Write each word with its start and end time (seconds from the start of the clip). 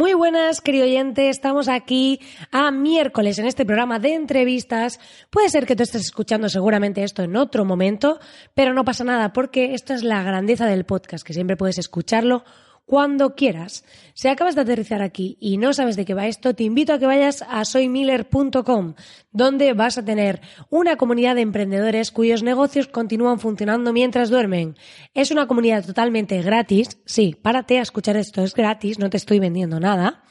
Muy 0.00 0.14
buenas, 0.14 0.62
querido 0.62 0.86
oyente. 0.86 1.28
Estamos 1.28 1.68
aquí 1.68 2.20
a 2.50 2.70
miércoles 2.70 3.38
en 3.38 3.44
este 3.44 3.66
programa 3.66 3.98
de 3.98 4.14
entrevistas. 4.14 4.98
Puede 5.28 5.50
ser 5.50 5.66
que 5.66 5.76
tú 5.76 5.82
estés 5.82 6.00
escuchando 6.00 6.48
seguramente 6.48 7.02
esto 7.02 7.22
en 7.22 7.36
otro 7.36 7.66
momento, 7.66 8.18
pero 8.54 8.72
no 8.72 8.82
pasa 8.82 9.04
nada 9.04 9.34
porque 9.34 9.74
esta 9.74 9.92
es 9.92 10.02
la 10.02 10.22
grandeza 10.22 10.64
del 10.64 10.86
podcast, 10.86 11.22
que 11.22 11.34
siempre 11.34 11.58
puedes 11.58 11.76
escucharlo 11.76 12.44
cuando 12.90 13.36
quieras. 13.36 13.84
Si 14.14 14.26
acabas 14.26 14.56
de 14.56 14.62
aterrizar 14.62 15.00
aquí 15.00 15.36
y 15.38 15.58
no 15.58 15.72
sabes 15.72 15.94
de 15.94 16.04
qué 16.04 16.12
va 16.12 16.26
esto, 16.26 16.56
te 16.56 16.64
invito 16.64 16.92
a 16.92 16.98
que 16.98 17.06
vayas 17.06 17.44
a 17.48 17.64
soymiller.com, 17.64 18.94
donde 19.30 19.74
vas 19.74 19.96
a 19.96 20.04
tener 20.04 20.40
una 20.70 20.96
comunidad 20.96 21.36
de 21.36 21.42
emprendedores 21.42 22.10
cuyos 22.10 22.42
negocios 22.42 22.88
continúan 22.88 23.38
funcionando 23.38 23.92
mientras 23.92 24.28
duermen. 24.28 24.74
Es 25.14 25.30
una 25.30 25.46
comunidad 25.46 25.86
totalmente 25.86 26.42
gratis. 26.42 26.98
Sí, 27.04 27.36
párate 27.40 27.78
a 27.78 27.82
escuchar 27.82 28.16
esto, 28.16 28.42
es 28.42 28.54
gratis, 28.54 28.98
no 28.98 29.08
te 29.08 29.18
estoy 29.18 29.38
vendiendo 29.38 29.78
nada 29.78 30.24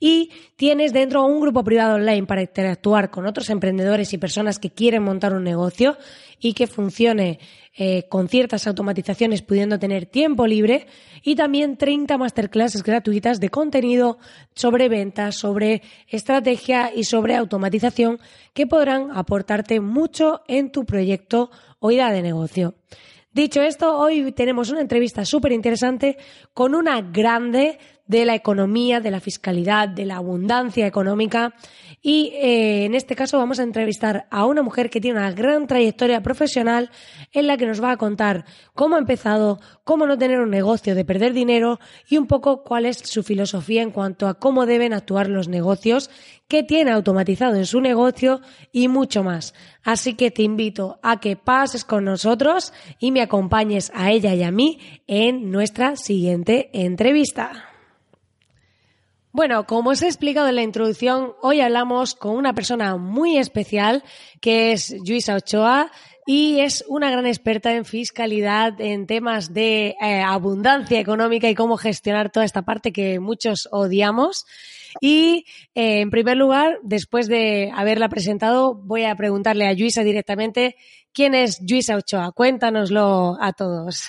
y 0.00 0.30
tienes 0.56 0.92
dentro 0.92 1.24
un 1.24 1.40
grupo 1.40 1.64
privado 1.64 1.96
online 1.96 2.26
para 2.26 2.42
interactuar 2.42 3.10
con 3.10 3.26
otros 3.26 3.50
emprendedores 3.50 4.12
y 4.12 4.18
personas 4.18 4.58
que 4.58 4.70
quieren 4.70 5.02
montar 5.02 5.34
un 5.34 5.44
negocio 5.44 5.96
y 6.40 6.54
que 6.54 6.66
funcione 6.66 7.38
eh, 7.76 8.04
con 8.08 8.28
ciertas 8.28 8.66
automatizaciones 8.66 9.42
pudiendo 9.42 9.78
tener 9.78 10.06
tiempo 10.06 10.46
libre 10.46 10.86
y 11.22 11.36
también 11.36 11.76
30 11.76 12.18
masterclasses 12.18 12.82
gratuitas 12.82 13.40
de 13.40 13.50
contenido 13.50 14.18
sobre 14.54 14.88
ventas, 14.88 15.36
sobre 15.36 15.82
estrategia 16.08 16.92
y 16.94 17.04
sobre 17.04 17.36
automatización 17.36 18.18
que 18.54 18.66
podrán 18.66 19.10
aportarte 19.12 19.80
mucho 19.80 20.42
en 20.48 20.72
tu 20.72 20.84
proyecto 20.84 21.50
o 21.78 21.90
idea 21.90 22.10
de 22.10 22.22
negocio. 22.22 22.74
Dicho 23.32 23.62
esto, 23.62 23.96
hoy 23.96 24.32
tenemos 24.32 24.70
una 24.70 24.80
entrevista 24.80 25.24
súper 25.24 25.52
interesante 25.52 26.16
con 26.54 26.74
una 26.74 27.00
grande 27.02 27.78
de 28.08 28.24
la 28.24 28.34
economía, 28.34 29.00
de 29.00 29.10
la 29.10 29.20
fiscalidad, 29.20 29.88
de 29.88 30.06
la 30.06 30.16
abundancia 30.16 30.86
económica. 30.86 31.54
Y 32.00 32.32
eh, 32.34 32.84
en 32.86 32.94
este 32.94 33.14
caso 33.14 33.38
vamos 33.38 33.60
a 33.60 33.64
entrevistar 33.64 34.26
a 34.30 34.46
una 34.46 34.62
mujer 34.62 34.88
que 34.88 35.00
tiene 35.00 35.18
una 35.18 35.32
gran 35.32 35.66
trayectoria 35.66 36.22
profesional 36.22 36.90
en 37.32 37.46
la 37.46 37.56
que 37.56 37.66
nos 37.66 37.82
va 37.82 37.92
a 37.92 37.96
contar 37.96 38.44
cómo 38.74 38.96
ha 38.96 38.98
empezado, 38.98 39.60
cómo 39.84 40.06
no 40.06 40.16
tener 40.16 40.40
un 40.40 40.50
negocio 40.50 40.94
de 40.94 41.04
perder 41.04 41.32
dinero 41.32 41.78
y 42.08 42.16
un 42.16 42.26
poco 42.26 42.62
cuál 42.64 42.86
es 42.86 42.98
su 42.98 43.22
filosofía 43.22 43.82
en 43.82 43.90
cuanto 43.90 44.26
a 44.26 44.34
cómo 44.34 44.64
deben 44.64 44.94
actuar 44.94 45.28
los 45.28 45.48
negocios, 45.48 46.08
qué 46.46 46.62
tiene 46.62 46.92
automatizado 46.92 47.56
en 47.56 47.66
su 47.66 47.80
negocio 47.80 48.40
y 48.72 48.88
mucho 48.88 49.22
más. 49.22 49.54
Así 49.82 50.14
que 50.14 50.30
te 50.30 50.42
invito 50.42 50.98
a 51.02 51.20
que 51.20 51.36
pases 51.36 51.84
con 51.84 52.04
nosotros 52.04 52.72
y 52.98 53.10
me 53.10 53.20
acompañes 53.20 53.92
a 53.94 54.12
ella 54.12 54.34
y 54.34 54.44
a 54.44 54.50
mí 54.50 54.78
en 55.06 55.50
nuestra 55.50 55.96
siguiente 55.96 56.70
entrevista. 56.72 57.67
Bueno, 59.38 59.66
como 59.66 59.90
os 59.90 60.02
he 60.02 60.08
explicado 60.08 60.48
en 60.48 60.56
la 60.56 60.64
introducción, 60.64 61.32
hoy 61.42 61.60
hablamos 61.60 62.16
con 62.16 62.34
una 62.34 62.54
persona 62.54 62.96
muy 62.96 63.38
especial 63.38 64.02
que 64.40 64.72
es 64.72 64.92
Luisa 65.06 65.36
Ochoa 65.36 65.92
y 66.26 66.58
es 66.58 66.84
una 66.88 67.08
gran 67.08 67.24
experta 67.24 67.72
en 67.72 67.84
fiscalidad, 67.84 68.80
en 68.80 69.06
temas 69.06 69.54
de 69.54 69.94
eh, 70.02 70.22
abundancia 70.26 70.98
económica 70.98 71.48
y 71.48 71.54
cómo 71.54 71.76
gestionar 71.76 72.32
toda 72.32 72.46
esta 72.46 72.62
parte 72.62 72.92
que 72.92 73.20
muchos 73.20 73.68
odiamos. 73.70 74.44
Y 75.00 75.44
eh, 75.76 76.00
en 76.00 76.10
primer 76.10 76.36
lugar, 76.36 76.80
después 76.82 77.28
de 77.28 77.70
haberla 77.72 78.08
presentado, 78.08 78.74
voy 78.74 79.04
a 79.04 79.14
preguntarle 79.14 79.68
a 79.68 79.72
Luisa 79.72 80.02
directamente 80.02 80.74
quién 81.12 81.36
es 81.36 81.60
Luisa 81.60 81.94
Ochoa. 81.94 82.32
Cuéntanoslo 82.32 83.36
a 83.40 83.52
todos. 83.52 84.08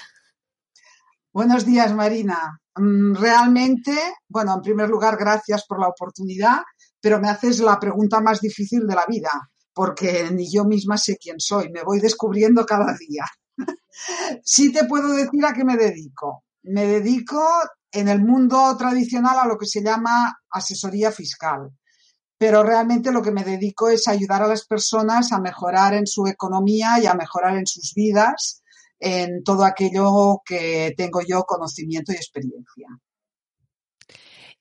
Buenos 1.32 1.64
días, 1.64 1.94
Marina. 1.94 2.60
Mm, 2.76 3.14
realmente, 3.14 3.94
bueno, 4.28 4.56
en 4.56 4.62
primer 4.62 4.90
lugar, 4.90 5.16
gracias 5.16 5.64
por 5.68 5.80
la 5.80 5.88
oportunidad, 5.88 6.58
pero 7.00 7.20
me 7.20 7.30
haces 7.30 7.60
la 7.60 7.80
pregunta 7.80 8.20
más 8.20 8.42
difícil 8.42 8.88
de 8.88 8.96
la 8.96 9.06
vida, 9.06 9.30
porque 9.72 10.32
ni 10.32 10.52
yo 10.52 10.66
misma 10.66 10.98
sé 10.98 11.18
quién 11.18 11.40
soy, 11.40 11.70
me 11.70 11.84
voy 11.84 12.00
descubriendo 12.00 12.66
cada 12.66 12.96
día. 12.98 13.26
sí 14.44 14.72
te 14.72 14.86
puedo 14.86 15.10
decir 15.14 15.46
a 15.46 15.54
qué 15.54 15.64
me 15.64 15.78
dedico. 15.78 16.46
Me 16.64 16.88
dedico 16.88 17.44
en 17.92 18.08
el 18.08 18.22
mundo 18.22 18.76
tradicional 18.76 19.38
a 19.38 19.46
lo 19.46 19.56
que 19.56 19.68
se 19.68 19.84
llama 19.84 20.36
asesoría 20.50 21.12
fiscal, 21.12 21.70
pero 22.40 22.64
realmente 22.64 23.12
lo 23.12 23.22
que 23.22 23.32
me 23.32 23.44
dedico 23.44 23.88
es 23.88 24.08
ayudar 24.08 24.42
a 24.42 24.48
las 24.48 24.66
personas 24.66 25.32
a 25.32 25.40
mejorar 25.40 25.94
en 25.94 26.08
su 26.08 26.26
economía 26.26 27.00
y 27.00 27.06
a 27.06 27.14
mejorar 27.14 27.56
en 27.56 27.68
sus 27.68 27.94
vidas 27.94 28.64
en 29.00 29.44
todo 29.44 29.64
aquello 29.64 30.42
que 30.46 30.94
tengo 30.98 31.22
yo 31.28 31.44
conocimiento 31.44 32.12
y 32.12 32.16
experiencia. 32.16 32.88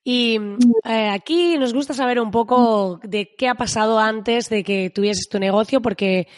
Y 0.04 0.38
eh, 0.84 1.10
aquí 1.10 1.58
nos 1.58 1.74
gusta 1.74 1.92
saber 1.92 2.18
un 2.20 2.30
poco 2.30 2.98
de 3.02 3.34
qué 3.36 3.48
ha 3.48 3.54
pasado 3.56 3.98
antes 3.98 4.48
de 4.48 4.64
que 4.64 4.90
tuvieses 4.90 5.28
tu 5.28 5.38
negocio, 5.38 5.82
porque 5.82 6.28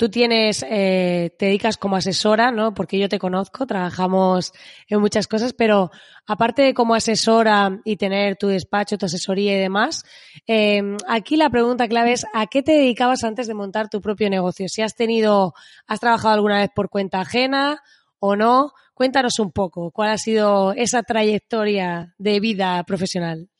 Tú 0.00 0.08
tienes, 0.08 0.64
eh, 0.66 1.36
te 1.38 1.44
dedicas 1.44 1.76
como 1.76 1.96
asesora, 1.96 2.50
¿no? 2.50 2.72
Porque 2.72 2.98
yo 2.98 3.10
te 3.10 3.18
conozco, 3.18 3.66
trabajamos 3.66 4.54
en 4.88 4.98
muchas 4.98 5.28
cosas, 5.28 5.52
pero 5.52 5.90
aparte 6.26 6.62
de 6.62 6.72
como 6.72 6.94
asesora 6.94 7.82
y 7.84 7.96
tener 7.96 8.36
tu 8.36 8.46
despacho, 8.46 8.96
tu 8.96 9.04
asesoría 9.04 9.54
y 9.54 9.60
demás, 9.60 10.04
em, 10.46 10.96
aquí 11.06 11.36
la 11.36 11.50
pregunta 11.50 11.86
clave 11.86 12.12
es 12.12 12.24
¿a 12.32 12.46
qué 12.46 12.62
te 12.62 12.72
dedicabas 12.72 13.24
antes 13.24 13.46
de 13.46 13.52
montar 13.52 13.90
tu 13.90 14.00
propio 14.00 14.30
negocio? 14.30 14.70
Si 14.70 14.80
has 14.80 14.94
tenido, 14.94 15.52
has 15.86 16.00
trabajado 16.00 16.32
alguna 16.32 16.60
vez 16.60 16.70
por 16.74 16.88
cuenta 16.88 17.20
ajena 17.20 17.82
o 18.20 18.36
no, 18.36 18.72
cuéntanos 18.94 19.38
un 19.38 19.52
poco 19.52 19.90
cuál 19.90 20.12
ha 20.12 20.16
sido 20.16 20.72
esa 20.72 21.02
trayectoria 21.02 22.14
de 22.16 22.40
vida 22.40 22.82
profesional. 22.84 23.50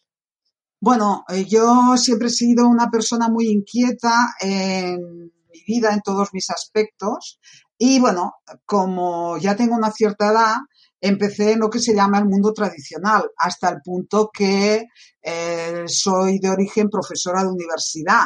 Bueno, 0.81 1.23
eh, 1.29 1.45
yo 1.45 1.99
siempre 1.99 2.29
he 2.29 2.31
sido 2.31 2.67
una 2.67 2.91
persona 2.91 3.29
muy 3.29 3.51
inquieta 3.51 4.37
en 4.41 5.31
mi 5.67 5.75
vida 5.75 5.93
en 5.93 6.01
todos 6.01 6.31
mis 6.33 6.51
aspectos. 6.51 7.41
Y 7.79 7.99
bueno, 8.01 8.35
como 8.67 9.39
ya 9.39 9.57
tengo 9.57 9.75
una 9.75 9.91
cierta 9.91 10.31
edad, 10.31 10.57
empecé 11.01 11.53
en 11.53 11.61
lo 11.61 11.71
que 11.71 11.79
se 11.79 11.95
llama 11.95 12.19
el 12.19 12.27
mundo 12.27 12.53
tradicional, 12.53 13.31
hasta 13.37 13.71
el 13.71 13.81
punto 13.83 14.31
que 14.33 14.85
eh, 15.23 15.85
soy 15.87 16.39
de 16.39 16.51
origen 16.51 16.89
profesora 16.91 17.43
de 17.43 17.51
universidad. 17.51 18.25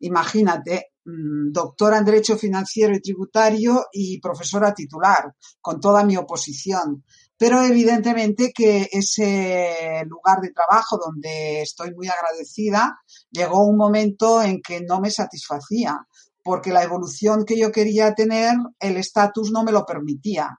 Imagínate, 0.00 0.92
mm, 1.04 1.52
doctora 1.52 1.98
en 1.98 2.04
Derecho 2.04 2.36
Financiero 2.36 2.94
y 2.94 3.00
Tributario 3.00 3.86
y 3.92 4.20
profesora 4.20 4.72
titular, 4.74 5.32
con 5.60 5.80
toda 5.80 6.04
mi 6.04 6.16
oposición. 6.16 7.04
Pero 7.38 7.62
evidentemente 7.62 8.50
que 8.54 8.88
ese 8.90 10.02
lugar 10.06 10.40
de 10.40 10.52
trabajo 10.52 10.98
donde 10.98 11.60
estoy 11.60 11.94
muy 11.94 12.08
agradecida, 12.08 12.98
llegó 13.30 13.66
un 13.66 13.76
momento 13.76 14.42
en 14.42 14.62
que 14.62 14.80
no 14.80 15.00
me 15.00 15.10
satisfacía 15.10 15.98
porque 16.46 16.70
la 16.70 16.84
evolución 16.84 17.44
que 17.44 17.58
yo 17.58 17.72
quería 17.72 18.14
tener, 18.14 18.54
el 18.78 18.98
estatus 18.98 19.50
no 19.50 19.64
me 19.64 19.72
lo 19.72 19.84
permitía. 19.84 20.56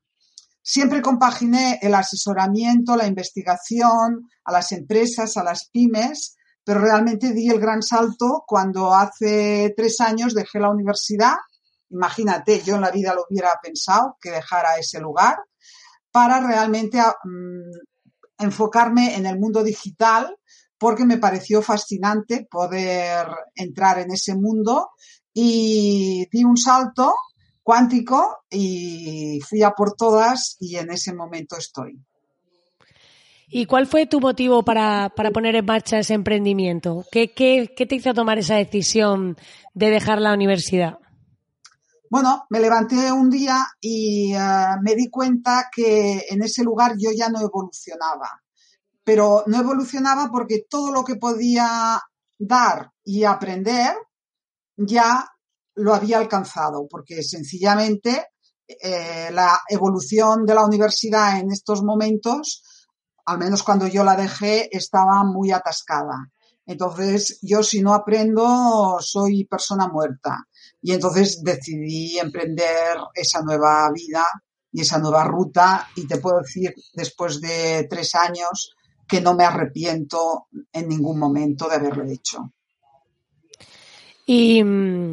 Siempre 0.61 1.01
compaginé 1.01 1.79
el 1.81 1.95
asesoramiento, 1.95 2.97
la 2.97 3.07
investigación 3.07 4.27
a 4.44 4.51
las 4.51 4.73
empresas, 4.73 5.38
a 5.38 5.45
las 5.45 5.69
pymes, 5.71 6.35
pero 6.65 6.81
realmente 6.81 7.31
di 7.31 7.47
el 7.50 7.61
gran 7.61 7.81
salto 7.81 8.44
cuando 8.45 8.94
hace 8.94 9.73
tres 9.77 10.01
años 10.01 10.33
dejé 10.33 10.59
la 10.59 10.71
universidad. 10.71 11.35
Imagínate, 11.89 12.61
yo 12.65 12.75
en 12.75 12.81
la 12.81 12.91
vida 12.91 13.13
lo 13.15 13.23
hubiera 13.29 13.51
pensado 13.63 14.17
que 14.19 14.31
dejara 14.31 14.77
ese 14.77 15.00
lugar 15.00 15.38
para 16.11 16.45
realmente 16.45 17.00
mm, 17.00 18.44
enfocarme 18.44 19.15
en 19.15 19.25
el 19.25 19.39
mundo 19.39 19.63
digital 19.63 20.35
porque 20.77 21.06
me 21.06 21.17
pareció 21.17 21.61
fascinante 21.61 22.45
poder 22.51 23.25
entrar 23.56 24.00
en 24.00 24.11
ese 24.11 24.35
mundo 24.35 24.89
y 25.39 26.27
di 26.31 26.43
un 26.43 26.57
salto 26.57 27.13
cuántico 27.61 28.39
y 28.49 29.39
fui 29.47 29.61
a 29.61 29.69
por 29.69 29.93
todas 29.93 30.57
y 30.59 30.77
en 30.77 30.89
ese 30.89 31.13
momento 31.13 31.55
estoy. 31.57 32.01
¿Y 33.47 33.67
cuál 33.67 33.85
fue 33.85 34.07
tu 34.07 34.19
motivo 34.19 34.63
para, 34.63 35.13
poner 35.31 35.55
en 35.55 35.65
marcha 35.65 35.99
ese 35.99 36.15
emprendimiento? 36.15 37.05
¿Qué, 37.11 37.27
te 37.27 37.95
hizo 37.95 38.15
tomar 38.15 38.39
esa 38.39 38.55
decisión 38.55 39.37
de 39.75 39.91
dejar 39.91 40.19
la 40.21 40.33
universidad? 40.33 40.97
Bueno, 42.09 42.47
me 42.49 42.59
levanté 42.59 43.11
un 43.11 43.29
día 43.29 43.63
y 43.79 44.33
eh, 44.33 44.39
me 44.81 44.95
di 44.95 45.07
cuenta 45.11 45.69
que 45.71 46.25
en 46.31 46.41
ese 46.41 46.63
lugar 46.63 46.95
yo 46.97 47.11
ya 47.15 47.29
no 47.29 47.41
evolucionaba. 47.41 48.41
pero 49.03 49.43
no 49.45 49.59
evolucionaba 49.59 50.29
porque 50.31 50.65
todo 50.67 50.91
lo 50.91 51.03
que 51.03 51.15
podía 51.15 52.01
dar 52.39 52.91
y 53.03 53.23
aprender 53.23 53.93
ya 54.77 55.27
lo 55.75 55.94
había 55.94 56.19
alcanzado, 56.19 56.88
porque 56.89 57.21
sencillamente 57.24 58.27
eh, 58.68 59.29
la 59.31 59.62
evolución 59.69 60.45
de 60.45 60.56
la 60.56 60.65
universidad 60.65 61.39
en 61.39 61.51
estos 61.51 61.83
momentos, 61.83 62.63
al 63.25 63.38
menos 63.38 63.63
cuando 63.63 63.88
yo 63.88 64.03
la 64.03 64.15
dejé, 64.15 64.69
estaba 64.75 65.24
muy 65.24 65.51
atascada. 65.51 66.31
Entonces, 66.65 67.39
yo 67.41 67.63
si 67.63 67.81
no 67.81 67.94
aprendo, 67.94 68.97
soy 69.00 69.45
persona 69.45 69.88
muerta. 69.88 70.47
Y 70.81 70.91
entonces 70.91 71.41
decidí 71.41 72.19
emprender 72.19 72.97
esa 73.13 73.41
nueva 73.41 73.89
vida 73.94 74.25
y 74.71 74.81
esa 74.81 75.00
nueva 75.00 75.23
ruta. 75.23 75.88
Y 75.95 76.06
te 76.06 76.18
puedo 76.18 76.39
decir, 76.39 76.73
después 76.94 77.39
de 77.39 77.88
tres 77.89 78.15
años, 78.15 78.75
que 79.07 79.21
no 79.21 79.33
me 79.33 79.45
arrepiento 79.45 80.47
en 80.73 80.89
ningún 80.89 81.18
momento 81.18 81.69
de 81.69 81.75
haberlo 81.75 82.03
hecho. 82.03 82.51
Y 84.29 84.62
mm, 84.62 85.12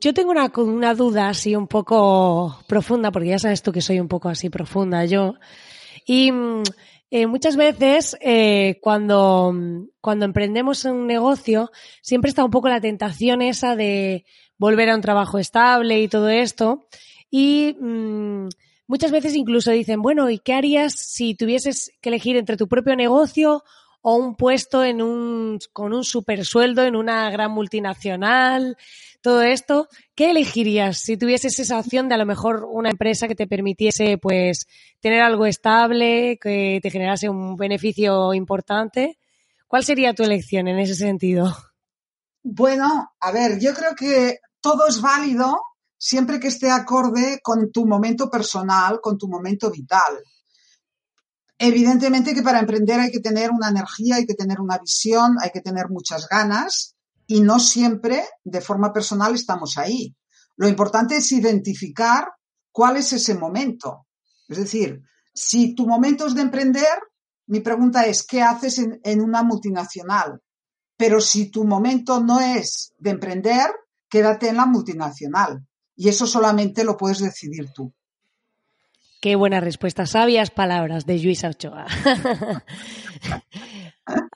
yo 0.00 0.14
tengo 0.14 0.30
una, 0.30 0.52
una, 0.54 0.94
duda 0.94 1.30
así 1.30 1.56
un 1.56 1.66
poco 1.66 2.60
profunda, 2.68 3.10
porque 3.10 3.30
ya 3.30 3.38
sabes 3.38 3.62
tú 3.62 3.72
que 3.72 3.80
soy 3.80 3.98
un 3.98 4.06
poco 4.06 4.28
así 4.28 4.50
profunda 4.50 5.04
yo. 5.06 5.34
Y 6.04 6.30
mm, 6.30 6.62
eh, 7.10 7.26
muchas 7.26 7.56
veces 7.56 8.16
eh, 8.20 8.78
cuando, 8.82 9.54
cuando 10.02 10.26
emprendemos 10.26 10.84
un 10.84 11.06
negocio, 11.06 11.72
siempre 12.02 12.28
está 12.28 12.44
un 12.44 12.50
poco 12.50 12.68
la 12.68 12.82
tentación 12.82 13.40
esa 13.40 13.76
de 13.76 14.26
volver 14.58 14.90
a 14.90 14.94
un 14.94 15.00
trabajo 15.00 15.38
estable 15.38 15.98
y 16.00 16.08
todo 16.08 16.28
esto. 16.28 16.86
Y 17.30 17.76
mm, 17.80 18.48
muchas 18.86 19.10
veces 19.10 19.34
incluso 19.34 19.70
dicen, 19.70 20.02
bueno, 20.02 20.28
¿y 20.28 20.38
qué 20.38 20.52
harías 20.52 20.92
si 20.94 21.34
tuvieses 21.34 21.92
que 22.02 22.10
elegir 22.10 22.36
entre 22.36 22.58
tu 22.58 22.68
propio 22.68 22.94
negocio 22.94 23.64
o 24.08 24.14
un 24.14 24.36
puesto 24.36 24.84
en 24.84 25.02
un, 25.02 25.58
con 25.72 25.92
un 25.92 26.04
super 26.04 26.44
sueldo 26.44 26.84
en 26.84 26.94
una 26.94 27.28
gran 27.30 27.50
multinacional? 27.50 28.76
todo 29.26 29.42
esto, 29.42 29.88
¿qué 30.14 30.30
elegirías 30.30 30.98
si 30.98 31.16
tuvieses 31.16 31.58
esa 31.58 31.80
opción 31.80 32.08
de 32.08 32.14
a 32.14 32.18
lo 32.18 32.26
mejor 32.26 32.64
una 32.70 32.90
empresa 32.90 33.26
que 33.26 33.34
te 33.34 33.48
permitiese 33.48 34.18
pues 34.18 34.68
tener 35.00 35.20
algo 35.20 35.46
estable, 35.46 36.38
que 36.40 36.78
te 36.80 36.92
generase 36.92 37.28
un 37.28 37.56
beneficio 37.56 38.32
importante? 38.34 39.18
¿Cuál 39.66 39.82
sería 39.82 40.14
tu 40.14 40.22
elección 40.22 40.68
en 40.68 40.78
ese 40.78 40.94
sentido? 40.94 41.52
Bueno, 42.44 43.16
a 43.18 43.32
ver, 43.32 43.58
yo 43.58 43.74
creo 43.74 43.96
que 43.96 44.38
todo 44.60 44.86
es 44.86 45.00
válido 45.00 45.60
siempre 45.98 46.38
que 46.38 46.46
esté 46.46 46.70
acorde 46.70 47.40
con 47.42 47.72
tu 47.72 47.84
momento 47.84 48.30
personal, 48.30 49.00
con 49.00 49.18
tu 49.18 49.26
momento 49.26 49.72
vital. 49.72 50.22
Evidentemente 51.58 52.34
que 52.34 52.42
para 52.42 52.60
emprender 52.60 53.00
hay 53.00 53.10
que 53.10 53.20
tener 53.20 53.50
una 53.50 53.70
energía, 53.70 54.16
hay 54.16 54.26
que 54.26 54.34
tener 54.34 54.60
una 54.60 54.78
visión, 54.78 55.36
hay 55.40 55.50
que 55.50 55.62
tener 55.62 55.88
muchas 55.88 56.28
ganas 56.28 56.96
y 57.26 57.40
no 57.40 57.58
siempre 57.58 58.24
de 58.44 58.60
forma 58.60 58.92
personal 58.92 59.34
estamos 59.34 59.78
ahí. 59.78 60.14
Lo 60.56 60.68
importante 60.68 61.16
es 61.16 61.32
identificar 61.32 62.28
cuál 62.70 62.96
es 62.96 63.12
ese 63.12 63.34
momento. 63.34 64.06
Es 64.48 64.58
decir, 64.58 65.02
si 65.34 65.74
tu 65.74 65.86
momento 65.86 66.26
es 66.26 66.34
de 66.34 66.42
emprender, 66.42 66.98
mi 67.46 67.60
pregunta 67.60 68.06
es, 68.06 68.24
¿qué 68.24 68.42
haces 68.42 68.78
en, 68.78 69.20
una 69.20 69.42
multinacional? 69.42 70.40
Pero 70.96 71.20
si 71.20 71.50
tu 71.50 71.64
momento 71.64 72.20
no 72.20 72.40
es 72.40 72.94
de 72.98 73.10
emprender, 73.10 73.70
quédate 74.08 74.48
en 74.48 74.56
la 74.56 74.66
multinacional. 74.66 75.66
Y 75.94 76.08
eso 76.08 76.26
solamente 76.26 76.84
lo 76.84 76.96
puedes 76.96 77.20
decidir 77.20 77.70
tú. 77.72 77.92
Qué 79.26 79.34
buena 79.34 79.58
respuesta. 79.58 80.06
Sabias 80.06 80.52
palabras 80.52 81.04
de 81.04 81.18
Luisa 81.18 81.48
Ochoa. 81.48 81.86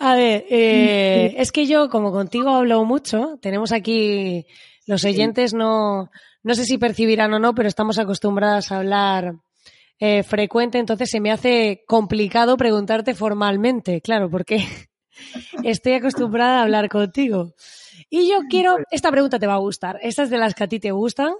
A 0.00 0.16
ver, 0.16 0.44
eh, 0.50 1.36
es 1.38 1.52
que 1.52 1.68
yo, 1.68 1.88
como 1.88 2.10
contigo 2.10 2.50
hablo 2.50 2.84
mucho, 2.84 3.38
tenemos 3.40 3.70
aquí 3.70 4.46
los 4.88 5.04
oyentes, 5.04 5.54
no, 5.54 6.10
no 6.42 6.54
sé 6.56 6.64
si 6.64 6.76
percibirán 6.76 7.32
o 7.32 7.38
no, 7.38 7.54
pero 7.54 7.68
estamos 7.68 8.00
acostumbradas 8.00 8.72
a 8.72 8.78
hablar 8.78 9.36
eh, 10.00 10.24
frecuente, 10.24 10.78
entonces 10.78 11.08
se 11.08 11.20
me 11.20 11.30
hace 11.30 11.84
complicado 11.86 12.56
preguntarte 12.56 13.14
formalmente, 13.14 14.00
claro, 14.00 14.28
porque 14.28 14.66
estoy 15.62 15.92
acostumbrada 15.92 16.58
a 16.58 16.62
hablar 16.62 16.88
contigo. 16.88 17.54
Y 18.08 18.28
yo 18.28 18.40
quiero, 18.50 18.74
esta 18.90 19.12
pregunta 19.12 19.38
te 19.38 19.46
va 19.46 19.54
a 19.54 19.58
gustar, 19.58 20.00
estas 20.02 20.30
de 20.30 20.38
las 20.38 20.56
que 20.56 20.64
a 20.64 20.68
ti 20.68 20.80
te 20.80 20.90
gustan. 20.90 21.32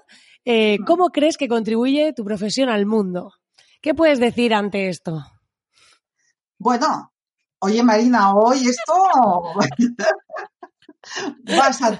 Eh, 0.45 0.79
¿Cómo 0.87 1.11
crees 1.11 1.37
que 1.37 1.49
contribuye 1.49 2.13
tu 2.13 2.25
profesión 2.25 2.69
al 2.69 2.87
mundo? 2.87 3.40
¿Qué 3.81 3.95
puedes 3.95 4.21
decir 4.21 4.55
ante 4.55 4.89
esto? 4.89 5.25
Bueno, 6.59 7.11
Oye, 7.63 7.83
Marina, 7.83 8.35
hoy 8.35 8.69
esto 8.69 8.95
vas 11.45 11.81
¿eh? 11.83 11.99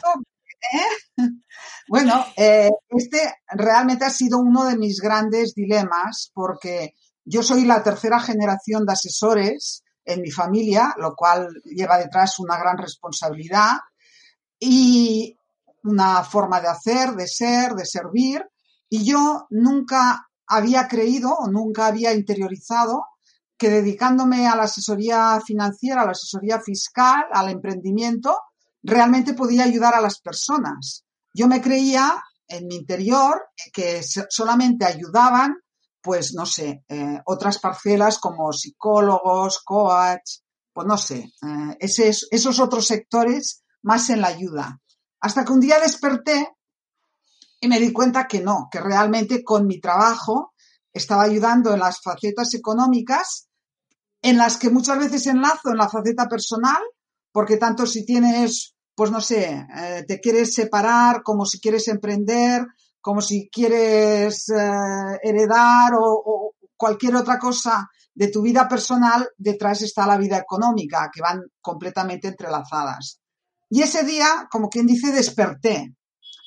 Bueno, 1.87 2.25
eh, 2.35 2.71
este 2.89 3.35
realmente 3.47 4.07
ha 4.07 4.11
sido 4.11 4.39
uno 4.39 4.65
de 4.65 4.79
mis 4.79 5.03
grandes 5.03 5.55
dilemas 5.55 6.31
porque 6.33 6.95
yo 7.27 7.43
soy 7.43 7.67
la 7.67 7.83
tercera 7.83 8.21
generación 8.21 8.87
de 8.87 8.95
asesores 8.95 9.85
en 10.03 10.23
mi 10.23 10.31
familia, 10.31 10.95
lo 10.97 11.15
cual 11.15 11.49
lleva 11.65 11.99
detrás 11.99 12.39
una 12.39 12.59
gran 12.59 12.79
responsabilidad 12.79 13.73
y 14.59 15.37
una 15.83 16.25
forma 16.25 16.63
de 16.63 16.69
hacer, 16.69 17.11
de 17.11 17.29
ser, 17.29 17.75
de 17.75 17.85
servir. 17.85 18.43
Y 18.89 19.05
yo 19.05 19.47
nunca 19.51 20.30
había 20.51 20.89
creído 20.89 21.33
o 21.33 21.49
nunca 21.49 21.87
había 21.87 22.13
interiorizado 22.13 23.07
que 23.57 23.71
dedicándome 23.71 24.49
a 24.49 24.57
la 24.57 24.65
asesoría 24.65 25.41
financiera, 25.47 26.03
a 26.03 26.07
la 26.07 26.11
asesoría 26.13 26.61
fiscal, 26.61 27.25
al 27.33 27.51
emprendimiento, 27.51 28.37
realmente 28.83 29.35
podía 29.35 29.65
ayudar 29.65 29.95
a 29.95 30.01
las 30.01 30.21
personas. 30.21 31.05
Yo 31.33 31.47
me 31.47 31.61
creía 31.61 32.23
en 32.49 32.67
mi 32.67 32.77
interior 32.77 33.49
que 33.73 34.03
solamente 34.03 34.85
ayudaban, 34.85 35.57
pues 36.03 36.35
no 36.35 36.47
sé, 36.47 36.85
eh, 36.89 37.21
otras 37.27 37.59
parcelas 37.59 38.19
como 38.19 38.53
psicólogos, 38.53 39.63
coach, 39.63 40.41
pues 40.73 40.87
no 40.87 40.97
sé, 40.97 41.31
eh, 41.43 41.77
esos 41.79 42.59
otros 42.59 42.87
sectores 42.87 43.63
más 43.83 44.11
en 44.11 44.23
la 44.23 44.29
ayuda. 44.29 44.81
Hasta 45.21 45.45
que 45.45 45.53
un 45.53 45.61
día 45.61 45.79
desperté 45.79 46.49
y 47.61 47.69
me 47.69 47.79
di 47.79 47.93
cuenta 47.93 48.27
que 48.27 48.41
no, 48.41 48.69
que 48.71 48.81
realmente 48.81 49.45
con 49.45 49.67
mi 49.67 49.81
trabajo 49.81 50.55
estaba 50.93 51.23
ayudando 51.23 51.73
en 51.73 51.81
las 51.81 52.01
facetas 52.01 52.55
económicas 52.55 53.49
en 54.23 54.37
las 54.37 54.57
que 54.57 54.71
muchas 54.71 54.99
veces 54.99 55.27
enlazo 55.27 55.71
en 55.71 55.77
la 55.77 55.89
faceta 55.89 56.29
personal, 56.29 56.83
porque 57.33 57.57
tanto 57.57 57.87
si 57.87 58.05
tienes, 58.05 58.75
pues 58.95 59.11
no 59.11 59.21
sé, 59.21 59.67
eh, 59.77 60.05
te 60.07 60.21
quieres 60.21 60.55
separar, 60.55 61.23
como 61.23 61.47
si 61.47 61.61
quieres 61.61 61.89
emprender, 61.89 62.67
como 63.01 63.21
si 63.21 63.49
quieres 63.51 64.49
eh, 64.51 65.19
heredar 65.23 65.93
o, 65.99 66.55
cualquier 66.77 67.15
otra 67.17 67.39
cosa 67.39 67.91
de 68.15 68.29
tu 68.29 68.41
vida 68.41 68.67
personal, 68.67 69.29
detrás 69.37 69.83
está 69.83 70.07
la 70.07 70.17
vida 70.17 70.39
económica, 70.39 71.11
que 71.13 71.21
van 71.21 71.43
completamente 71.61 72.29
entrelazadas. 72.29 73.21
Y 73.69 73.83
ese 73.83 74.03
día, 74.03 74.49
como 74.51 74.71
quien 74.71 74.87
dice, 74.87 75.13
desperté 75.13 75.95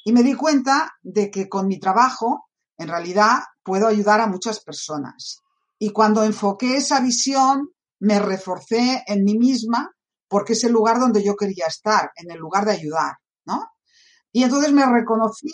y 0.03 0.11
me 0.11 0.23
di 0.23 0.33
cuenta 0.33 0.93
de 1.01 1.31
que 1.31 1.47
con 1.47 1.67
mi 1.67 1.79
trabajo, 1.79 2.49
en 2.77 2.87
realidad, 2.87 3.39
puedo 3.63 3.87
ayudar 3.87 4.19
a 4.19 4.27
muchas 4.27 4.59
personas. 4.59 5.41
Y 5.79 5.91
cuando 5.91 6.23
enfoqué 6.23 6.77
esa 6.77 6.99
visión, 6.99 7.69
me 7.99 8.19
reforcé 8.19 9.03
en 9.07 9.23
mí 9.23 9.37
misma 9.37 9.91
porque 10.27 10.53
es 10.53 10.63
el 10.63 10.73
lugar 10.73 10.99
donde 10.99 11.23
yo 11.23 11.35
quería 11.35 11.67
estar, 11.67 12.11
en 12.15 12.31
el 12.31 12.39
lugar 12.39 12.65
de 12.65 12.71
ayudar, 12.71 13.13
¿no? 13.45 13.67
Y 14.31 14.43
entonces 14.43 14.73
me 14.73 14.85
reconocí 14.85 15.51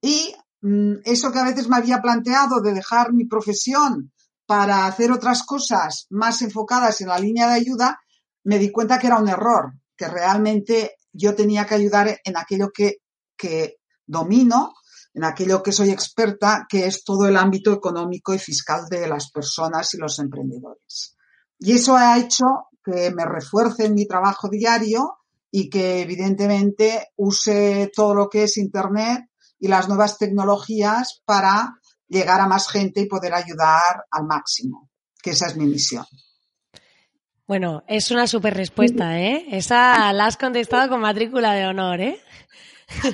y 0.00 0.34
mm, 0.62 0.94
eso 1.04 1.30
que 1.30 1.38
a 1.38 1.44
veces 1.44 1.68
me 1.68 1.76
había 1.76 2.00
planteado 2.00 2.60
de 2.60 2.72
dejar 2.72 3.12
mi 3.12 3.26
profesión 3.26 4.12
para 4.46 4.86
hacer 4.86 5.12
otras 5.12 5.44
cosas 5.44 6.06
más 6.10 6.42
enfocadas 6.42 7.00
en 7.02 7.08
la 7.08 7.18
línea 7.18 7.46
de 7.46 7.54
ayuda, 7.54 8.00
me 8.42 8.58
di 8.58 8.72
cuenta 8.72 8.98
que 8.98 9.06
era 9.06 9.18
un 9.18 9.28
error, 9.28 9.74
que 9.96 10.08
realmente 10.08 10.96
yo 11.12 11.34
tenía 11.36 11.66
que 11.66 11.74
ayudar 11.74 12.18
en 12.24 12.36
aquello 12.36 12.70
que, 12.74 12.96
que 13.40 13.76
domino 14.06 14.74
en 15.14 15.24
aquello 15.24 15.62
que 15.62 15.72
soy 15.72 15.90
experta, 15.90 16.66
que 16.68 16.86
es 16.86 17.04
todo 17.04 17.26
el 17.26 17.36
ámbito 17.36 17.72
económico 17.72 18.34
y 18.34 18.38
fiscal 18.38 18.82
de 18.88 19.08
las 19.08 19.30
personas 19.30 19.92
y 19.94 19.98
los 19.98 20.18
emprendedores. 20.18 21.16
Y 21.58 21.72
eso 21.72 21.96
ha 21.96 22.18
hecho 22.18 22.44
que 22.84 23.10
me 23.10 23.24
refuerce 23.24 23.86
en 23.86 23.94
mi 23.94 24.06
trabajo 24.06 24.48
diario 24.48 25.18
y 25.50 25.68
que 25.68 26.02
evidentemente 26.02 27.08
use 27.16 27.90
todo 27.94 28.14
lo 28.14 28.28
que 28.28 28.44
es 28.44 28.56
Internet 28.56 29.24
y 29.58 29.68
las 29.68 29.88
nuevas 29.88 30.16
tecnologías 30.16 31.20
para 31.24 31.74
llegar 32.08 32.40
a 32.40 32.48
más 32.48 32.68
gente 32.68 33.00
y 33.00 33.06
poder 33.06 33.34
ayudar 33.34 34.04
al 34.10 34.26
máximo, 34.26 34.90
que 35.22 35.30
esa 35.30 35.46
es 35.46 35.56
mi 35.56 35.66
misión. 35.66 36.04
Bueno, 37.46 37.82
es 37.88 38.12
una 38.12 38.28
super 38.28 38.54
respuesta, 38.54 39.20
¿eh? 39.20 39.44
Esa 39.50 40.12
la 40.12 40.26
has 40.26 40.36
contestado 40.36 40.88
con 40.88 41.00
matrícula 41.00 41.52
de 41.52 41.66
honor, 41.66 42.00
¿eh? 42.00 42.20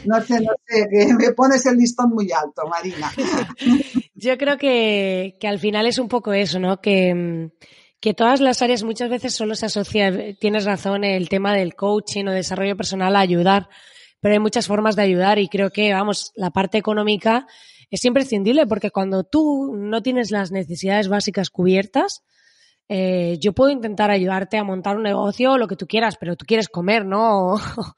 No 0.04 0.21
sé, 0.23 0.40
no 0.40 0.52
sé, 0.66 0.88
que 0.90 1.14
me 1.14 1.33
pones 1.33 1.66
el 1.66 1.76
listón 1.76 2.11
muy 2.11 2.30
alto, 2.33 2.66
Marina. 2.68 3.12
Yo 4.14 4.38
creo 4.38 4.56
que, 4.56 5.37
al 5.42 5.59
final 5.59 5.87
es 5.87 5.99
un 5.99 6.09
poco 6.09 6.33
eso, 6.33 6.59
¿no? 6.59 6.80
Que, 6.80 7.50
que 8.00 8.14
todas 8.14 8.40
las 8.40 8.62
áreas 8.62 8.83
muchas 8.83 9.11
veces 9.11 9.35
solo 9.35 9.54
se 9.54 9.66
asocia, 9.66 10.35
tienes 10.38 10.64
razón, 10.64 11.04
el 11.04 11.28
tema 11.28 11.54
del 11.54 11.75
coaching 11.75 12.26
o 12.26 12.33
desarrollo 12.33 12.76
personal 12.76 13.16
a 13.16 13.21
ayudar, 13.21 13.68
pero 14.21 14.33
hay 14.33 14.40
muchas 14.40 14.66
formas 14.66 14.97
de 14.97 15.02
ayudar 15.02 15.38
y 15.38 15.49
creo 15.49 15.71
que, 15.71 15.92
vamos, 15.92 16.33
la 16.37 16.50
parte 16.50 16.78
económica 16.78 17.47
es 17.90 18.04
imprescindible 18.04 18.66
porque 18.66 18.90
cuando 18.90 19.25
tú 19.25 19.75
no 19.76 20.02
tienes 20.02 20.30
las 20.30 20.50
necesidades 20.50 21.09
básicas 21.09 21.50
cubiertas, 21.50 22.25
eh, 22.88 23.38
yo 23.40 23.52
puedo 23.52 23.71
intentar 23.71 24.11
ayudarte 24.11 24.59
a 24.59 24.64
montar 24.64 24.97
un 24.97 25.02
negocio 25.02 25.59
lo 25.59 25.66
que 25.66 25.76
tú 25.76 25.87
quieras, 25.87 26.16
pero 26.19 26.37
tú 26.37 26.47
quieres 26.47 26.69
comer, 26.69 27.05
¿no? 27.05 27.55
O, 27.55 27.59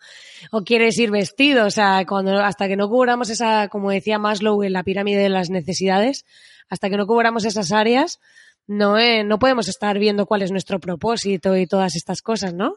o, 0.52 0.62
quieres 0.64 0.98
ir 0.98 1.10
vestido, 1.10 1.66
o 1.66 1.70
sea, 1.70 2.04
cuando 2.06 2.38
hasta 2.38 2.68
que 2.68 2.76
no 2.76 2.88
cubramos 2.88 3.28
esa, 3.28 3.68
como 3.68 3.90
decía 3.90 4.18
Maslow 4.18 4.62
en 4.62 4.72
la 4.72 4.84
pirámide 4.84 5.22
de 5.22 5.28
las 5.28 5.50
necesidades, 5.50 6.24
hasta 6.70 6.88
que 6.88 6.96
no 6.96 7.06
cubramos 7.06 7.44
esas 7.44 7.72
áreas, 7.72 8.18
no, 8.66 8.98
eh, 8.98 9.24
no 9.24 9.38
podemos 9.38 9.68
estar 9.68 9.98
viendo 9.98 10.26
cuál 10.26 10.42
es 10.42 10.52
nuestro 10.52 10.78
propósito 10.78 11.56
y 11.56 11.66
todas 11.66 11.96
estas 11.96 12.22
cosas, 12.22 12.54
¿no? 12.54 12.76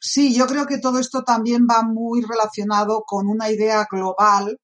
sí, 0.00 0.34
yo 0.34 0.46
creo 0.46 0.66
que 0.66 0.78
todo 0.78 0.98
esto 0.98 1.22
también 1.22 1.66
va 1.70 1.82
muy 1.82 2.22
relacionado 2.22 3.02
con 3.06 3.28
una 3.28 3.50
idea 3.50 3.86
global 3.90 4.58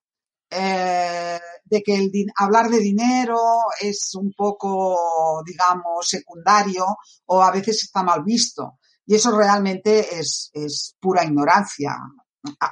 eh, 0.53 1.41
de 1.65 1.83
que 1.83 1.95
el 1.95 2.11
hablar 2.37 2.69
de 2.69 2.79
dinero 2.79 3.39
es 3.81 4.15
un 4.15 4.33
poco, 4.37 5.43
digamos, 5.47 6.07
secundario 6.07 6.85
o 7.27 7.43
a 7.43 7.51
veces 7.51 7.85
está 7.85 8.03
mal 8.03 8.23
visto. 8.23 8.79
Y 9.07 9.15
eso 9.15 9.37
realmente 9.37 10.19
es, 10.19 10.51
es 10.53 10.95
pura 11.01 11.25
ignorancia, 11.25 11.97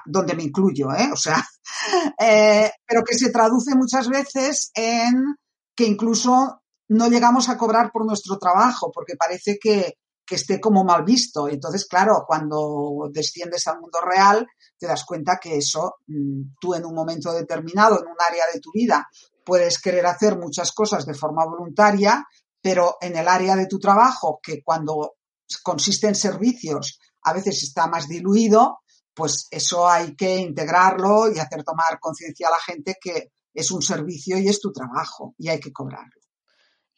donde 0.04 0.34
me 0.34 0.44
incluyo, 0.44 0.92
¿eh? 0.94 1.10
O 1.12 1.16
sea, 1.16 1.44
eh, 2.18 2.70
pero 2.86 3.02
que 3.02 3.16
se 3.16 3.30
traduce 3.30 3.74
muchas 3.74 4.08
veces 4.08 4.70
en 4.74 5.36
que 5.74 5.86
incluso 5.86 6.62
no 6.88 7.08
llegamos 7.08 7.48
a 7.48 7.56
cobrar 7.56 7.90
por 7.92 8.04
nuestro 8.04 8.38
trabajo, 8.38 8.90
porque 8.92 9.16
parece 9.16 9.58
que, 9.58 9.94
que 10.30 10.36
esté 10.36 10.60
como 10.60 10.84
mal 10.84 11.02
visto. 11.02 11.48
Entonces, 11.48 11.86
claro, 11.86 12.22
cuando 12.24 13.10
desciendes 13.12 13.66
al 13.66 13.80
mundo 13.80 13.98
real, 14.00 14.46
te 14.78 14.86
das 14.86 15.04
cuenta 15.04 15.40
que 15.42 15.56
eso, 15.56 15.96
mm, 16.06 16.54
tú 16.60 16.72
en 16.72 16.84
un 16.86 16.94
momento 16.94 17.32
determinado, 17.32 17.98
en 17.98 18.06
un 18.06 18.16
área 18.16 18.44
de 18.54 18.60
tu 18.60 18.70
vida, 18.72 19.08
puedes 19.44 19.80
querer 19.80 20.06
hacer 20.06 20.38
muchas 20.38 20.70
cosas 20.70 21.04
de 21.04 21.14
forma 21.14 21.44
voluntaria, 21.44 22.24
pero 22.62 22.96
en 23.00 23.16
el 23.16 23.26
área 23.26 23.56
de 23.56 23.66
tu 23.66 23.80
trabajo, 23.80 24.38
que 24.40 24.62
cuando 24.62 25.16
consiste 25.64 26.06
en 26.06 26.14
servicios, 26.14 27.00
a 27.22 27.32
veces 27.32 27.64
está 27.64 27.88
más 27.88 28.06
diluido, 28.06 28.82
pues 29.12 29.48
eso 29.50 29.88
hay 29.88 30.14
que 30.14 30.36
integrarlo 30.36 31.28
y 31.28 31.40
hacer 31.40 31.64
tomar 31.64 31.98
conciencia 31.98 32.46
a 32.46 32.52
la 32.52 32.60
gente 32.60 32.98
que 33.00 33.32
es 33.52 33.68
un 33.72 33.82
servicio 33.82 34.38
y 34.38 34.46
es 34.46 34.60
tu 34.60 34.72
trabajo 34.72 35.34
y 35.38 35.48
hay 35.48 35.58
que 35.58 35.72
cobrarlo. 35.72 36.19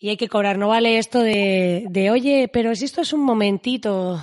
Y 0.03 0.09
hay 0.09 0.17
que 0.17 0.29
cobrar, 0.29 0.59
no 0.59 0.67
vale 0.67 0.99
esto 0.99 1.21
de, 1.21 1.87
de 1.89 2.11
oye, 2.11 2.51
pero 2.53 2.75
si 2.75 2.87
esto 2.87 3.03
es 3.03 3.13
un 3.13 3.21
momentito, 3.21 4.21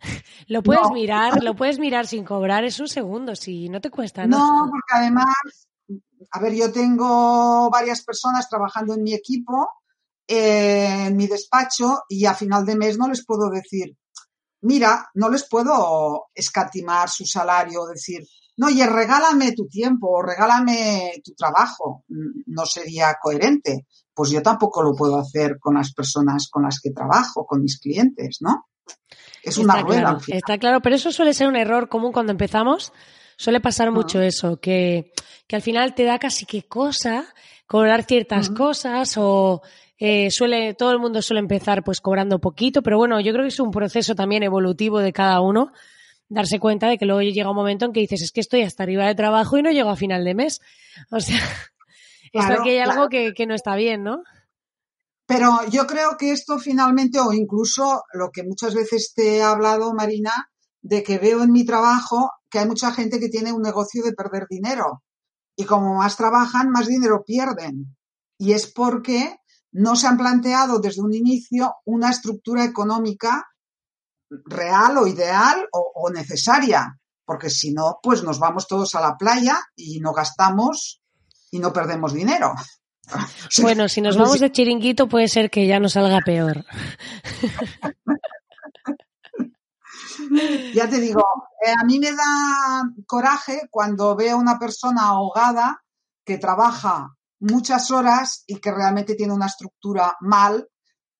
lo 0.48 0.64
puedes 0.64 0.90
mirar, 0.90 1.44
lo 1.44 1.54
puedes 1.54 1.78
mirar 1.78 2.08
sin 2.08 2.24
cobrar, 2.24 2.64
es 2.64 2.80
un 2.80 2.88
segundo, 2.88 3.36
si 3.36 3.68
no 3.68 3.80
te 3.80 3.88
cuesta 3.88 4.26
nada. 4.26 4.42
No, 4.44 4.68
porque 4.68 4.94
además, 4.94 5.32
a 6.28 6.40
ver, 6.40 6.54
yo 6.54 6.72
tengo 6.72 7.70
varias 7.70 8.02
personas 8.02 8.48
trabajando 8.48 8.94
en 8.94 9.04
mi 9.04 9.14
equipo, 9.14 9.68
eh, 10.26 11.04
en 11.06 11.16
mi 11.16 11.28
despacho, 11.28 12.00
y 12.08 12.26
a 12.26 12.34
final 12.34 12.66
de 12.66 12.74
mes 12.74 12.98
no 12.98 13.06
les 13.06 13.24
puedo 13.24 13.48
decir, 13.48 13.96
mira, 14.62 15.08
no 15.14 15.28
les 15.28 15.48
puedo 15.48 16.30
escatimar 16.34 17.08
su 17.08 17.24
salario, 17.26 17.86
decir, 17.86 18.26
no, 18.56 18.66
oye, 18.66 18.84
regálame 18.88 19.52
tu 19.52 19.68
tiempo 19.68 20.08
o 20.08 20.22
regálame 20.22 21.12
tu 21.24 21.32
trabajo. 21.34 22.04
No 22.08 22.66
sería 22.66 23.16
coherente 23.22 23.86
pues 24.14 24.30
yo 24.30 24.42
tampoco 24.42 24.82
lo 24.82 24.94
puedo 24.94 25.18
hacer 25.18 25.58
con 25.58 25.74
las 25.74 25.92
personas 25.92 26.48
con 26.50 26.64
las 26.64 26.80
que 26.80 26.90
trabajo, 26.90 27.46
con 27.46 27.62
mis 27.62 27.78
clientes, 27.78 28.38
¿no? 28.40 28.66
Es 29.42 29.58
una 29.58 29.80
rueda. 29.82 30.18
está 30.28 30.58
claro, 30.58 30.80
pero 30.80 30.96
eso 30.96 31.10
suele 31.10 31.34
ser 31.34 31.48
un 31.48 31.56
error 31.56 31.88
común 31.88 32.12
cuando 32.12 32.32
empezamos. 32.32 32.92
Suele 33.36 33.60
pasar 33.60 33.90
mucho 33.90 34.20
eso, 34.20 34.60
que, 34.60 35.12
que, 35.48 35.56
al 35.56 35.62
final 35.62 35.94
te 35.94 36.04
da 36.04 36.18
casi 36.18 36.46
que 36.46 36.62
cosa 36.62 37.24
cobrar 37.66 38.04
ciertas 38.04 38.50
cosas 38.50 39.16
o 39.16 39.62
eh, 39.98 40.30
suele, 40.30 40.74
todo 40.74 40.92
el 40.92 40.98
mundo 40.98 41.22
suele 41.22 41.40
empezar 41.40 41.82
pues 41.82 42.00
cobrando 42.00 42.38
poquito, 42.38 42.82
pero 42.82 42.98
bueno, 42.98 43.18
yo 43.20 43.32
creo 43.32 43.44
que 43.44 43.48
es 43.48 43.58
un 43.58 43.70
proceso 43.70 44.14
también 44.14 44.42
evolutivo 44.42 45.00
de 45.00 45.12
cada 45.12 45.40
uno 45.40 45.72
darse 46.32 46.58
cuenta 46.58 46.88
de 46.88 46.98
que 46.98 47.04
luego 47.04 47.22
llega 47.22 47.50
un 47.50 47.56
momento 47.56 47.84
en 47.84 47.92
que 47.92 48.00
dices, 48.00 48.22
es 48.22 48.32
que 48.32 48.40
estoy 48.40 48.62
hasta 48.62 48.82
arriba 48.82 49.06
de 49.06 49.14
trabajo 49.14 49.58
y 49.58 49.62
no 49.62 49.70
llego 49.70 49.90
a 49.90 49.96
final 49.96 50.24
de 50.24 50.34
mes. 50.34 50.60
O 51.10 51.20
sea, 51.20 51.40
Claro, 52.32 52.62
que 52.64 52.70
hay 52.70 52.78
algo 52.78 53.08
que, 53.08 53.46
no 53.46 53.54
está 53.54 53.76
bien, 53.76 54.02
¿no? 54.02 54.22
Pero 55.26 55.66
yo 55.68 55.86
creo 55.86 56.16
que 56.18 56.32
esto 56.32 56.58
finalmente, 56.58 57.20
o 57.20 57.32
incluso 57.32 58.02
lo 58.14 58.30
que 58.30 58.42
muchas 58.42 58.74
veces 58.74 59.12
te 59.14 59.36
he 59.36 59.42
hablado, 59.42 59.92
Marina, 59.92 60.32
de 60.80 61.02
que 61.02 61.18
veo 61.18 61.42
en 61.42 61.52
mi 61.52 61.64
trabajo 61.64 62.30
que 62.50 62.58
hay 62.58 62.66
mucha 62.66 62.90
gente 62.92 63.20
que 63.20 63.28
tiene 63.28 63.52
un 63.52 63.62
negocio 63.62 64.02
de 64.02 64.14
perder 64.14 64.46
dinero. 64.48 65.02
Y 65.56 65.64
como 65.64 65.94
más 65.94 66.16
trabajan, 66.16 66.70
más 66.70 66.86
dinero 66.86 67.22
pierden. 67.24 67.96
Y 68.38 68.52
es 68.52 68.72
porque 68.72 69.36
no 69.70 69.94
se 69.94 70.06
han 70.06 70.16
planteado 70.16 70.80
desde 70.80 71.02
un 71.02 71.14
inicio 71.14 71.74
una 71.84 72.10
estructura 72.10 72.64
económica 72.64 73.46
real 74.30 74.96
o 74.96 75.06
ideal 75.06 75.66
o, 75.72 75.92
o 75.94 76.10
necesaria. 76.10 76.98
Porque 77.24 77.50
si 77.50 77.72
no, 77.72 77.98
pues 78.02 78.24
nos 78.24 78.38
vamos 78.38 78.66
todos 78.66 78.94
a 78.94 79.00
la 79.00 79.16
playa 79.16 79.60
y 79.76 80.00
no 80.00 80.12
gastamos 80.12 81.01
y 81.52 81.60
no 81.60 81.72
perdemos 81.72 82.12
dinero. 82.12 82.54
Bueno, 83.60 83.88
si 83.88 84.00
nos 84.00 84.16
vamos 84.16 84.40
de 84.40 84.50
chiringuito 84.50 85.08
puede 85.08 85.28
ser 85.28 85.50
que 85.50 85.66
ya 85.66 85.78
nos 85.78 85.92
salga 85.92 86.20
peor. 86.24 86.64
Ya 90.74 90.88
te 90.88 90.98
digo, 91.00 91.22
eh, 91.66 91.74
a 91.78 91.84
mí 91.84 91.98
me 91.98 92.12
da 92.12 92.82
coraje 93.06 93.62
cuando 93.70 94.16
veo 94.16 94.36
a 94.36 94.40
una 94.40 94.58
persona 94.58 95.08
ahogada 95.08 95.82
que 96.24 96.38
trabaja 96.38 97.14
muchas 97.40 97.90
horas 97.90 98.44
y 98.46 98.56
que 98.56 98.70
realmente 98.70 99.14
tiene 99.14 99.34
una 99.34 99.46
estructura 99.46 100.16
mal 100.20 100.68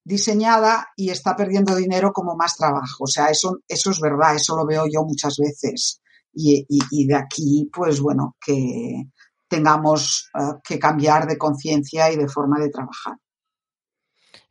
diseñada 0.04 0.88
y 0.96 1.10
está 1.10 1.36
perdiendo 1.36 1.74
dinero 1.74 2.12
como 2.12 2.36
más 2.36 2.56
trabajo. 2.56 3.04
O 3.04 3.06
sea, 3.06 3.26
eso, 3.26 3.58
eso 3.68 3.90
es 3.90 4.00
verdad, 4.00 4.36
eso 4.36 4.56
lo 4.56 4.64
veo 4.64 4.84
yo 4.86 5.02
muchas 5.04 5.36
veces. 5.36 6.00
y 6.32 7.06
de 7.06 7.16
aquí, 7.16 7.68
pues 7.72 8.00
bueno, 8.00 8.36
que, 8.40 9.10
tengamos 9.52 10.30
eh, 10.34 10.54
que 10.64 10.78
cambiar 10.78 11.26
de 11.26 11.36
conciencia 11.36 12.10
y 12.10 12.16
de 12.16 12.26
forma 12.26 12.58
de 12.58 12.70
trabajar. 12.70 13.18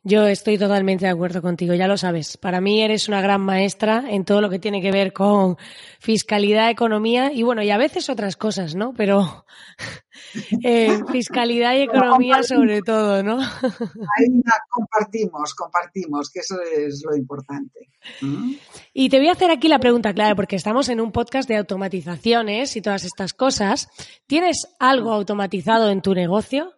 Yo 0.03 0.25
estoy 0.25 0.57
totalmente 0.57 1.05
de 1.05 1.11
acuerdo 1.11 1.43
contigo, 1.43 1.75
ya 1.75 1.87
lo 1.87 1.95
sabes. 1.95 2.35
Para 2.35 2.59
mí 2.59 2.81
eres 2.81 3.07
una 3.07 3.21
gran 3.21 3.41
maestra 3.41 4.05
en 4.09 4.25
todo 4.25 4.41
lo 4.41 4.49
que 4.49 4.57
tiene 4.57 4.81
que 4.81 4.91
ver 4.91 5.13
con 5.13 5.57
fiscalidad, 5.99 6.71
economía 6.71 7.31
y 7.31 7.43
bueno, 7.43 7.61
y 7.61 7.69
a 7.69 7.77
veces 7.77 8.09
otras 8.09 8.35
cosas, 8.35 8.73
¿no? 8.73 8.95
Pero 8.95 9.45
eh, 10.63 10.99
fiscalidad 11.11 11.75
y 11.75 11.81
economía 11.81 12.41
sobre 12.41 12.81
todo, 12.81 13.21
¿no? 13.21 13.39
Ahí 13.39 14.41
compartimos, 14.69 15.53
compartimos, 15.53 16.31
que 16.31 16.39
eso 16.39 16.59
es 16.61 17.03
lo 17.07 17.15
importante. 17.15 17.89
¿Mm? 18.21 18.53
Y 18.93 19.09
te 19.09 19.19
voy 19.19 19.27
a 19.27 19.33
hacer 19.33 19.51
aquí 19.51 19.67
la 19.67 19.77
pregunta 19.77 20.15
clara, 20.15 20.35
porque 20.35 20.55
estamos 20.55 20.89
en 20.89 20.99
un 20.99 21.11
podcast 21.11 21.47
de 21.47 21.57
automatizaciones 21.57 22.75
y 22.75 22.81
todas 22.81 23.03
estas 23.03 23.33
cosas. 23.33 23.87
¿Tienes 24.25 24.67
algo 24.79 25.13
automatizado 25.13 25.91
en 25.91 26.01
tu 26.01 26.15
negocio? 26.15 26.73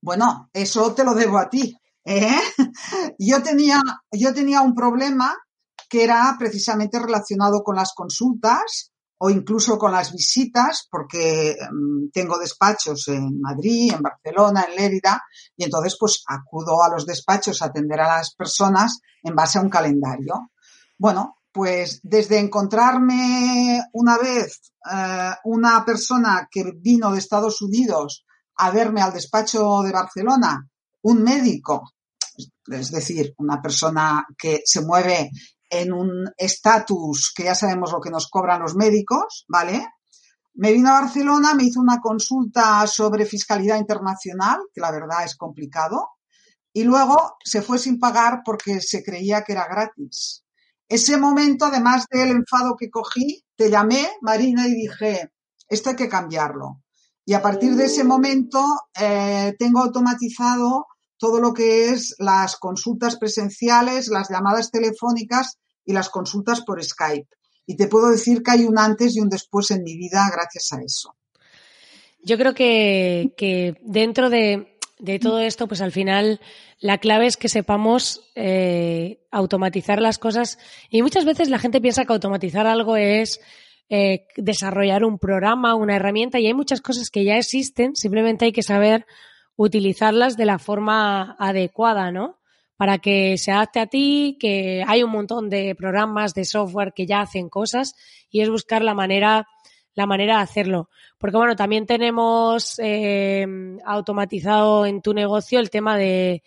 Bueno, 0.00 0.48
eso 0.52 0.94
te 0.94 1.04
lo 1.04 1.14
debo 1.14 1.38
a 1.38 1.48
ti. 1.48 1.76
¿eh? 2.04 2.40
Yo, 3.18 3.42
tenía, 3.42 3.80
yo 4.12 4.32
tenía 4.32 4.62
un 4.62 4.74
problema 4.74 5.36
que 5.88 6.04
era 6.04 6.34
precisamente 6.38 6.98
relacionado 6.98 7.62
con 7.62 7.76
las 7.76 7.92
consultas 7.94 8.92
o 9.22 9.28
incluso 9.28 9.76
con 9.76 9.92
las 9.92 10.12
visitas, 10.12 10.88
porque 10.90 11.54
mm, 11.70 12.08
tengo 12.10 12.38
despachos 12.38 13.08
en 13.08 13.38
Madrid, 13.38 13.92
en 13.92 14.00
Barcelona, 14.00 14.66
en 14.68 14.76
Lérida, 14.76 15.22
y 15.54 15.64
entonces 15.64 15.96
pues 16.00 16.22
acudo 16.26 16.82
a 16.82 16.88
los 16.88 17.04
despachos 17.04 17.60
a 17.60 17.66
atender 17.66 18.00
a 18.00 18.16
las 18.16 18.34
personas 18.34 19.00
en 19.22 19.34
base 19.34 19.58
a 19.58 19.62
un 19.62 19.68
calendario. 19.68 20.52
Bueno, 20.96 21.36
pues 21.52 22.00
desde 22.02 22.38
encontrarme 22.38 23.82
una 23.92 24.16
vez 24.16 24.72
eh, 24.90 25.32
una 25.44 25.84
persona 25.84 26.48
que 26.50 26.72
vino 26.76 27.12
de 27.12 27.18
Estados 27.18 27.60
Unidos 27.60 28.24
a 28.56 28.70
verme 28.70 29.02
al 29.02 29.12
despacho 29.12 29.82
de 29.82 29.92
Barcelona 29.92 30.66
un 31.02 31.22
médico, 31.22 31.92
es 32.66 32.90
decir, 32.90 33.34
una 33.38 33.60
persona 33.60 34.26
que 34.36 34.62
se 34.64 34.82
mueve 34.82 35.30
en 35.68 35.92
un 35.92 36.30
estatus 36.36 37.32
que 37.34 37.44
ya 37.44 37.54
sabemos 37.54 37.92
lo 37.92 38.00
que 38.00 38.10
nos 38.10 38.28
cobran 38.28 38.60
los 38.60 38.74
médicos, 38.74 39.44
¿vale? 39.48 39.86
Me 40.54 40.72
vino 40.72 40.90
a 40.90 41.00
Barcelona, 41.00 41.54
me 41.54 41.64
hizo 41.64 41.80
una 41.80 42.00
consulta 42.00 42.86
sobre 42.86 43.24
fiscalidad 43.24 43.78
internacional, 43.78 44.58
que 44.74 44.80
la 44.80 44.90
verdad 44.90 45.24
es 45.24 45.36
complicado, 45.36 46.08
y 46.72 46.84
luego 46.84 47.36
se 47.44 47.62
fue 47.62 47.78
sin 47.78 47.98
pagar 47.98 48.42
porque 48.44 48.80
se 48.80 49.02
creía 49.02 49.42
que 49.42 49.52
era 49.52 49.68
gratis. 49.68 50.44
Ese 50.88 51.16
momento, 51.16 51.66
además 51.66 52.06
del 52.10 52.30
enfado 52.30 52.76
que 52.76 52.90
cogí, 52.90 53.44
te 53.56 53.70
llamé, 53.70 54.08
Marina, 54.22 54.66
y 54.66 54.74
dije, 54.74 55.30
esto 55.68 55.90
hay 55.90 55.96
que 55.96 56.08
cambiarlo. 56.08 56.82
Y 57.30 57.34
a 57.34 57.42
partir 57.42 57.76
de 57.76 57.84
ese 57.84 58.02
momento 58.02 58.60
eh, 59.00 59.54
tengo 59.56 59.78
automatizado 59.78 60.88
todo 61.16 61.40
lo 61.40 61.54
que 61.54 61.90
es 61.90 62.16
las 62.18 62.56
consultas 62.56 63.18
presenciales, 63.18 64.08
las 64.08 64.28
llamadas 64.30 64.72
telefónicas 64.72 65.56
y 65.86 65.92
las 65.92 66.08
consultas 66.08 66.62
por 66.62 66.82
Skype. 66.82 67.28
Y 67.66 67.76
te 67.76 67.86
puedo 67.86 68.10
decir 68.10 68.42
que 68.42 68.50
hay 68.50 68.64
un 68.64 68.80
antes 68.80 69.14
y 69.14 69.20
un 69.20 69.28
después 69.28 69.70
en 69.70 69.84
mi 69.84 69.96
vida 69.96 70.28
gracias 70.32 70.72
a 70.72 70.82
eso. 70.82 71.14
Yo 72.20 72.36
creo 72.36 72.52
que, 72.52 73.78
dentro 73.80 74.28
de, 74.28 74.76
todo 75.22 75.38
esto, 75.38 75.68
pues 75.68 75.82
al 75.82 75.92
final 75.92 76.40
la 76.80 76.98
clave 76.98 77.26
es 77.26 77.36
que 77.36 77.48
sepamos 77.48 78.28
eh, 78.34 79.24
automatizar 79.30 80.02
las 80.02 80.18
cosas. 80.18 80.58
Y 80.88 81.02
muchas 81.02 81.24
veces 81.24 81.48
la 81.48 81.60
gente 81.60 81.80
piensa 81.80 82.04
que 82.04 82.12
automatizar 82.12 82.66
algo 82.66 82.96
es 82.96 83.40
eh, 83.92 84.26
desarrollar 84.36 85.04
un 85.04 85.18
programa, 85.18 85.74
una 85.74 85.96
herramienta, 85.96 86.38
y 86.38 86.46
hay 86.46 86.54
muchas 86.54 86.80
cosas 86.80 87.10
que 87.10 87.24
ya 87.24 87.36
existen, 87.36 87.96
simplemente 87.96 88.44
hay 88.44 88.52
que 88.52 88.62
saber 88.62 89.04
utilizarlas 89.56 90.36
de 90.36 90.46
la 90.46 90.60
forma 90.60 91.34
adecuada, 91.40 92.12
¿no? 92.12 92.38
Para 92.76 92.98
que 92.98 93.36
se 93.36 93.50
adapte 93.50 93.80
a 93.80 93.86
ti, 93.86 94.38
que 94.40 94.84
hay 94.86 95.02
un 95.02 95.10
montón 95.10 95.50
de 95.50 95.74
programas, 95.74 96.34
de 96.34 96.44
software 96.44 96.92
que 96.94 97.06
ya 97.06 97.20
hacen 97.20 97.48
cosas, 97.48 97.96
y 98.30 98.42
es 98.42 98.48
buscar 98.48 98.82
la 98.82 98.94
manera, 98.94 99.48
la 99.94 100.06
manera 100.06 100.36
de 100.36 100.42
hacerlo. 100.42 100.88
Porque 101.18 101.36
bueno, 101.36 101.56
también 101.56 101.84
tenemos 101.84 102.78
eh, 102.78 103.44
automatizado 103.84 104.86
en 104.86 105.02
tu 105.02 105.12
negocio 105.12 105.58
el 105.58 105.68
tema 105.68 105.98
de, 105.98 106.44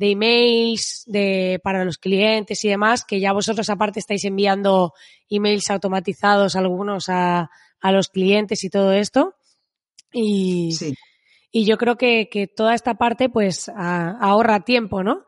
de 0.00 0.12
emails 0.12 1.02
de, 1.04 1.60
para 1.62 1.84
los 1.84 1.98
clientes 1.98 2.64
y 2.64 2.70
demás, 2.70 3.04
que 3.04 3.20
ya 3.20 3.34
vosotros 3.34 3.68
aparte 3.68 4.00
estáis 4.00 4.24
enviando 4.24 4.94
emails 5.28 5.68
automatizados 5.68 6.56
algunos 6.56 7.10
a, 7.10 7.50
a 7.82 7.92
los 7.92 8.08
clientes 8.08 8.64
y 8.64 8.70
todo 8.70 8.94
esto. 8.94 9.34
Y, 10.10 10.74
y 11.52 11.66
yo 11.66 11.76
creo 11.76 11.96
que, 11.96 12.30
que, 12.32 12.46
toda 12.46 12.74
esta 12.74 12.94
parte 12.94 13.28
pues 13.28 13.68
ahorra 13.68 14.64
tiempo, 14.64 15.02
¿no? 15.02 15.26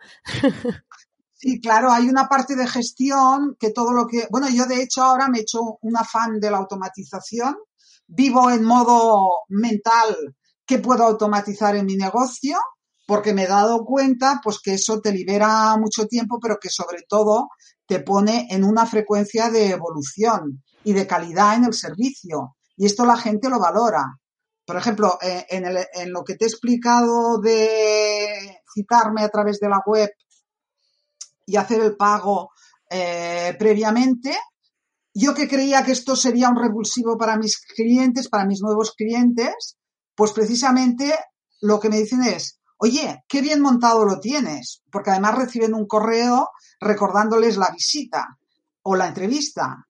Sí, 1.35 1.61
claro, 1.61 1.91
hay 1.91 2.09
una 2.09 2.29
parte 2.29 2.55
de 2.55 2.69
gestión 2.69 3.57
que 3.59 3.73
todo 3.73 3.93
lo 3.93 4.07
que, 4.07 4.29
bueno, 4.31 4.49
yo 4.49 4.65
de 4.65 4.81
hecho 4.81 5.03
ahora 5.03 5.27
me 5.29 5.39
he 5.39 5.43
hecho 5.43 5.77
un 5.83 5.97
afán 5.97 6.39
de 6.39 6.53
la 6.53 6.59
automatización, 6.59 7.57
vivo 8.07 8.49
en 8.49 8.65
modo 8.65 9.41
mental 9.49 10.37
qué 10.65 10.79
puedo 10.79 11.03
automatizar 11.03 11.75
en 11.75 11.85
mi 11.87 11.97
negocio 11.97 12.57
porque 13.13 13.35
me 13.35 13.43
he 13.43 13.47
dado 13.47 13.85
cuenta 13.85 14.41
pues 14.43 14.59
que 14.59 14.73
eso 14.73 15.03
te 15.03 15.13
libera 15.13 15.77
mucho 15.77 16.07
tiempo, 16.07 16.39
pero 16.41 16.57
que 16.59 16.71
sobre 16.71 17.03
todo 17.07 17.51
te 17.87 18.01
pone 18.01 18.47
en 18.49 18.65
una 18.65 18.87
frecuencia 18.87 19.51
de 19.51 19.69
evolución 19.69 20.63
y 20.83 20.95
de 20.95 21.07
calidad 21.07 21.57
en 21.57 21.65
el 21.65 21.75
servicio. 21.75 22.57
Y 22.75 22.87
esto 22.87 23.05
la 23.05 23.19
gente 23.19 23.51
lo 23.51 23.61
valora. 23.61 24.03
Por 24.65 24.77
ejemplo, 24.77 25.19
eh, 25.21 25.45
en, 25.51 26.11
lo 26.11 26.25
que 26.25 26.37
te 26.37 26.47
he 26.47 26.49
explicado 26.49 27.39
de 27.39 28.63
citarme 28.73 29.25
a 29.25 29.29
través 29.29 29.61
de 29.61 29.69
la 29.69 29.83
web 29.85 30.11
y 31.45 31.57
hacer 31.57 31.83
el 31.83 31.95
pago 31.99 32.53
eh, 32.89 33.55
previamente, 33.59 34.35
yo 35.13 35.35
que 35.35 35.49
creía 35.49 35.85
que 35.85 35.93
esto 35.93 36.17
sería 36.17 36.49
un 36.49 36.57
revulsivo 36.57 37.19
para 37.19 37.37
mis 37.37 37.59
clientes, 37.59 38.31
para 38.31 38.47
mis 38.47 38.63
nuevos 38.63 38.95
clientes, 38.97 39.77
pues 40.15 40.33
precisamente 40.33 41.15
lo 41.61 41.79
que 41.79 41.91
me 41.91 41.99
dicen 41.99 42.23
es, 42.23 42.62
oye, 42.83 43.25
qué 43.29 43.41
bien 43.41 43.61
montado 43.61 44.05
lo 44.05 44.19
tienes, 44.19 44.83
porque 44.91 45.11
además 45.11 45.37
reciben 45.37 45.73
un 45.73 45.87
correo 45.87 46.51
recordándoles 46.81 47.57
la 47.57 47.71
visita 47.71 48.37
o 48.83 48.97
la 48.97 49.07
entrevista. 49.07 49.87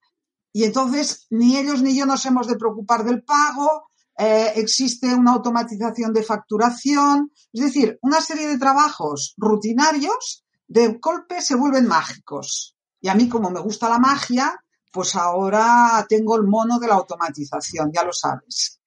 Y 0.53 0.65
entonces 0.65 1.27
ni 1.31 1.57
ellos 1.57 1.81
ni 1.81 1.97
yo 1.97 2.05
nos 2.05 2.27
hemos 2.27 2.47
de 2.47 2.57
preocupar 2.57 3.03
del 3.03 3.23
pago, 3.23 3.89
eh, 4.19 4.53
existe 4.57 5.15
una 5.15 5.33
automatización 5.33 6.13
de 6.13 6.23
facturación, 6.23 7.33
es 7.51 7.63
decir, 7.63 7.99
una 8.03 8.21
serie 8.21 8.47
de 8.47 8.59
trabajos 8.59 9.33
rutinarios 9.39 10.45
de 10.69 10.99
golpe 11.01 11.41
se 11.41 11.55
vuelven 11.55 11.87
mágicos. 11.87 12.77
Y 13.01 13.09
a 13.09 13.15
mí, 13.15 13.27
como 13.27 13.51
me 13.51 13.61
gusta 13.61 13.89
la 13.89 13.99
magia, 13.99 14.55
pues 14.93 15.17
ahora 15.17 16.05
tengo 16.07 16.37
el 16.37 16.43
mono 16.43 16.79
de 16.79 16.89
la 16.89 16.97
automatización, 16.97 17.91
ya 17.91 18.05
lo 18.05 18.13
sabes. 18.13 18.79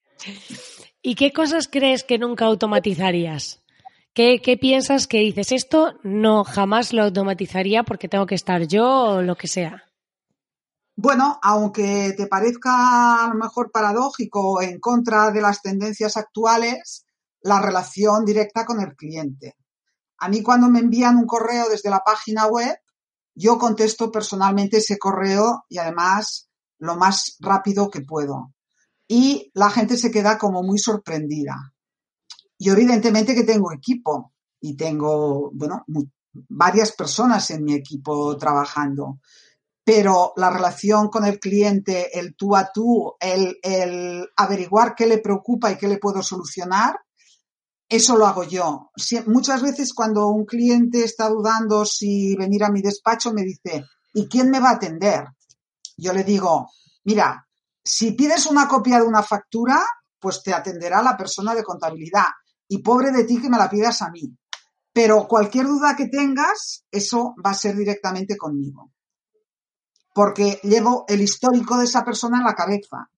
¿Y 1.02 1.16
qué 1.16 1.34
cosas 1.34 1.68
crees 1.68 2.04
que 2.04 2.20
nunca 2.20 2.46
automatizarías? 2.46 3.65
¿Qué, 4.16 4.58
piensas 4.58 5.08
que 5.08 5.20
dices? 5.20 5.52
Esto 5.52 6.00
no 6.04 6.46
jamás 6.46 6.94
lo 6.94 7.04
automatizaría 7.04 7.84
porque 7.84 8.08
tengo 8.08 8.26
que 8.26 8.36
estar 8.36 8.66
yo 8.66 8.88
o 8.88 9.22
lo 9.22 9.36
que 9.36 9.50
sea. 9.50 9.84
Bueno, 10.96 11.38
aunque 11.44 12.14
te 12.16 12.26
parezca 12.28 13.26
a 13.26 13.28
lo 13.28 13.36
mejor 13.36 13.72
paradójico 13.74 14.62
en 14.62 14.80
contra 14.80 15.32
de 15.32 15.42
las 15.42 15.62
tendencias 15.62 16.16
actuales, 16.16 17.06
la 17.42 17.62
relación 17.62 18.24
directa 18.24 18.66
con 18.66 18.80
el 18.80 18.96
cliente. 18.96 19.58
A 20.20 20.30
mí 20.30 20.42
cuando 20.42 20.70
me 20.70 20.80
envían 20.80 21.18
un 21.18 21.26
correo 21.26 21.68
desde 21.68 21.90
la 21.90 22.00
página 22.00 22.48
web, 22.48 22.74
yo 23.34 23.58
contesto 23.58 24.14
personalmente 24.14 24.78
ese 24.78 24.98
correo 24.98 25.66
y 25.68 25.78
además 25.78 26.50
lo 26.78 26.96
más 26.96 27.36
rápido 27.42 27.90
que 27.90 28.00
puedo. 28.00 28.54
Y 29.10 29.52
la 29.54 29.70
gente 29.70 29.98
se 29.98 30.10
queda 30.10 30.38
como 30.38 30.64
muy 30.64 30.80
sorprendida. 30.80 31.75
Yo 32.58 32.74
evidentemente 32.74 33.36
que 33.36 33.44
tengo 33.44 33.72
equipo 33.72 34.34
y 34.62 34.76
tengo, 34.76 35.52
bueno, 35.54 35.84
varias 36.50 36.92
personas 36.94 37.50
en 37.52 37.64
mi 37.64 37.74
equipo 37.74 38.38
trabajando, 38.38 39.20
pero 39.84 40.34
la 40.36 40.50
relación 40.50 41.10
con 41.10 41.26
el 41.26 41.40
cliente, 41.40 42.18
el 42.18 42.36
tú 42.36 42.56
a 42.56 42.72
tú, 42.74 43.14
el, 43.20 43.58
el 43.62 44.28
averiguar 44.36 44.96
qué 44.96 45.06
le 45.06 45.20
preocupa 45.20 45.72
y 45.72 45.78
qué 45.78 45.88
le 45.88 46.00
puedo 46.00 46.24
solucionar, 46.24 47.00
eso 47.88 48.18
lo 48.18 48.26
hago 48.26 48.44
yo. 48.44 48.92
muchas 49.28 49.62
veces 49.62 49.94
cuando 49.94 50.28
un 50.28 50.46
cliente 50.46 51.04
está 51.04 51.30
dudando 51.30 51.86
si 51.86 52.36
venir 52.36 52.64
a 52.64 52.72
mi 52.72 52.82
despacho 52.82 53.32
me 53.32 53.44
dice, 53.44 53.86
¿y 54.14 54.28
quién 54.28 54.50
me 54.50 54.60
va 54.60 54.70
a 54.70 54.76
atender? 54.76 55.26
Yo 55.98 56.12
le 56.12 56.24
digo, 56.24 56.72
mira, 57.04 57.48
si 57.84 58.14
pides 58.14 58.48
una 58.48 58.68
copia 58.68 59.00
de 59.00 59.06
una 59.06 59.22
factura, 59.22 59.86
pues 60.20 60.42
te 60.42 60.52
atenderá 60.52 61.04
la 61.04 61.16
persona 61.16 61.54
de 61.54 61.64
contabilidad 61.64 62.26
y 62.68 62.80
pobre 62.80 63.12
de 63.12 63.24
ti 63.24 63.42
que 63.42 63.50
me 63.50 63.58
la 63.58 63.70
pidas 63.70 64.02
a 64.02 64.10
mí. 64.10 64.36
Pero 64.94 65.28
cualquier 65.28 65.68
duda 65.68 65.96
que 65.96 66.08
tengas, 66.08 66.86
eso 66.90 67.36
va 67.46 67.52
a 67.52 67.56
ser 67.56 67.76
directamente 67.76 68.38
conmigo. 68.38 68.92
Porque 70.14 70.60
llevo 70.64 71.06
el 71.08 71.22
histórico 71.22 71.78
de 71.78 71.84
esa 71.84 72.06
persona 72.06 72.38
en 72.38 72.46
la 72.46 72.56
cabeza. 72.56 73.10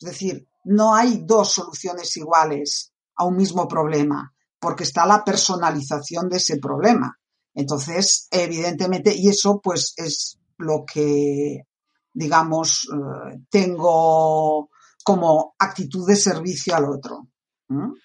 Es 0.00 0.08
decir, 0.08 0.48
no 0.64 0.94
hay 0.94 1.22
dos 1.24 1.52
soluciones 1.52 2.16
iguales 2.16 2.92
a 3.16 3.24
un 3.24 3.36
mismo 3.36 3.68
problema, 3.68 4.34
porque 4.58 4.84
está 4.84 5.06
la 5.06 5.24
personalización 5.24 6.28
de 6.28 6.38
ese 6.38 6.58
problema. 6.58 7.18
Entonces, 7.54 8.28
evidentemente, 8.30 9.14
y 9.14 9.28
eso 9.28 9.60
pues 9.62 9.94
es 9.96 10.38
lo 10.58 10.84
que, 10.84 11.66
digamos, 12.12 12.88
eh, 12.92 13.40
tengo 13.50 14.70
como 15.04 15.54
actitud 15.58 16.06
de 16.06 16.16
servicio 16.16 16.74
al 16.74 16.86
otro. 16.86 17.28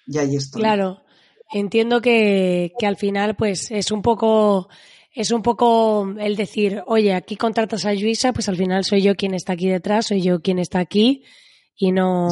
Y 0.06 0.18
ahí 0.18 0.36
estoy. 0.36 0.60
Claro, 0.60 1.02
entiendo 1.52 2.00
que, 2.00 2.72
que, 2.78 2.86
al 2.86 2.96
final 2.96 3.36
pues 3.36 3.70
es 3.70 3.90
un 3.90 4.02
poco 4.02 4.68
es 5.14 5.30
un 5.30 5.42
poco 5.42 6.14
el 6.18 6.36
decir, 6.36 6.82
oye, 6.86 7.14
aquí 7.14 7.36
contratas 7.36 7.84
a 7.84 7.92
Luisa, 7.92 8.32
pues 8.32 8.48
al 8.48 8.56
final 8.56 8.84
soy 8.84 9.02
yo 9.02 9.14
quien 9.14 9.34
está 9.34 9.52
aquí 9.52 9.68
detrás, 9.68 10.06
soy 10.06 10.22
yo 10.22 10.40
quien 10.40 10.58
está 10.58 10.78
aquí 10.78 11.24
y 11.76 11.92
no 11.92 12.28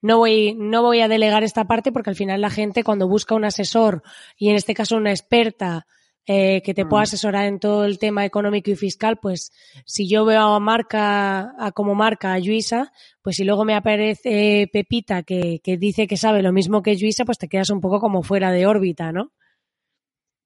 no 0.00 0.18
voy 0.18 0.54
no 0.54 0.82
voy 0.82 1.00
a 1.00 1.08
delegar 1.08 1.42
esta 1.42 1.66
parte 1.66 1.90
porque 1.90 2.10
al 2.10 2.16
final 2.16 2.40
la 2.40 2.50
gente 2.50 2.84
cuando 2.84 3.08
busca 3.08 3.34
un 3.34 3.44
asesor 3.44 4.02
y 4.36 4.50
en 4.50 4.56
este 4.56 4.74
caso 4.74 4.96
una 4.96 5.10
experta 5.10 5.86
eh, 6.30 6.60
que 6.62 6.74
te 6.74 6.84
pueda 6.84 7.00
mm. 7.00 7.04
asesorar 7.04 7.46
en 7.46 7.58
todo 7.58 7.86
el 7.86 7.98
tema 7.98 8.26
económico 8.26 8.70
y 8.70 8.76
fiscal, 8.76 9.18
pues 9.18 9.50
si 9.86 10.06
yo 10.06 10.26
veo 10.26 10.42
a 10.42 10.60
marca, 10.60 11.54
a 11.58 11.72
como 11.72 11.94
marca 11.94 12.34
a 12.34 12.38
Luisa, 12.38 12.92
pues 13.22 13.36
si 13.36 13.44
luego 13.44 13.64
me 13.64 13.74
aparece 13.74 14.68
Pepita 14.70 15.22
que, 15.22 15.62
que 15.64 15.78
dice 15.78 16.06
que 16.06 16.18
sabe 16.18 16.42
lo 16.42 16.52
mismo 16.52 16.82
que 16.82 16.96
Luisa, 16.96 17.24
pues 17.24 17.38
te 17.38 17.48
quedas 17.48 17.70
un 17.70 17.80
poco 17.80 17.98
como 17.98 18.22
fuera 18.22 18.50
de 18.50 18.66
órbita, 18.66 19.10
¿no? 19.10 19.32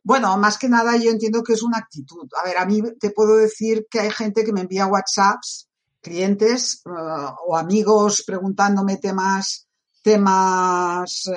Bueno, 0.05 0.37
más 0.39 0.57
que 0.57 0.69
nada 0.69 0.97
yo 0.99 1.11
entiendo 1.11 1.43
que 1.43 1.55
es 1.55 1.65
una 1.65 1.79
actitud. 1.79 2.29
A 2.41 2.45
ver, 2.47 2.59
a 2.59 2.65
mí 2.65 2.81
te 3.01 3.11
puedo 3.11 3.37
decir 3.37 3.89
que 3.91 3.99
hay 3.99 4.11
gente 4.13 4.45
que 4.45 4.53
me 4.53 4.61
envía 4.61 4.87
WhatsApps, 4.87 5.69
clientes 6.01 6.81
uh, 6.87 7.35
o 7.45 7.57
amigos 7.57 8.23
preguntándome 8.25 8.99
temas, 8.99 9.67
temas 10.01 11.29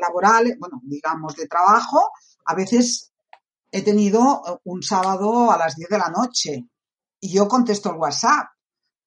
laborales, 0.00 0.56
bueno, 0.58 0.80
digamos 0.82 1.36
de 1.36 1.46
trabajo. 1.46 2.10
A 2.44 2.56
veces 2.56 3.13
he 3.74 3.82
tenido 3.82 4.40
eh, 4.46 4.56
un 4.64 4.82
sábado 4.82 5.50
a 5.50 5.58
las 5.58 5.74
10 5.74 5.90
de 5.90 5.98
la 5.98 6.08
noche 6.08 6.68
y 7.20 7.32
yo 7.34 7.48
contesto 7.48 7.90
el 7.90 7.96
WhatsApp 7.96 8.46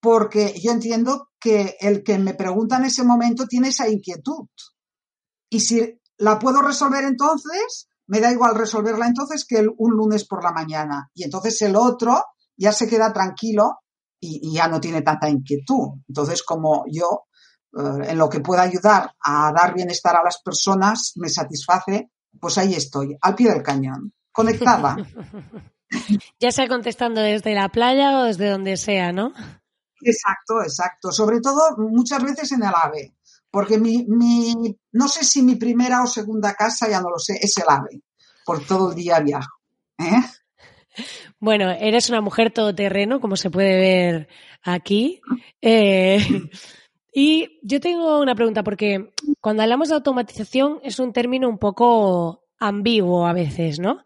porque 0.02 0.54
yo 0.62 0.72
entiendo 0.72 1.30
que 1.40 1.78
el 1.80 2.04
que 2.04 2.20
me 2.20 2.34
pregunta 2.34 2.76
en 2.76 2.86
ese 2.86 3.04
momento 3.04 3.48
tiene 3.48 3.70
esa 3.70 3.88
inquietud. 3.88 4.46
Y 5.50 5.62
si 5.62 6.00
la 6.18 6.38
puedo 6.38 6.62
resolver 6.62 7.06
entonces, 7.06 7.88
me 8.08 8.20
da 8.20 8.32
igual 8.32 8.56
resolverla 8.56 9.08
entonces 9.08 9.46
que 9.48 9.66
un 9.78 9.92
lunes 9.92 10.28
por 10.28 10.44
la 10.44 10.52
mañana. 10.52 11.10
Y 11.14 11.24
entonces 11.24 11.62
el 11.62 11.76
otro 11.76 12.22
ya 12.58 12.72
se 12.74 12.88
queda 12.88 13.14
tranquilo 13.14 13.80
y, 14.20 14.54
ya 14.54 14.68
no 14.68 14.82
tiene 14.82 15.02
tanta 15.02 15.30
inquietud. 15.30 16.00
Entonces, 16.08 16.44
como 16.44 16.84
yo, 16.92 17.28
eh, 17.78 18.10
en 18.10 18.18
lo 18.18 18.30
que 18.30 18.42
pueda 18.42 18.64
ayudar 18.64 19.12
a 19.24 19.52
dar 19.54 19.74
bienestar 19.74 20.16
a 20.16 20.24
las 20.24 20.42
personas, 20.42 21.14
me 21.16 21.30
satisface 21.30 22.12
pues 22.40 22.58
ahí 22.58 22.74
estoy, 22.74 23.18
al 23.22 23.36
pie 23.36 23.50
del 23.50 23.64
cañón, 23.64 24.14
conectada. 24.38 24.96
ya 26.40 26.52
sea 26.52 26.68
contestando 26.68 27.22
desde 27.22 27.56
la 27.56 27.70
playa 27.70 28.20
o 28.20 28.24
desde 28.26 28.52
donde 28.52 28.78
sea, 28.78 29.12
¿no? 29.12 29.34
Exacto, 30.00 30.62
exacto. 30.62 31.12
Sobre 31.12 31.42
todo 31.42 31.76
muchas 31.78 32.22
veces 32.24 32.52
en 32.52 32.62
el 32.62 32.72
AVE, 32.72 33.16
porque 33.50 33.80
mi, 33.80 34.06
mi, 34.08 34.78
no 34.92 35.08
sé 35.08 35.24
si 35.24 35.42
mi 35.42 35.56
primera 35.56 36.04
o 36.04 36.08
segunda 36.08 36.54
casa, 36.54 36.88
ya 36.88 37.02
no 37.02 37.10
lo 37.10 37.18
sé, 37.18 37.40
es 37.42 37.58
el 37.58 37.66
AVE, 37.68 38.04
por 38.46 38.64
todo 38.64 38.92
el 38.92 38.96
día 38.96 39.20
viajo. 39.22 39.58
¿eh? 39.98 40.22
Bueno, 41.40 41.72
eres 41.72 42.10
una 42.10 42.22
mujer 42.22 42.52
todoterreno, 42.52 43.20
como 43.20 43.38
se 43.38 43.50
puede 43.50 43.76
ver 43.76 44.28
aquí. 44.62 45.20
Eh, 45.64 46.20
y 47.12 47.60
yo 47.64 47.80
tengo 47.80 48.20
una 48.20 48.36
pregunta, 48.36 48.62
porque 48.62 49.14
cuando 49.42 49.64
hablamos 49.64 49.90
de 49.90 49.96
automatización 49.96 50.80
es 50.84 51.00
un 51.00 51.12
término 51.12 51.50
un 51.50 51.58
poco 51.58 52.47
ambiguo 52.60 53.28
a 53.28 53.34
veces, 53.34 53.80
¿no? 53.80 54.04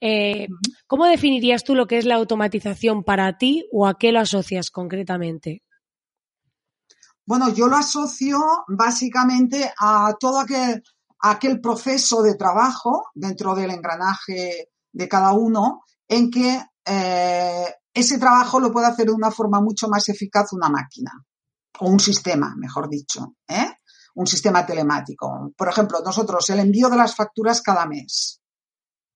Eh, 0.00 0.48
¿Cómo 0.86 1.06
definirías 1.06 1.62
tú 1.62 1.74
lo 1.74 1.86
que 1.86 1.98
es 1.98 2.06
la 2.06 2.14
automatización 2.14 3.04
para 3.04 3.36
ti 3.36 3.68
o 3.72 3.86
a 3.86 3.98
qué 3.98 4.12
lo 4.12 4.20
asocias 4.20 4.70
concretamente? 4.70 5.62
Bueno, 7.26 7.52
yo 7.52 7.68
lo 7.68 7.76
asocio 7.76 8.40
básicamente 8.68 9.72
a 9.78 10.14
todo 10.18 10.40
aquel, 10.40 10.82
aquel 11.20 11.60
proceso 11.60 12.22
de 12.22 12.34
trabajo 12.34 13.08
dentro 13.14 13.54
del 13.54 13.70
engranaje 13.70 14.70
de 14.92 15.08
cada 15.08 15.32
uno 15.32 15.84
en 16.08 16.30
que 16.30 16.60
eh, 16.84 17.74
ese 17.92 18.18
trabajo 18.18 18.58
lo 18.58 18.72
puede 18.72 18.86
hacer 18.86 19.06
de 19.06 19.12
una 19.12 19.30
forma 19.30 19.60
mucho 19.60 19.88
más 19.88 20.08
eficaz 20.08 20.52
una 20.52 20.68
máquina 20.68 21.12
o 21.78 21.88
un 21.88 22.00
sistema, 22.00 22.54
mejor 22.56 22.88
dicho, 22.88 23.34
¿eh? 23.46 23.74
Un 24.14 24.26
sistema 24.26 24.66
telemático. 24.66 25.52
Por 25.56 25.68
ejemplo, 25.68 26.00
nosotros 26.04 26.48
el 26.50 26.60
envío 26.60 26.88
de 26.88 26.96
las 26.96 27.14
facturas 27.14 27.62
cada 27.62 27.86
mes 27.86 28.40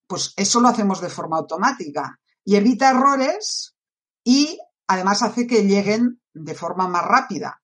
pues 0.06 0.32
eso 0.36 0.60
lo 0.60 0.68
hacemos 0.68 1.00
de 1.00 1.08
forma 1.08 1.38
automática 1.38 2.20
y 2.44 2.56
evita 2.56 2.90
errores 2.90 3.74
y 4.22 4.58
además 4.86 5.22
hace 5.22 5.46
que 5.46 5.66
lleguen 5.66 6.20
de 6.32 6.54
forma 6.54 6.88
más 6.88 7.04
rápida. 7.04 7.62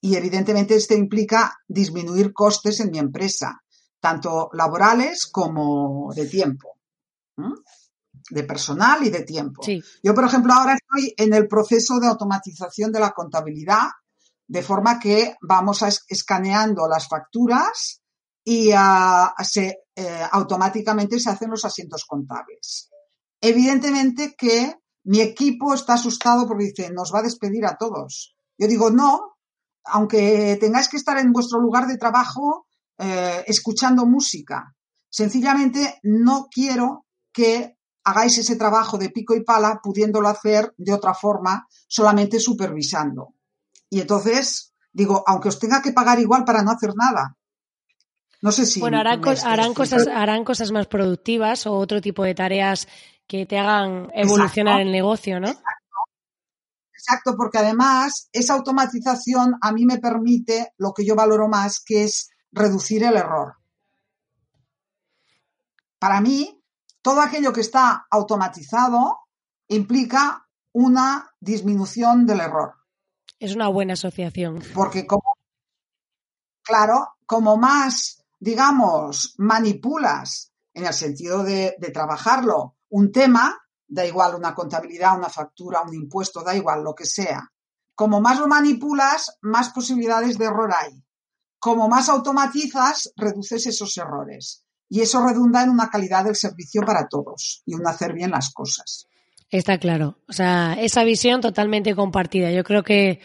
Y 0.00 0.16
evidentemente 0.16 0.74
esto 0.74 0.94
implica 0.94 1.58
disminuir 1.68 2.32
costes 2.32 2.80
en 2.80 2.90
mi 2.90 2.98
empresa, 2.98 3.62
tanto 4.00 4.48
laborales 4.54 5.26
como 5.26 6.12
de 6.14 6.26
tiempo, 6.26 6.78
de 8.30 8.44
personal 8.44 9.04
y 9.04 9.10
de 9.10 9.22
tiempo. 9.22 9.62
Yo, 10.02 10.14
por 10.14 10.24
ejemplo, 10.24 10.54
ahora 10.54 10.74
estoy 10.74 11.12
en 11.16 11.34
el 11.34 11.46
proceso 11.48 12.00
de 12.00 12.06
automatización 12.06 12.92
de 12.92 13.00
la 13.00 13.10
contabilidad, 13.10 13.88
de 14.50 14.62
forma 14.62 14.98
que 14.98 15.36
vamos 15.40 15.80
a 15.84 15.88
escaneando 16.08 16.88
las 16.88 17.06
facturas 17.06 18.02
y 18.42 18.72
se, 19.44 19.84
eh, 19.94 20.26
automáticamente 20.32 21.20
se 21.20 21.30
hacen 21.30 21.50
los 21.50 21.64
asientos 21.64 22.04
contables. 22.04 22.90
Evidentemente 23.40 24.34
que 24.36 24.74
mi 25.04 25.20
equipo 25.20 25.72
está 25.72 25.94
asustado 25.94 26.48
porque 26.48 26.64
dice, 26.64 26.90
nos 26.90 27.14
va 27.14 27.20
a 27.20 27.22
despedir 27.22 27.64
a 27.64 27.76
todos. 27.76 28.34
Yo 28.58 28.66
digo, 28.66 28.90
no, 28.90 29.36
aunque 29.84 30.58
tengáis 30.60 30.88
que 30.88 30.96
estar 30.96 31.16
en 31.18 31.32
vuestro 31.32 31.60
lugar 31.60 31.86
de 31.86 31.96
trabajo 31.96 32.66
eh, 32.98 33.44
escuchando 33.46 34.04
música. 34.04 34.74
Sencillamente 35.08 36.00
no 36.02 36.48
quiero 36.50 37.06
que 37.32 37.76
hagáis 38.02 38.36
ese 38.38 38.56
trabajo 38.56 38.98
de 38.98 39.10
pico 39.10 39.36
y 39.36 39.44
pala 39.44 39.78
pudiéndolo 39.80 40.26
hacer 40.26 40.74
de 40.76 40.92
otra 40.92 41.14
forma, 41.14 41.68
solamente 41.86 42.40
supervisando. 42.40 43.34
Y 43.90 44.00
entonces 44.00 44.72
digo, 44.92 45.22
aunque 45.26 45.48
os 45.48 45.58
tenga 45.58 45.82
que 45.82 45.92
pagar 45.92 46.18
igual 46.18 46.44
para 46.44 46.62
no 46.62 46.70
hacer 46.70 46.94
nada, 46.94 47.36
no 48.42 48.52
sé 48.52 48.64
si. 48.64 48.80
Bueno, 48.80 48.98
harán, 48.98 49.20
cosas, 49.20 49.44
harán 50.06 50.44
cosas 50.44 50.72
más 50.72 50.86
productivas 50.86 51.66
o 51.66 51.74
otro 51.74 52.00
tipo 52.00 52.24
de 52.24 52.34
tareas 52.34 52.88
que 53.26 53.46
te 53.46 53.58
hagan 53.58 54.10
evolucionar 54.14 54.80
el 54.80 54.90
negocio, 54.90 55.38
¿no? 55.40 55.48
Exacto. 56.92 57.36
porque 57.36 57.58
además 57.58 58.28
esa 58.32 58.54
automatización 58.54 59.56
a 59.60 59.72
mí 59.72 59.86
me 59.86 59.98
permite 59.98 60.74
lo 60.78 60.92
que 60.92 61.04
yo 61.04 61.14
valoro 61.14 61.48
más, 61.48 61.80
que 61.80 62.04
es 62.04 62.30
reducir 62.52 63.04
el 63.04 63.16
error. 63.16 63.56
Para 65.98 66.20
mí, 66.20 66.62
todo 67.02 67.20
aquello 67.20 67.52
que 67.52 67.60
está 67.60 68.06
automatizado 68.10 69.18
implica 69.68 70.46
una 70.72 71.30
disminución 71.40 72.26
del 72.26 72.40
error. 72.40 72.79
Es 73.40 73.56
una 73.56 73.66
buena 73.66 73.94
asociación. 73.94 74.62
Porque 74.72 75.06
como, 75.06 75.36
claro, 76.62 77.08
como 77.26 77.56
más 77.56 78.20
digamos, 78.40 79.34
manipulas 79.36 80.50
en 80.72 80.86
el 80.86 80.94
sentido 80.94 81.44
de, 81.44 81.76
trabajarlo 81.92 82.76
un 82.88 83.12
tema, 83.12 83.56
da 83.86 84.04
igual 84.04 84.34
una 84.34 84.54
contabilidad, 84.54 85.16
una 85.16 85.28
factura, 85.28 85.82
un 85.82 85.94
impuesto, 85.94 86.42
da 86.42 86.56
igual 86.56 86.82
lo 86.82 86.94
que 86.94 87.04
sea. 87.04 87.52
Como 87.94 88.20
más 88.20 88.40
lo 88.40 88.48
manipulas, 88.48 89.38
más 89.42 89.70
posibilidades 89.70 90.38
de 90.38 90.46
error 90.46 90.70
hay. 90.74 91.04
Como 91.58 91.88
más 91.88 92.08
automatizas, 92.08 93.12
reduces 93.14 93.66
esos 93.66 93.96
errores. 93.98 94.64
Y 94.88 95.02
eso 95.02 95.24
redunda 95.24 95.62
en 95.62 95.70
una 95.70 95.90
calidad 95.90 96.24
del 96.24 96.34
servicio 96.34 96.82
para 96.82 97.06
todos 97.06 97.62
y 97.66 97.74
un 97.74 97.86
hacer 97.86 98.14
bien 98.14 98.30
las 98.30 98.52
cosas. 98.52 99.06
Está 99.50 99.78
claro. 99.78 100.18
O 100.28 100.32
sea, 100.32 100.76
esa 100.80 101.04
visión 101.04 101.40
totalmente 101.40 101.94
compartida. 101.94 102.52
Yo 102.52 102.62
creo 102.64 102.82
que 102.82 103.20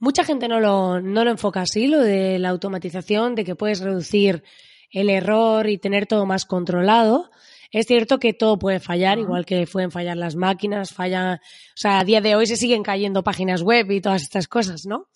Mucha 0.00 0.24
gente 0.24 0.48
no 0.48 0.60
lo, 0.60 1.02
no 1.02 1.24
lo 1.24 1.30
enfoca 1.30 1.60
así, 1.60 1.86
lo 1.86 2.00
de 2.00 2.38
la 2.38 2.48
automatización, 2.48 3.34
de 3.34 3.44
que 3.44 3.54
puedes 3.54 3.80
reducir 3.80 4.42
el 4.90 5.10
error 5.10 5.68
y 5.68 5.76
tener 5.76 6.06
todo 6.06 6.24
más 6.24 6.46
controlado. 6.46 7.30
Es 7.70 7.86
cierto 7.86 8.18
que 8.18 8.32
todo 8.32 8.58
puede 8.58 8.80
fallar, 8.80 9.18
igual 9.18 9.44
que 9.44 9.66
pueden 9.70 9.90
fallar 9.90 10.16
las 10.16 10.36
máquinas, 10.36 10.94
fallan, 10.94 11.34
o 11.34 11.38
sea, 11.76 12.00
a 12.00 12.04
día 12.04 12.22
de 12.22 12.34
hoy 12.34 12.46
se 12.46 12.56
siguen 12.56 12.82
cayendo 12.82 13.22
páginas 13.22 13.60
web 13.60 13.90
y 13.90 14.00
todas 14.00 14.22
estas 14.22 14.48
cosas, 14.48 14.86
¿no? 14.86 15.08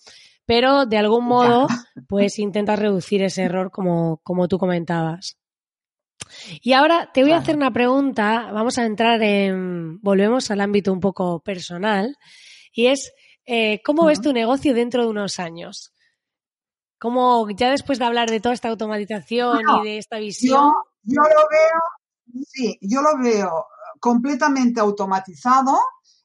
Pero 0.45 0.85
de 0.85 0.99
algún 0.99 1.25
modo, 1.25 1.67
pues 2.07 2.39
intentas 2.39 2.79
reducir 2.79 3.23
ese 3.23 3.45
error 3.45 3.71
como, 3.71 4.21
como 4.23 4.49
tú 4.49 4.59
comentabas. 4.59 5.39
Y 6.63 6.73
ahora 6.73 7.11
te 7.13 7.23
voy 7.23 7.33
a 7.33 7.39
hacer 7.39 7.57
una 7.57 7.73
pregunta, 7.73 8.51
vamos 8.53 8.79
a 8.79 8.85
entrar 8.85 9.23
en, 9.23 10.01
volvemos 10.01 10.51
al 10.51 10.61
ámbito 10.61 10.93
un 10.93 11.01
poco 11.01 11.41
personal, 11.41 12.17
y 12.73 12.87
es, 12.87 13.13
eh, 13.47 13.83
¿Cómo 13.85 14.07
ves 14.07 14.21
tu 14.21 14.33
negocio 14.33 14.75
dentro 14.75 15.03
de 15.03 15.11
unos 15.11 15.39
años? 15.39 15.93
¿Cómo, 16.99 17.49
ya 17.51 17.71
después 17.71 17.99
de 17.99 18.07
hablar 18.07 18.31
de 18.31 18.41
toda 18.41 18.55
esta 18.55 18.69
automatización 18.69 19.61
y 19.81 19.85
de 19.85 19.99
esta 19.99 20.19
visión? 20.19 20.73
Yo, 21.03 21.23
lo 21.23 21.29
veo, 21.29 22.45
sí, 22.47 22.79
yo 22.81 23.03
lo 23.03 23.19
veo 23.23 23.67
completamente 24.01 24.81
automatizado 24.81 25.79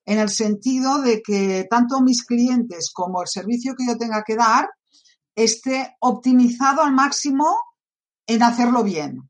en 0.06 0.20
el 0.20 0.30
sentido 0.30 1.02
de 1.02 1.22
que 1.22 1.68
tanto 1.70 2.00
mis 2.02 2.24
clientes 2.24 2.92
como 2.94 3.22
el 3.22 3.28
servicio 3.28 3.76
que 3.78 3.86
yo 3.86 3.98
tenga 3.98 4.24
que 4.26 4.36
dar 4.36 4.70
esté 5.36 5.98
optimizado 6.00 6.82
al 6.82 6.94
máximo 6.94 7.58
en 8.26 8.44
hacerlo 8.44 8.84
bien. 8.84 9.30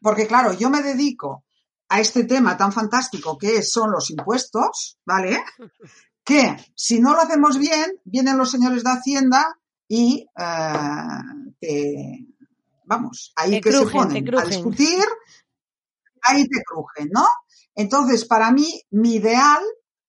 Porque 0.00 0.26
claro, 0.26 0.52
yo 0.52 0.70
me 0.70 0.82
dedico 0.82 1.44
a 1.88 2.00
este 2.00 2.24
tema 2.24 2.56
tan 2.56 2.72
fantástico 2.72 3.36
que 3.36 3.62
son 3.62 3.90
los 3.90 4.10
impuestos, 4.10 4.98
¿vale? 5.04 5.42
que 6.24 6.56
si 6.74 7.00
no 7.00 7.14
lo 7.14 7.22
hacemos 7.22 7.58
bien, 7.58 8.00
vienen 8.04 8.38
los 8.38 8.50
señores 8.50 8.84
de 8.84 8.90
Hacienda 8.90 9.58
y 9.88 10.26
eh, 11.60 12.26
vamos, 12.84 13.32
ahí 13.34 13.60
que 13.60 13.72
se 13.72 13.86
ponen 13.86 14.38
a 14.38 14.44
discutir, 14.44 15.04
ahí 16.22 16.46
te 16.46 16.62
crujen, 16.62 17.10
¿no? 17.12 17.26
Entonces, 17.74 18.24
para 18.24 18.52
mí, 18.52 18.82
mi 18.90 19.14
ideal 19.14 19.62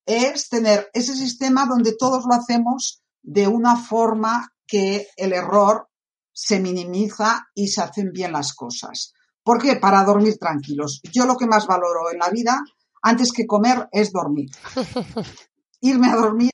es 0.05 0.49
tener 0.49 0.89
ese 0.93 1.15
sistema 1.15 1.65
donde 1.65 1.95
todos 1.97 2.25
lo 2.25 2.35
hacemos 2.35 3.01
de 3.21 3.47
una 3.47 3.75
forma 3.77 4.53
que 4.67 5.07
el 5.15 5.33
error 5.33 5.89
se 6.31 6.59
minimiza 6.59 7.47
y 7.55 7.67
se 7.67 7.81
hacen 7.81 8.11
bien 8.11 8.31
las 8.31 8.53
cosas. 8.53 9.13
¿Por 9.43 9.61
qué? 9.61 9.75
Para 9.75 10.03
dormir 10.03 10.37
tranquilos. 10.37 11.01
Yo 11.11 11.25
lo 11.25 11.35
que 11.35 11.47
más 11.47 11.65
valoro 11.67 12.11
en 12.11 12.19
la 12.19 12.29
vida, 12.29 12.61
antes 13.01 13.31
que 13.31 13.47
comer, 13.47 13.87
es 13.91 14.11
dormir. 14.11 14.49
irme 15.81 16.09
a 16.09 16.15
dormir 16.15 16.51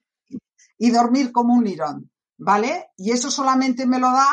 y 0.78 0.91
dormir 0.91 1.32
como 1.32 1.54
un 1.54 1.63
lirón, 1.63 2.10
¿vale? 2.38 2.91
Y 2.97 3.12
eso 3.12 3.30
solamente 3.30 3.86
me 3.86 4.00
lo 4.00 4.08
da 4.08 4.28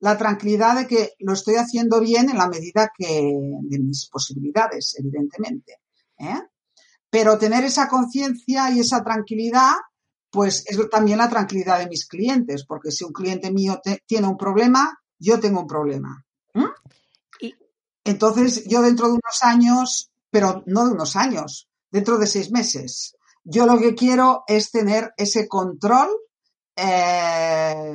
la 0.00 0.18
tranquilidad 0.18 0.76
de 0.76 0.86
que 0.86 1.12
lo 1.20 1.32
estoy 1.32 1.54
haciendo 1.54 2.00
bien 2.00 2.28
en 2.28 2.38
la 2.38 2.48
medida 2.48 2.90
que 2.96 3.32
de 3.62 3.78
mis 3.78 4.08
posibilidades, 4.08 4.96
evidentemente. 4.98 5.78
¿eh? 6.18 6.40
Pero 7.08 7.38
tener 7.38 7.64
esa 7.64 7.88
conciencia 7.88 8.70
y 8.72 8.80
esa 8.80 9.04
tranquilidad, 9.04 9.74
pues 10.28 10.64
es 10.66 10.78
también 10.90 11.18
la 11.18 11.28
tranquilidad 11.28 11.78
de 11.78 11.88
mis 11.88 12.06
clientes, 12.06 12.64
porque 12.66 12.90
si 12.90 13.04
un 13.04 13.12
cliente 13.12 13.52
mío 13.52 13.80
tiene 14.06 14.26
un 14.26 14.36
problema, 14.36 14.98
yo 15.18 15.38
tengo 15.38 15.60
un 15.60 15.66
problema. 15.68 16.24
Entonces, 18.04 18.64
yo 18.66 18.82
dentro 18.82 19.06
de 19.06 19.12
unos 19.12 19.42
años, 19.42 20.10
pero 20.30 20.62
no 20.66 20.86
de 20.86 20.92
unos 20.92 21.16
años, 21.16 21.68
dentro 21.90 22.18
de 22.18 22.26
seis 22.26 22.50
meses, 22.50 23.16
yo 23.44 23.66
lo 23.66 23.78
que 23.78 23.94
quiero 23.94 24.44
es 24.46 24.70
tener 24.70 25.12
ese 25.16 25.48
control 25.48 26.08
eh, 26.76 27.92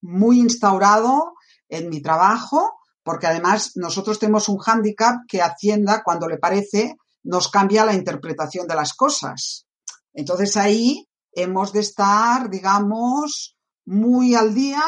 muy 0.00 0.40
instaurado 0.40 1.34
en 1.68 1.88
mi 1.88 2.02
trabajo 2.02 2.72
porque 3.04 3.26
además 3.26 3.72
nosotros 3.76 4.18
tenemos 4.18 4.48
un 4.48 4.58
hándicap 4.58 5.26
que 5.28 5.42
Hacienda, 5.42 6.02
cuando 6.02 6.26
le 6.26 6.38
parece, 6.38 6.96
nos 7.22 7.48
cambia 7.48 7.84
la 7.84 7.94
interpretación 7.94 8.66
de 8.66 8.74
las 8.74 8.94
cosas. 8.94 9.66
Entonces 10.14 10.56
ahí 10.56 11.06
hemos 11.32 11.72
de 11.72 11.80
estar, 11.80 12.48
digamos, 12.48 13.56
muy 13.84 14.34
al 14.34 14.54
día. 14.54 14.82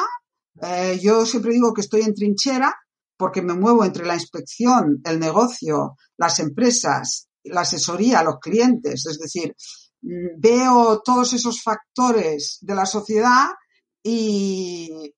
Eh, 0.62 0.98
yo 1.00 1.26
siempre 1.26 1.52
digo 1.52 1.74
que 1.74 1.82
estoy 1.82 2.00
en 2.02 2.14
trinchera 2.14 2.74
porque 3.16 3.42
me 3.42 3.54
muevo 3.54 3.84
entre 3.84 4.06
la 4.06 4.14
inspección, 4.14 5.00
el 5.04 5.18
negocio, 5.18 5.96
las 6.16 6.38
empresas, 6.38 7.28
la 7.44 7.62
asesoría, 7.62 8.22
los 8.22 8.38
clientes. 8.38 9.06
Es 9.06 9.18
decir, 9.18 9.54
mm, 10.02 10.38
veo 10.38 11.02
todos 11.04 11.32
esos 11.32 11.62
factores 11.62 12.58
de 12.60 12.74
la 12.74 12.86
sociedad 12.86 13.46
y 14.02 15.14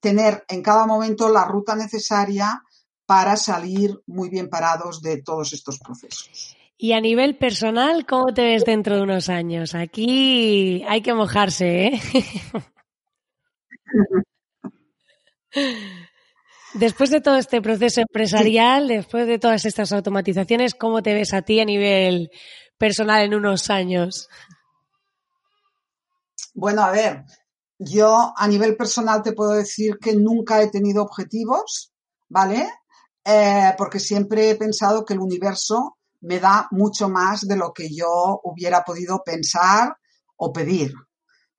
tener 0.00 0.44
en 0.48 0.62
cada 0.62 0.86
momento 0.86 1.28
la 1.28 1.44
ruta 1.44 1.74
necesaria 1.74 2.62
para 3.06 3.36
salir 3.36 4.00
muy 4.06 4.28
bien 4.28 4.48
parados 4.48 5.00
de 5.02 5.22
todos 5.22 5.52
estos 5.52 5.78
procesos. 5.78 6.56
Y 6.76 6.92
a 6.92 7.00
nivel 7.00 7.36
personal, 7.36 8.06
¿cómo 8.06 8.34
te 8.34 8.42
ves 8.42 8.64
dentro 8.64 8.96
de 8.96 9.02
unos 9.02 9.28
años? 9.28 9.74
Aquí 9.74 10.82
hay 10.88 11.00
que 11.00 11.14
mojarse, 11.14 11.86
¿eh? 11.86 12.00
Después 16.74 17.10
de 17.10 17.20
todo 17.20 17.36
este 17.36 17.60
proceso 17.60 18.00
empresarial, 18.00 18.88
después 18.88 19.26
de 19.26 19.38
todas 19.38 19.64
estas 19.66 19.92
automatizaciones, 19.92 20.74
¿cómo 20.74 21.02
te 21.02 21.12
ves 21.12 21.34
a 21.34 21.42
ti 21.42 21.60
a 21.60 21.66
nivel 21.66 22.30
personal 22.78 23.22
en 23.22 23.34
unos 23.34 23.68
años? 23.68 24.28
Bueno, 26.54 26.82
a 26.82 26.90
ver, 26.90 27.24
yo 27.78 28.32
a 28.36 28.48
nivel 28.48 28.76
personal 28.76 29.22
te 29.22 29.32
puedo 29.32 29.52
decir 29.52 29.98
que 30.00 30.14
nunca 30.14 30.62
he 30.62 30.70
tenido 30.70 31.02
objetivos, 31.02 31.92
¿vale? 32.28 32.68
Eh, 33.24 33.74
porque 33.76 34.00
siempre 34.00 34.50
he 34.50 34.56
pensado 34.56 35.04
que 35.04 35.14
el 35.14 35.20
universo 35.20 35.98
me 36.20 36.40
da 36.40 36.68
mucho 36.70 37.08
más 37.08 37.42
de 37.42 37.56
lo 37.56 37.72
que 37.72 37.94
yo 37.94 38.40
hubiera 38.44 38.82
podido 38.82 39.22
pensar 39.24 39.96
o 40.36 40.52
pedir. 40.52 40.94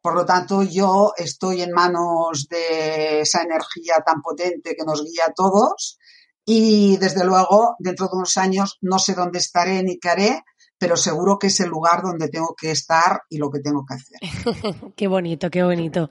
Por 0.03 0.15
lo 0.15 0.25
tanto, 0.25 0.63
yo 0.63 1.13
estoy 1.15 1.61
en 1.61 1.71
manos 1.71 2.49
de 2.49 3.21
esa 3.21 3.41
energía 3.41 4.03
tan 4.05 4.21
potente 4.21 4.75
que 4.75 4.83
nos 4.83 5.01
guía 5.01 5.27
a 5.29 5.33
todos 5.33 5.97
y 6.45 6.97
desde 6.97 7.23
luego, 7.23 7.77
dentro 7.79 8.07
de 8.07 8.17
unos 8.17 8.35
años, 8.35 8.77
no 8.81 8.99
sé 8.99 9.13
dónde 9.13 9.39
estaré 9.39 9.81
ni 9.81 9.97
qué 9.99 10.09
haré, 10.09 10.43
pero 10.77 10.97
seguro 10.97 11.39
que 11.39 11.47
es 11.47 11.57
el 11.61 11.69
lugar 11.69 12.01
donde 12.01 12.27
tengo 12.27 12.53
que 12.53 12.71
estar 12.71 13.21
y 13.29 13.37
lo 13.37 13.49
que 13.49 13.61
tengo 13.61 13.85
que 13.85 13.93
hacer. 13.93 14.91
qué 14.97 15.07
bonito, 15.07 15.49
qué 15.49 15.63
bonito. 15.63 16.09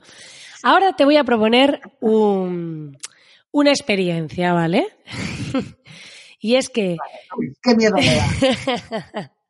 Ahora 0.63 0.95
te 0.95 1.05
voy 1.05 1.17
a 1.17 1.23
proponer 1.23 1.79
un, 1.99 2.97
una 3.51 3.69
experiencia, 3.69 4.53
¿vale? 4.53 4.87
y 6.39 6.55
es 6.55 6.69
que... 6.69 6.97
qué 7.61 7.75
miedo 7.75 7.95
me 7.95 8.15
da. 8.15 9.31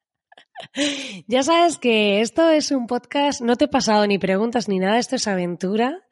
Ya 1.27 1.43
sabes 1.43 1.77
que 1.77 2.21
esto 2.21 2.49
es 2.49 2.71
un 2.71 2.87
podcast, 2.87 3.41
no 3.41 3.55
te 3.55 3.65
he 3.65 3.67
pasado 3.67 4.05
ni 4.07 4.17
preguntas 4.17 4.67
ni 4.67 4.79
nada, 4.79 4.99
esto 4.99 5.15
es 5.15 5.27
aventura. 5.27 6.03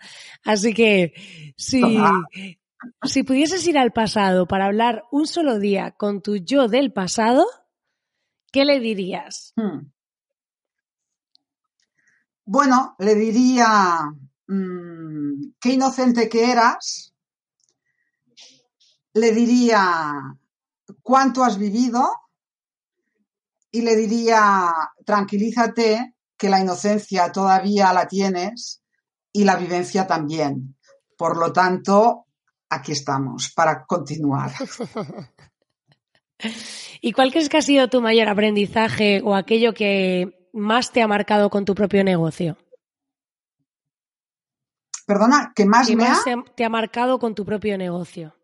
Así 0.44 0.74
que 0.74 1.14
si, 1.58 1.82
si 3.04 3.24
pudieses 3.24 3.66
ir 3.68 3.78
al 3.78 3.92
pasado 3.92 4.48
para 4.48 4.66
hablar 4.66 5.04
un 5.12 5.28
solo 5.28 5.60
día 5.60 5.92
con 5.92 6.22
tu 6.22 6.38
yo 6.38 6.68
del 6.68 6.92
pasado, 6.92 7.46
¿qué 8.52 8.66
le 8.66 8.80
dirías? 8.80 9.54
Hmm. 9.56 9.92
Bueno, 12.46 12.96
le 13.00 13.16
diría, 13.16 14.12
mm, 14.48 15.54
qué 15.60 15.74
inocente 15.74 16.28
que 16.28 16.52
eras. 16.52 17.14
Le 19.14 19.32
diría, 19.32 20.38
¿cuánto 21.02 21.44
has 21.44 21.58
vivido? 21.58 22.10
Y 23.72 23.82
le 23.82 23.96
diría, 23.96 24.74
tranquilízate, 25.06 26.16
que 26.38 26.50
la 26.50 26.60
inocencia 26.60 27.32
todavía 27.32 27.94
la 27.94 28.08
tienes 28.08 28.84
y 29.32 29.44
la 29.44 29.56
vivencia 29.56 30.08
también. 30.08 30.76
Por 31.18 31.38
lo 31.38 31.54
tanto, 31.54 32.26
aquí 32.70 32.92
estamos 32.92 33.52
para 33.54 33.86
continuar. 33.86 34.52
¿Y 37.02 37.14
cuál 37.14 37.32
crees 37.32 37.48
que 37.50 37.58
ha 37.58 37.62
sido 37.62 37.88
tu 37.88 38.02
mayor 38.02 38.28
aprendizaje 38.28 39.22
o 39.24 39.36
aquello 39.36 39.74
que 39.74 40.50
más 40.54 40.92
te 40.92 41.02
ha 41.02 41.08
marcado 41.08 41.50
con 41.50 41.66
tu 41.66 41.76
propio 41.76 42.04
negocio? 42.04 42.58
Perdona, 45.06 45.52
¿qué 45.56 45.66
más 45.66 45.90
me 45.90 45.96
más 45.98 46.24
te 46.56 46.66
ha 46.66 46.70
marcado 46.70 47.20
con 47.20 47.36
tu 47.36 47.46
propio 47.46 47.78
negocio? 47.78 48.36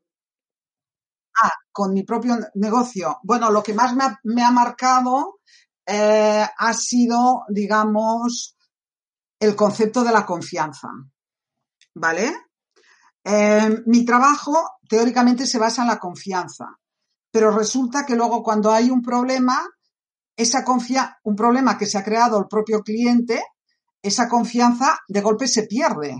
Ah, 1.41 1.51
con 1.71 1.93
mi 1.93 2.03
propio 2.03 2.37
negocio. 2.55 3.19
Bueno, 3.23 3.51
lo 3.51 3.61
que 3.61 3.73
más 3.73 3.93
me 4.23 4.43
ha, 4.43 4.51
marcado 4.51 5.39
eh, 5.85 6.45
ha 6.57 6.73
sido, 6.73 7.43
digamos, 7.49 8.57
el 9.39 9.55
concepto 9.55 10.03
de 10.03 10.11
la 10.11 10.25
confianza. 10.25 10.89
¿Vale? 11.93 12.33
Eh, 13.23 13.83
mi 13.85 14.05
trabajo 14.05 14.79
teóricamente 14.87 15.45
se 15.45 15.59
basa 15.59 15.81
en 15.81 15.89
la 15.89 15.99
confianza, 15.99 16.65
pero 17.29 17.51
resulta 17.51 18.05
que 18.05 18.15
luego 18.15 18.41
cuando 18.41 18.71
hay 18.71 18.89
un 18.89 19.01
problema, 19.01 19.61
esa 20.35 20.63
confianza, 20.63 21.19
un 21.23 21.35
problema 21.35 21.77
que 21.77 21.85
se 21.85 21.97
ha 21.97 22.03
creado 22.03 22.39
el 22.39 22.47
propio 22.47 22.81
cliente, 22.81 23.43
esa 24.01 24.29
confianza 24.29 24.99
de 25.07 25.21
golpe 25.21 25.47
se 25.47 25.63
pierde. 25.63 26.17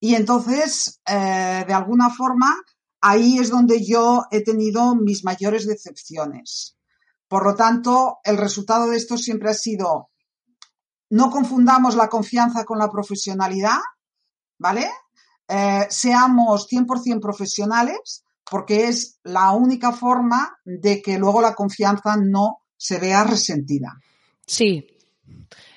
Y 0.00 0.14
entonces, 0.14 1.00
eh, 1.06 1.64
de 1.66 1.72
alguna 1.72 2.10
forma, 2.10 2.54
ahí 3.04 3.38
es 3.38 3.50
donde 3.50 3.84
yo 3.84 4.24
he 4.30 4.42
tenido 4.42 4.94
mis 4.94 5.24
mayores 5.24 5.66
decepciones. 5.66 6.78
Por 7.28 7.44
lo 7.44 7.54
tanto, 7.54 8.18
el 8.24 8.38
resultado 8.38 8.88
de 8.88 8.96
esto 8.96 9.18
siempre 9.18 9.50
ha 9.50 9.54
sido, 9.54 10.08
no 11.10 11.30
confundamos 11.30 11.96
la 11.96 12.08
confianza 12.08 12.64
con 12.64 12.78
la 12.78 12.90
profesionalidad, 12.90 13.78
¿vale? 14.58 14.90
Eh, 15.46 15.86
seamos 15.90 16.66
100% 16.66 17.20
profesionales 17.20 18.24
porque 18.50 18.88
es 18.88 19.18
la 19.22 19.50
única 19.50 19.92
forma 19.92 20.56
de 20.64 21.02
que 21.02 21.18
luego 21.18 21.42
la 21.42 21.54
confianza 21.54 22.16
no 22.16 22.60
se 22.74 22.98
vea 22.98 23.22
resentida. 23.24 24.00
Sí, 24.46 24.86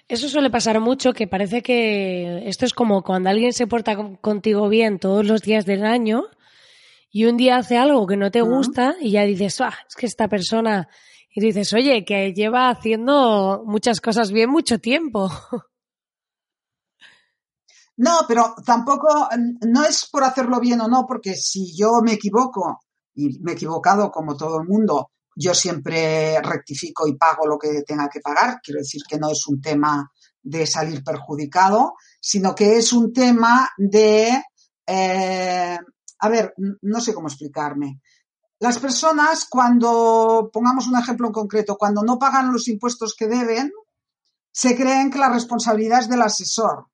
eso 0.07 0.29
suele 0.29 0.49
pasar 0.49 0.79
mucho, 0.79 1.11
que 1.11 1.27
parece 1.27 1.61
que 1.61 2.47
esto 2.47 2.65
es 2.65 2.73
como 2.73 3.03
cuando 3.03 3.29
alguien 3.29 3.51
se 3.51 3.67
porta 3.67 3.97
contigo 4.21 4.69
bien 4.69 4.97
todos 4.97 5.25
los 5.25 5.41
días 5.41 5.65
del 5.65 5.85
año 5.85 6.23
y 7.10 7.26
un 7.26 7.38
día 7.38 7.58
hace 7.58 7.78
algo 7.78 8.06
que 8.06 8.17
no 8.17 8.32
te 8.32 8.41
gusta 8.41 8.96
y 9.00 9.12
ya 9.12 9.24
dices, 9.24 9.62
ah, 9.62 9.74
es 9.88 9.96
que 9.96 10.06
esta 10.06 10.28
persona, 10.28 10.88
y 11.34 11.41
dices, 11.41 11.74
oye, 11.74 12.04
que 12.06 12.34
lleva 12.34 12.70
haciendo 12.70 13.63
muchas 13.65 14.02
cosas 14.02 14.32
bien 14.32 14.50
mucho 14.50 14.80
tiempo. 14.80 15.30
No, 18.00 18.20
pero 18.28 18.54
tampoco, 18.63 19.28
no 19.65 19.84
es 19.84 20.08
por 20.12 20.24
hacerlo 20.24 20.60
bien 20.60 20.80
o 20.82 20.88
no, 20.88 21.08
porque 21.08 21.34
si 21.34 21.76
yo 21.76 21.93
me 22.04 22.13
equivoco, 22.13 22.80
y 23.15 23.39
me 23.39 23.52
he 23.52 23.56
equivocado 23.56 24.12
como 24.12 24.38
todo 24.38 24.62
el 24.62 24.67
mundo, 24.67 25.10
yo 25.36 25.54
siempre 25.54 26.39
rectifico 26.41 27.08
y 27.08 27.17
pago 27.17 27.48
lo 27.48 27.58
que 27.58 27.82
tenga 27.82 28.08
que 28.08 28.20
pagar. 28.20 28.60
Quiero 28.62 28.80
decir 28.80 29.02
que 29.10 29.17
no 29.17 29.32
es 29.32 29.48
un 29.48 29.60
tema 29.60 30.12
de 30.41 30.65
salir 30.67 31.04
perjudicado, 31.04 31.96
sino 32.22 32.54
que 32.54 32.78
es 32.78 32.93
un 32.93 33.12
tema 33.12 33.70
de 33.78 34.43
eh, 34.86 35.78
a 36.19 36.30
ver, 36.30 36.53
no 36.82 37.01
sé 37.01 37.13
cómo 37.13 37.27
explicarme. 37.27 38.01
Las 38.60 38.80
personas, 38.80 39.45
cuando, 39.49 40.49
pongamos 40.51 40.88
un 40.88 40.97
ejemplo 40.97 41.27
en 41.27 41.34
concreto, 41.34 41.77
cuando 41.77 42.01
no 42.03 42.17
pagan 42.17 42.51
los 42.51 42.67
impuestos 42.67 43.15
que 43.15 43.27
deben, 43.27 43.71
se 44.51 44.75
creen 44.75 45.12
que 45.12 45.19
la 45.19 45.30
responsabilidad 45.30 45.99
es 45.99 46.10
del 46.10 46.23
asesor. 46.23 46.88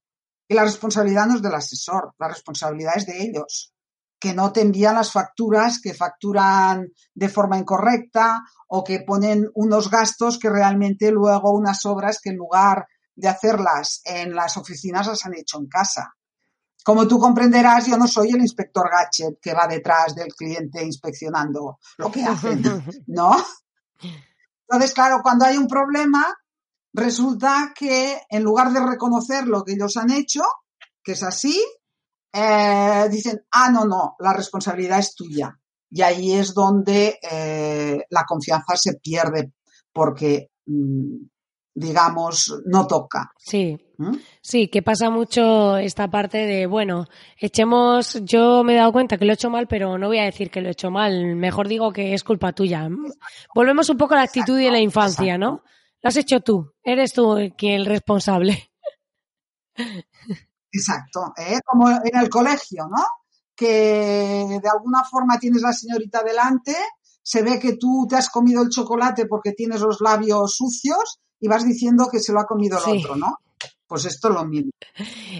Y 0.47 0.53
la 0.55 0.63
responsabilidad 0.65 1.25
no 1.25 1.35
es 1.35 1.41
del 1.41 1.55
asesor, 1.55 2.13
la 2.19 2.27
responsabilidad 2.27 2.97
es 2.97 3.05
de 3.05 3.23
ellos, 3.23 3.73
que 4.19 4.33
no 4.33 4.51
te 4.51 4.59
envían 4.59 4.95
las 4.95 5.11
facturas, 5.11 5.79
que 5.81 5.93
facturan 5.93 6.91
de 7.13 7.29
forma 7.29 7.57
incorrecta 7.57 8.43
o 8.67 8.83
que 8.83 8.99
ponen 8.99 9.49
unos 9.53 9.89
gastos 9.89 10.37
que 10.37 10.49
realmente 10.49 11.11
luego 11.11 11.51
unas 11.51 11.85
obras 11.85 12.19
que 12.21 12.31
en 12.31 12.37
lugar 12.37 12.87
de 13.15 13.29
hacerlas 13.29 14.01
en 14.03 14.35
las 14.35 14.57
oficinas 14.57 15.07
las 15.07 15.25
han 15.25 15.35
hecho 15.35 15.59
en 15.59 15.67
casa. 15.67 16.13
Como 16.83 17.07
tú 17.07 17.17
comprenderás, 17.17 17.87
yo 17.87 17.97
no 17.97 18.07
soy 18.07 18.31
el 18.31 18.41
inspector 18.41 18.89
gadget 18.89 19.39
que 19.41 19.53
va 19.53 19.67
detrás 19.67 20.13
del 20.15 20.33
cliente 20.33 20.83
inspeccionando 20.83 21.79
lo 21.97 22.11
que 22.11 22.23
hacen, 22.23 22.61
¿no? 23.07 23.37
Entonces, 24.67 24.93
claro, 24.93 25.21
cuando 25.23 25.45
hay 25.45 25.57
un 25.57 25.67
problema, 25.67 26.25
resulta 26.93 27.73
que 27.77 28.21
en 28.29 28.43
lugar 28.43 28.71
de 28.71 28.85
reconocer 28.85 29.47
lo 29.47 29.63
que 29.63 29.73
ellos 29.73 29.95
han 29.97 30.11
hecho, 30.11 30.43
que 31.01 31.13
es 31.13 31.23
así, 31.23 31.63
eh, 32.33 33.07
dicen, 33.09 33.45
ah, 33.51 33.69
no, 33.69 33.85
no, 33.85 34.15
la 34.19 34.33
responsabilidad 34.33 34.99
es 34.99 35.15
tuya. 35.15 35.57
Y 35.89 36.01
ahí 36.01 36.33
es 36.33 36.53
donde 36.53 37.19
eh, 37.21 38.05
la 38.09 38.25
confianza 38.25 38.75
se 38.75 38.95
pierde, 38.95 39.53
porque 39.91 40.49
mm, 40.65 41.17
digamos, 41.73 42.61
no 42.65 42.85
toca. 42.87 43.31
Sí. 43.37 43.77
¿Mm? 43.97 44.17
Sí, 44.41 44.67
que 44.67 44.81
pasa 44.81 45.09
mucho 45.09 45.77
esta 45.77 46.09
parte 46.09 46.39
de, 46.39 46.65
bueno, 46.65 47.07
echemos, 47.37 48.19
yo 48.23 48.63
me 48.63 48.73
he 48.73 48.77
dado 48.77 48.91
cuenta 48.91 49.17
que 49.17 49.25
lo 49.25 49.31
he 49.31 49.35
hecho 49.35 49.49
mal, 49.49 49.67
pero 49.67 49.97
no 49.97 50.07
voy 50.07 50.19
a 50.19 50.25
decir 50.25 50.49
que 50.49 50.61
lo 50.61 50.67
he 50.67 50.71
hecho 50.71 50.91
mal, 50.91 51.35
mejor 51.35 51.67
digo 51.67 51.91
que 51.93 52.13
es 52.13 52.23
culpa 52.23 52.53
tuya. 52.53 52.87
Volvemos 53.55 53.89
un 53.89 53.97
poco 53.97 54.13
a 54.13 54.17
la 54.17 54.23
actitud 54.23 54.57
de 54.57 54.71
la 54.71 54.79
infancia, 54.79 55.37
¿no? 55.37 55.63
Lo 56.01 56.07
has 56.09 56.17
hecho 56.17 56.41
tú, 56.41 56.73
eres 56.83 57.13
tú 57.13 57.37
quien 57.57 57.75
el 57.75 57.85
responsable. 57.85 58.71
Exacto, 60.71 61.33
¿eh? 61.37 61.59
como 61.63 61.89
en 61.89 62.17
el 62.19 62.29
colegio, 62.29 62.87
¿no? 62.89 63.03
Que 63.55 64.59
de 64.61 64.69
alguna 64.69 65.03
forma 65.03 65.37
tienes 65.39 65.61
la 65.61 65.71
señorita 65.71 66.23
delante, 66.23 66.75
se 67.21 67.41
ve 67.43 67.59
que 67.59 67.77
tú 67.77 68.05
te 68.09 68.15
has 68.15 68.29
comido 68.29 68.63
el 68.63 68.69
chocolate 68.69 69.27
porque 69.27 69.53
tienes 69.53 69.81
los 69.81 70.01
labios 70.01 70.55
sucios 70.55 71.21
y 71.43 71.47
vas 71.49 71.65
diciendo 71.65 72.07
que 72.09 72.19
se 72.19 72.31
lo 72.31 72.39
ha 72.39 72.45
comido 72.45 72.77
el 72.77 72.99
otro, 72.99 73.17
¿no? 73.17 73.39
Pues 73.85 74.05
esto 74.05 74.29
es 74.29 74.33
lo 74.33 74.45
mismo. 74.45 74.71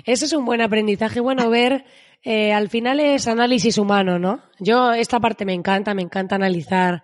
Eso 0.06 0.26
es 0.26 0.34
un 0.34 0.44
buen 0.44 0.60
aprendizaje. 0.60 1.22
Bueno, 1.22 1.50
ver, 1.50 1.86
eh, 2.22 2.52
al 2.52 2.70
final 2.70 3.00
es 3.00 3.26
análisis 3.30 3.78
humano, 3.78 4.20
¿no? 4.20 4.42
Yo 4.60 4.92
esta 4.92 5.22
parte 5.22 5.46
me 5.46 5.54
encanta, 5.54 5.94
me 5.94 6.02
encanta 6.02 6.36
analizar 6.36 7.04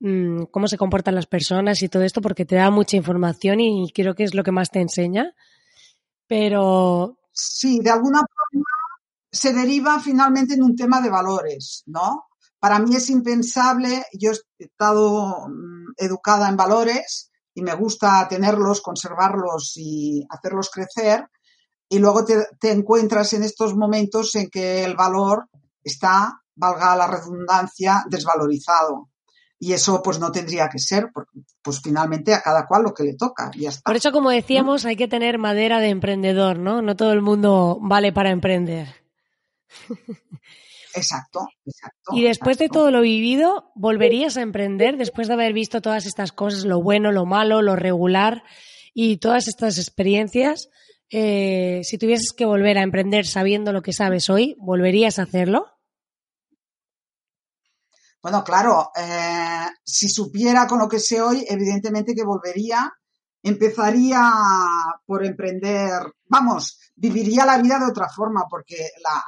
mm, 0.00 0.42
cómo 0.50 0.68
se 0.68 0.76
comportan 0.76 1.14
las 1.14 1.26
personas 1.26 1.82
y 1.82 1.88
todo 1.88 2.02
esto 2.02 2.20
porque 2.20 2.44
te 2.44 2.56
da 2.56 2.70
mucha 2.70 2.98
información 2.98 3.60
y 3.60 3.90
creo 3.94 4.14
que 4.14 4.24
es 4.24 4.34
lo 4.34 4.44
que 4.44 4.52
más 4.52 4.70
te 4.70 4.82
enseña. 4.82 5.34
Pero... 6.26 7.16
Sí, 7.32 7.80
de 7.80 7.92
alguna 7.92 8.18
forma 8.18 8.66
se 9.32 9.54
deriva 9.54 9.98
finalmente 10.00 10.52
en 10.52 10.62
un 10.62 10.76
tema 10.76 11.00
de 11.00 11.08
valores, 11.08 11.82
¿no? 11.86 12.26
Para 12.60 12.78
mí 12.78 12.94
es 12.94 13.08
impensable, 13.08 14.04
yo 14.12 14.32
he 14.58 14.64
estado 14.64 15.48
mm, 15.48 15.94
educada 15.96 16.50
en 16.50 16.58
valores 16.58 17.30
y 17.54 17.62
me 17.62 17.74
gusta 17.74 18.26
tenerlos, 18.28 18.80
conservarlos 18.80 19.76
y 19.76 20.26
hacerlos 20.28 20.70
crecer, 20.70 21.28
y 21.88 21.98
luego 21.98 22.24
te, 22.24 22.46
te 22.58 22.72
encuentras 22.72 23.32
en 23.32 23.44
estos 23.44 23.76
momentos 23.76 24.34
en 24.34 24.50
que 24.50 24.84
el 24.84 24.96
valor 24.96 25.48
está, 25.82 26.42
valga 26.54 26.96
la 26.96 27.06
redundancia, 27.06 28.04
desvalorizado 28.08 29.08
y 29.64 29.72
eso 29.72 30.02
pues 30.02 30.18
no 30.18 30.30
tendría 30.30 30.68
que 30.68 30.78
ser, 30.78 31.08
porque 31.12 31.40
pues 31.62 31.80
finalmente 31.80 32.34
a 32.34 32.42
cada 32.42 32.66
cual 32.66 32.82
lo 32.82 32.92
que 32.92 33.02
le 33.04 33.14
toca, 33.14 33.50
y 33.54 33.60
ya 33.60 33.70
está. 33.70 33.82
Por 33.82 33.96
eso, 33.96 34.12
como 34.12 34.28
decíamos, 34.28 34.84
hay 34.84 34.96
que 34.96 35.08
tener 35.08 35.38
madera 35.38 35.80
de 35.80 35.88
emprendedor, 35.88 36.58
¿no? 36.58 36.82
No 36.82 36.96
todo 36.96 37.12
el 37.12 37.22
mundo 37.22 37.78
vale 37.80 38.12
para 38.12 38.30
emprender. 38.30 38.88
Exacto, 40.94 41.48
exacto. 41.66 42.12
Y 42.12 42.22
después 42.22 42.56
de 42.58 42.68
todo 42.68 42.90
lo 42.90 43.00
vivido, 43.00 43.72
¿volverías 43.74 44.36
a 44.36 44.42
emprender 44.42 44.96
después 44.96 45.26
de 45.26 45.34
haber 45.34 45.52
visto 45.52 45.80
todas 45.80 46.06
estas 46.06 46.30
cosas, 46.30 46.64
lo 46.64 46.80
bueno, 46.80 47.10
lo 47.10 47.26
malo, 47.26 47.62
lo 47.62 47.74
regular 47.74 48.44
y 48.94 49.16
todas 49.16 49.48
estas 49.48 49.78
experiencias? 49.78 50.68
Eh, 51.10 51.80
si 51.82 51.98
tuvieses 51.98 52.32
que 52.32 52.44
volver 52.44 52.78
a 52.78 52.82
emprender 52.82 53.26
sabiendo 53.26 53.72
lo 53.72 53.82
que 53.82 53.92
sabes 53.92 54.30
hoy, 54.30 54.56
¿volverías 54.58 55.18
a 55.18 55.22
hacerlo? 55.22 55.66
Bueno, 58.22 58.42
claro, 58.42 58.90
eh, 58.96 59.66
si 59.84 60.08
supiera 60.08 60.66
con 60.66 60.78
lo 60.78 60.88
que 60.88 60.98
sé 60.98 61.20
hoy, 61.20 61.44
evidentemente 61.48 62.14
que 62.14 62.24
volvería, 62.24 62.90
empezaría 63.42 64.22
por 65.04 65.26
emprender, 65.26 66.00
vamos, 66.24 66.78
viviría 66.94 67.44
la 67.44 67.58
vida 67.58 67.78
de 67.78 67.90
otra 67.90 68.08
forma, 68.08 68.46
porque 68.48 68.76
la, 69.02 69.22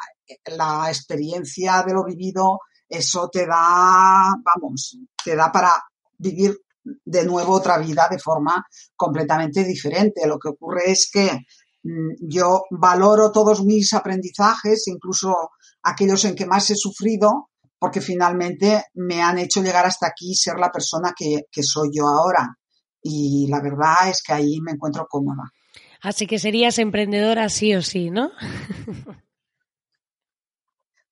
la 0.56 0.88
experiencia 0.88 1.82
de 1.86 1.94
lo 1.94 2.04
vivido, 2.04 2.60
eso 2.88 3.28
te 3.28 3.46
da, 3.46 4.34
vamos, 4.44 4.98
te 5.24 5.34
da 5.34 5.50
para 5.50 5.82
vivir 6.18 6.56
de 7.04 7.24
nuevo 7.24 7.54
otra 7.54 7.78
vida 7.78 8.06
de 8.10 8.18
forma 8.18 8.64
completamente 8.94 9.64
diferente. 9.64 10.26
Lo 10.26 10.38
que 10.38 10.48
ocurre 10.48 10.90
es 10.90 11.10
que 11.12 11.46
mm, 11.82 12.12
yo 12.20 12.64
valoro 12.70 13.32
todos 13.32 13.64
mis 13.64 13.92
aprendizajes, 13.92 14.86
incluso 14.88 15.50
aquellos 15.82 16.24
en 16.24 16.34
que 16.34 16.46
más 16.46 16.70
he 16.70 16.76
sufrido, 16.76 17.50
porque 17.78 18.00
finalmente 18.00 18.84
me 18.94 19.22
han 19.22 19.38
hecho 19.38 19.62
llegar 19.62 19.86
hasta 19.86 20.06
aquí 20.08 20.30
y 20.30 20.34
ser 20.34 20.58
la 20.58 20.70
persona 20.70 21.12
que, 21.16 21.44
soy 21.62 21.90
yo 21.92 22.06
ahora. 22.06 22.56
Y 23.02 23.46
la 23.48 23.60
verdad 23.60 24.08
es 24.08 24.22
que 24.22 24.32
ahí 24.32 24.60
me 24.60 24.72
encuentro 24.72 25.06
cómoda. 25.08 25.52
Así 26.00 26.26
que 26.26 26.38
serías 26.38 26.78
emprendedora 26.78 27.48
sí 27.48 27.74
o 27.74 27.82
sí, 27.82 28.10
¿no? 28.10 28.30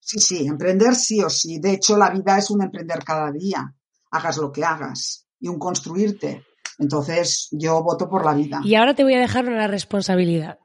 Sí, 0.04 0.18
sí, 0.18 0.46
emprender 0.46 0.94
sí 0.94 1.22
o 1.22 1.30
sí. 1.30 1.58
De 1.58 1.72
hecho, 1.72 1.96
la 1.96 2.10
vida 2.10 2.36
es 2.36 2.50
un 2.50 2.62
emprender 2.62 3.02
cada 3.02 3.32
día, 3.32 3.74
hagas 4.10 4.36
lo 4.36 4.52
que 4.52 4.62
hagas, 4.62 5.26
y 5.40 5.48
un 5.48 5.58
construirte. 5.58 6.44
Entonces, 6.78 7.48
yo 7.52 7.82
voto 7.82 8.06
por 8.06 8.22
la 8.22 8.34
vida. 8.34 8.60
Y 8.64 8.74
ahora 8.74 8.94
te 8.94 9.02
voy 9.02 9.14
a 9.14 9.20
dejar 9.20 9.46
una 9.46 9.66
responsabilidad. 9.66 10.58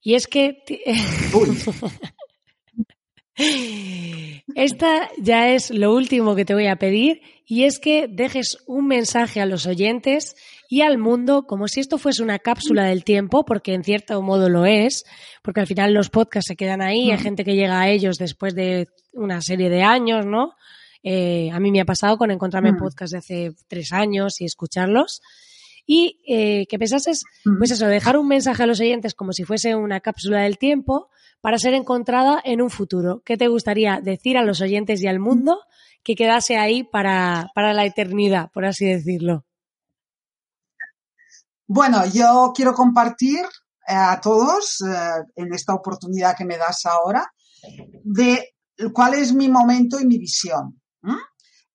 Y 0.00 0.14
es 0.14 0.28
que... 0.28 0.62
Uy. 1.34 1.58
Esta 4.54 5.10
ya 5.18 5.48
es 5.48 5.70
lo 5.70 5.92
último 5.92 6.36
que 6.36 6.44
te 6.44 6.54
voy 6.54 6.68
a 6.68 6.76
pedir 6.76 7.20
y 7.46 7.64
es 7.64 7.78
que 7.80 8.06
dejes 8.08 8.58
un 8.66 8.86
mensaje 8.86 9.40
a 9.40 9.46
los 9.46 9.66
oyentes 9.66 10.36
y 10.68 10.82
al 10.82 10.98
mundo 10.98 11.46
como 11.46 11.66
si 11.66 11.80
esto 11.80 11.98
fuese 11.98 12.22
una 12.22 12.38
cápsula 12.38 12.84
del 12.84 13.02
tiempo, 13.02 13.44
porque 13.44 13.74
en 13.74 13.82
cierto 13.82 14.20
modo 14.22 14.48
lo 14.48 14.66
es, 14.66 15.04
porque 15.42 15.60
al 15.60 15.66
final 15.66 15.94
los 15.94 16.10
podcasts 16.10 16.48
se 16.48 16.56
quedan 16.56 16.82
ahí, 16.82 17.10
hay 17.10 17.18
gente 17.18 17.44
que 17.44 17.56
llega 17.56 17.80
a 17.80 17.88
ellos 17.88 18.18
después 18.18 18.54
de 18.54 18.88
una 19.12 19.40
serie 19.40 19.70
de 19.70 19.82
años, 19.82 20.26
¿no? 20.26 20.54
Eh, 21.02 21.50
a 21.52 21.58
mí 21.60 21.72
me 21.72 21.80
ha 21.80 21.84
pasado 21.84 22.18
con 22.18 22.30
encontrarme 22.30 22.68
en 22.68 22.76
podcasts 22.76 23.12
de 23.12 23.18
hace 23.18 23.52
tres 23.66 23.92
años 23.92 24.40
y 24.40 24.44
escucharlos. 24.44 25.22
Y 25.86 26.20
eh, 26.28 26.66
que 26.66 26.78
pensases, 26.78 27.22
pues 27.58 27.70
eso, 27.70 27.86
dejar 27.86 28.18
un 28.18 28.28
mensaje 28.28 28.62
a 28.62 28.66
los 28.66 28.78
oyentes 28.78 29.14
como 29.14 29.32
si 29.32 29.44
fuese 29.44 29.74
una 29.74 30.00
cápsula 30.00 30.42
del 30.42 30.58
tiempo, 30.58 31.08
para 31.40 31.58
ser 31.58 31.74
encontrada 31.74 32.40
en 32.44 32.60
un 32.60 32.70
futuro. 32.70 33.22
¿Qué 33.24 33.36
te 33.36 33.48
gustaría 33.48 34.00
decir 34.02 34.36
a 34.36 34.42
los 34.42 34.60
oyentes 34.60 35.02
y 35.02 35.06
al 35.06 35.20
mundo 35.20 35.60
que 36.02 36.14
quedase 36.14 36.56
ahí 36.56 36.84
para, 36.84 37.50
la 37.54 37.84
eternidad, 37.84 38.50
por 38.52 38.64
así 38.64 38.86
decirlo? 38.86 39.44
Bueno, 41.70 42.06
yo 42.06 42.54
quiero 42.54 42.72
compartir 42.72 43.40
eh, 43.40 43.92
a 43.92 44.18
todos 44.22 44.80
eh, 44.80 45.22
en 45.36 45.52
esta 45.52 45.74
oportunidad 45.74 46.34
que 46.34 46.46
me 46.46 46.56
das 46.56 46.86
ahora 46.86 47.30
de 48.04 48.54
cuál 48.94 49.12
es 49.12 49.34
mi 49.34 49.50
momento 49.50 50.00
y 50.00 50.06
mi 50.06 50.16
visión. 50.18 50.80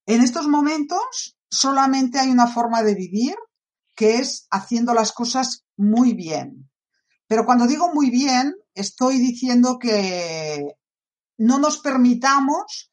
En 0.06 0.20
estos 0.20 0.48
momentos 0.48 1.38
solamente 1.48 2.18
hay 2.18 2.28
una 2.30 2.48
forma 2.48 2.82
de 2.82 2.96
vivir 2.96 3.36
que 3.94 4.16
es 4.16 4.48
haciendo 4.50 4.94
las 4.94 5.12
cosas 5.12 5.64
muy 5.76 6.12
bien. 6.12 6.68
Pero 7.28 7.46
cuando 7.46 7.68
digo 7.68 7.94
muy 7.94 8.10
bien, 8.10 8.52
estoy 8.74 9.18
diciendo 9.18 9.78
que 9.78 10.74
no 11.38 11.58
nos 11.58 11.78
permitamos, 11.78 12.90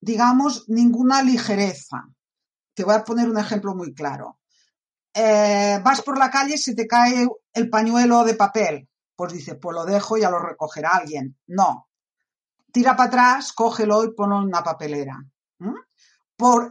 digamos, 0.00 0.68
ninguna 0.68 1.20
ligereza. 1.22 2.04
Te 2.74 2.84
voy 2.84 2.94
a 2.94 3.04
poner 3.04 3.28
un 3.28 3.38
ejemplo 3.38 3.74
muy 3.74 3.92
claro. 3.92 4.38
Eh, 5.14 5.80
vas 5.82 6.02
por 6.02 6.18
la 6.18 6.30
calle 6.30 6.54
y 6.54 6.58
se 6.58 6.74
te 6.74 6.86
cae 6.86 7.26
el 7.52 7.70
pañuelo 7.70 8.24
de 8.24 8.34
papel. 8.34 8.88
Pues 9.14 9.32
dices, 9.32 9.56
pues 9.60 9.74
lo 9.74 9.84
dejo 9.84 10.16
y 10.16 10.22
ya 10.22 10.30
lo 10.30 10.40
recogerá 10.40 10.90
alguien. 10.90 11.36
No. 11.46 11.88
Tira 12.72 12.96
para 12.96 13.08
atrás, 13.08 13.52
cógelo 13.52 14.02
y 14.02 14.12
ponlo 14.12 14.38
en 14.38 14.48
una 14.48 14.62
papelera. 14.62 15.24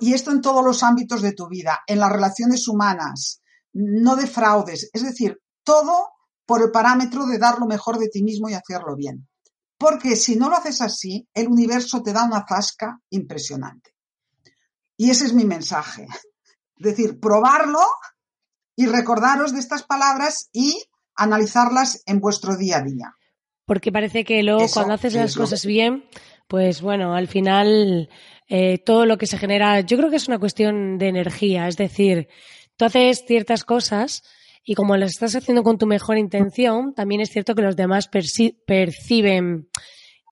Y 0.01 0.13
esto 0.13 0.32
en 0.32 0.41
todos 0.41 0.63
los 0.63 0.84
ámbitos 0.84 1.21
de 1.21 1.34
tu 1.34 1.47
vida, 1.47 1.84
en 1.88 1.99
las 1.99 2.12
relaciones 2.12 2.67
humanas, 2.67 3.41
no 3.73 4.15
defraudes. 4.15 4.89
Es 4.93 5.03
decir, 5.03 5.41
todo 5.63 6.12
por 6.45 6.62
el 6.62 6.71
parámetro 6.71 7.25
de 7.25 7.38
dar 7.38 7.60
lo 7.60 7.65
mejor 7.65 7.97
de 7.97 8.10
ti 8.10 8.21
mismo 8.23 8.49
y 8.49 8.53
hacerlo 8.53 8.95
bien. 8.95 9.27
Porque 9.77 10.15
si 10.15 10.36
no 10.36 10.49
lo 10.49 10.58
haces 10.58 10.82
así, 10.82 11.27
el 11.34 11.47
universo 11.47 12.03
te 12.03 12.13
da 12.13 12.25
una 12.25 12.45
zasca 12.47 12.99
impresionante. 13.10 13.95
Y 14.97 15.10
ese 15.10 15.25
es 15.25 15.34
mi 15.34 15.45
mensaje. 15.45 16.08
Es 16.75 16.97
decir, 16.97 17.19
probarlo 17.19 17.79
y 18.75 18.88
recordaros 18.88 19.53
de 19.53 19.59
estas 19.59 19.83
palabras 19.83 20.49
y 20.51 20.83
analizarlas 21.15 22.03
en 22.05 22.19
vuestro 22.19 22.57
día 22.57 22.78
a 22.78 22.82
día. 22.82 23.15
Porque 23.65 23.91
parece 23.91 24.26
que 24.26 24.43
luego 24.43 24.65
cuando 24.74 24.93
haces 24.93 25.13
las 25.13 25.36
cosas 25.36 25.65
bien, 25.65 26.05
pues 26.47 26.82
bueno, 26.82 27.15
al 27.15 27.28
final 27.28 28.09
eh, 28.47 28.78
todo 28.78 29.05
lo 29.05 29.17
que 29.17 29.28
se 29.28 29.38
genera, 29.38 29.80
yo 29.82 29.97
creo 29.97 30.09
que 30.09 30.17
es 30.17 30.28
una 30.28 30.39
cuestión 30.39 30.97
de 30.97 31.07
energía. 31.07 31.67
Es 31.67 31.78
decir, 31.78 32.28
tú 32.76 32.86
haces 32.86 33.24
ciertas 33.26 33.63
cosas 33.63 34.24
y 34.63 34.76
como 34.76 34.97
lo 34.97 35.05
estás 35.05 35.36
haciendo 35.36 35.63
con 35.63 35.78
tu 35.78 35.86
mejor 35.86 36.17
intención, 36.17 36.93
también 36.93 37.21
es 37.21 37.30
cierto 37.30 37.55
que 37.55 37.61
los 37.61 37.76
demás 37.76 38.09
perciben 38.09 39.69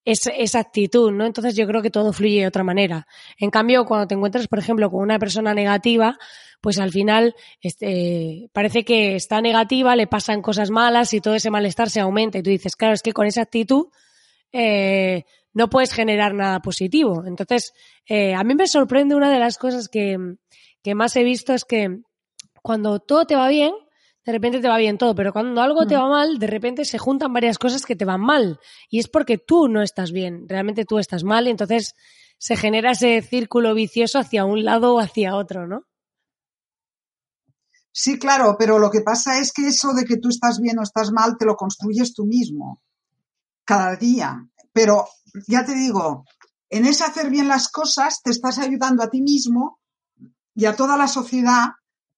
esa, 0.06 0.60
actitud, 0.60 1.12
¿no? 1.12 1.26
Entonces 1.26 1.56
yo 1.56 1.68
creo 1.68 1.82
que 1.82 1.92
todo 1.92 2.14
fluye 2.14 2.42
de 2.42 2.48
otra 2.48 2.64
manera. 2.64 3.08
En 3.38 3.50
cambio, 3.50 3.86
cuando 3.86 4.08
te 4.08 4.16
encuentras, 4.16 4.48
por 4.48 4.60
ejemplo, 4.60 4.90
con 4.90 5.02
una 5.02 5.20
persona 5.20 5.54
negativa, 5.54 6.18
pues 6.62 6.80
al 6.80 6.92
final 6.92 7.36
este, 7.62 8.50
parece 8.54 8.84
que 8.84 9.16
está 9.16 9.42
negativa, 9.42 9.96
le 9.96 10.08
pasan 10.08 10.42
cosas 10.42 10.70
malas 10.70 11.14
y 11.14 11.22
todo 11.22 11.36
ese 11.36 11.52
malestar 11.52 11.90
se 11.90 12.00
aumenta. 12.00 12.38
Y 12.38 12.44
tú 12.44 12.50
dices, 12.50 12.76
claro, 12.76 12.94
es 12.94 13.02
que 13.02 13.14
con 13.14 13.28
esa 13.28 13.42
actitud 13.42 13.88
eh, 14.52 15.26
no 15.54 15.70
puedes 15.70 15.94
generar 15.94 16.34
nada 16.34 16.62
positivo. 16.62 17.24
Entonces, 17.26 17.74
eh, 18.08 18.34
a 18.34 18.44
mí 18.44 18.56
me 18.56 18.68
sorprende 18.68 19.16
una 19.16 19.32
de 19.32 19.40
las 19.40 19.58
cosas 19.58 19.88
que, 19.88 20.18
que 20.82 20.96
más 20.96 21.16
he 21.16 21.24
visto 21.24 21.54
es 21.54 21.66
que 21.66 22.00
cuando 22.62 23.00
todo 23.00 23.26
te 23.26 23.36
va 23.36 23.48
bien, 23.50 23.74
de 24.26 24.32
repente 24.32 24.60
te 24.60 24.68
va 24.68 24.78
bien 24.78 24.98
todo, 24.98 25.16
pero 25.16 25.34
cuando 25.34 25.62
algo 25.62 25.86
te 25.88 25.96
Mm. 25.96 26.00
va 26.00 26.10
mal, 26.10 26.38
de 26.40 26.48
repente 26.48 26.86
se 26.86 26.98
juntan 26.98 27.34
varias 27.34 27.58
cosas 27.58 27.86
que 27.86 27.96
te 27.96 28.06
van 28.06 28.22
mal. 28.22 28.60
Y 28.90 29.00
es 29.00 29.08
porque 29.08 29.38
tú 29.38 29.68
no 29.68 29.82
estás 29.82 30.12
bien, 30.12 30.48
realmente 30.48 30.86
tú 30.86 31.00
estás 31.00 31.24
mal, 31.24 31.48
y 31.48 31.52
entonces 31.52 31.96
se 32.38 32.56
genera 32.56 32.92
ese 32.92 33.22
círculo 33.22 33.74
vicioso 33.74 34.20
hacia 34.20 34.46
un 34.46 34.64
lado 34.64 34.96
o 34.96 35.00
hacia 35.00 35.36
otro, 35.36 35.68
¿no? 35.68 35.86
Sí, 37.92 38.18
claro, 38.18 38.56
pero 38.58 38.80
lo 38.80 38.90
que 38.90 39.02
pasa 39.02 39.40
es 39.40 39.52
que 39.52 39.68
eso 39.68 39.94
de 39.94 40.06
que 40.06 40.18
tú 40.18 40.30
estás 40.30 40.60
bien 40.60 40.80
o 40.80 40.84
estás 40.84 41.12
mal 41.12 41.38
te 41.38 41.46
lo 41.46 41.56
construyes 41.56 42.14
tú 42.14 42.26
mismo, 42.26 42.82
cada 43.66 43.96
día. 43.96 44.48
Pero 44.72 45.08
ya 45.48 45.66
te 45.66 45.74
digo, 45.74 46.26
en 46.70 46.86
ese 46.86 47.04
hacer 47.04 47.30
bien 47.30 47.50
las 47.50 47.70
cosas 47.70 48.22
te 48.24 48.32
estás 48.32 48.60
ayudando 48.60 49.04
a 49.04 49.10
ti 49.10 49.22
mismo 49.22 49.80
y 50.56 50.66
a 50.66 50.76
toda 50.76 50.96
la 50.96 51.08
sociedad 51.08 51.66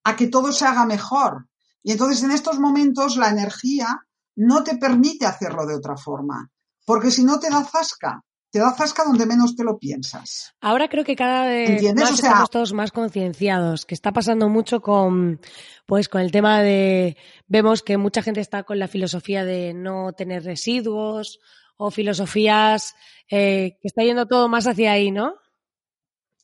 a 0.03 0.15
que 0.15 0.27
todo 0.27 0.51
se 0.51 0.65
haga 0.65 0.85
mejor. 0.85 1.47
Y 1.83 1.91
entonces 1.91 2.23
en 2.23 2.31
estos 2.31 2.59
momentos 2.59 3.17
la 3.17 3.29
energía 3.29 3.87
no 4.35 4.63
te 4.63 4.77
permite 4.77 5.25
hacerlo 5.25 5.65
de 5.65 5.75
otra 5.75 5.95
forma, 5.97 6.49
porque 6.85 7.11
si 7.11 7.23
no 7.23 7.39
te 7.39 7.49
da 7.49 7.63
zasca, 7.63 8.21
te 8.49 8.59
da 8.59 8.71
zasca 8.73 9.03
donde 9.03 9.25
menos 9.25 9.55
te 9.55 9.63
lo 9.63 9.77
piensas. 9.77 10.53
Ahora 10.61 10.87
creo 10.87 11.03
que 11.03 11.15
cada 11.15 11.45
vez 11.45 11.69
¿Entiendes? 11.71 12.03
más 12.03 12.13
O 12.13 12.15
sea- 12.15 12.29
estamos 12.29 12.49
todos 12.49 12.73
más 12.73 12.91
concienciados, 12.91 13.85
que 13.85 13.95
está 13.95 14.11
pasando 14.11 14.47
mucho 14.47 14.81
con, 14.81 15.39
pues, 15.85 16.07
con 16.07 16.21
el 16.21 16.31
tema 16.31 16.61
de, 16.61 17.17
vemos 17.47 17.81
que 17.83 17.97
mucha 17.97 18.21
gente 18.21 18.41
está 18.41 18.63
con 18.63 18.79
la 18.79 18.87
filosofía 18.87 19.43
de 19.43 19.73
no 19.73 20.13
tener 20.13 20.43
residuos 20.43 21.39
o 21.77 21.89
filosofías 21.91 22.95
eh, 23.29 23.77
que 23.81 23.87
está 23.87 24.03
yendo 24.03 24.27
todo 24.27 24.47
más 24.47 24.67
hacia 24.67 24.91
ahí, 24.91 25.11
¿no? 25.11 25.33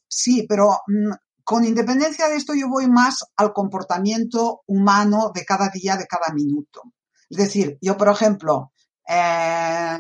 Sí, 0.08 0.46
pero 0.50 0.66
mm, 0.88 1.14
con 1.50 1.66
independencia 1.66 2.30
de 2.30 2.36
esto 2.36 2.54
yo 2.54 2.70
voy 2.70 2.88
más 2.88 3.26
al 3.36 3.54
comportamiento 3.54 4.62
humano 4.68 5.32
de 5.34 5.44
cada 5.46 5.70
día, 5.70 5.98
de 5.98 6.06
cada 6.06 6.32
minuto. 6.32 6.94
Es 7.28 7.40
decir, 7.40 7.80
yo, 7.82 7.98
por 7.98 8.08
ejemplo, 8.10 8.72
eh, 9.08 9.98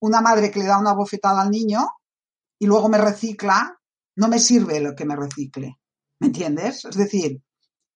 una 0.00 0.20
madre 0.20 0.50
que 0.50 0.58
le 0.58 0.66
da 0.66 0.80
una 0.80 0.92
bofetada 0.92 1.42
al 1.42 1.50
niño 1.50 1.86
y 2.58 2.66
luego 2.66 2.88
me 2.88 2.98
recicla, 2.98 3.78
no 4.16 4.26
me 4.26 4.40
sirve 4.40 4.80
lo 4.80 4.96
que 4.96 5.04
me 5.04 5.14
recicle. 5.14 5.78
¿Me 6.18 6.26
entiendes? 6.26 6.84
Es 6.84 6.96
decir, 6.96 7.40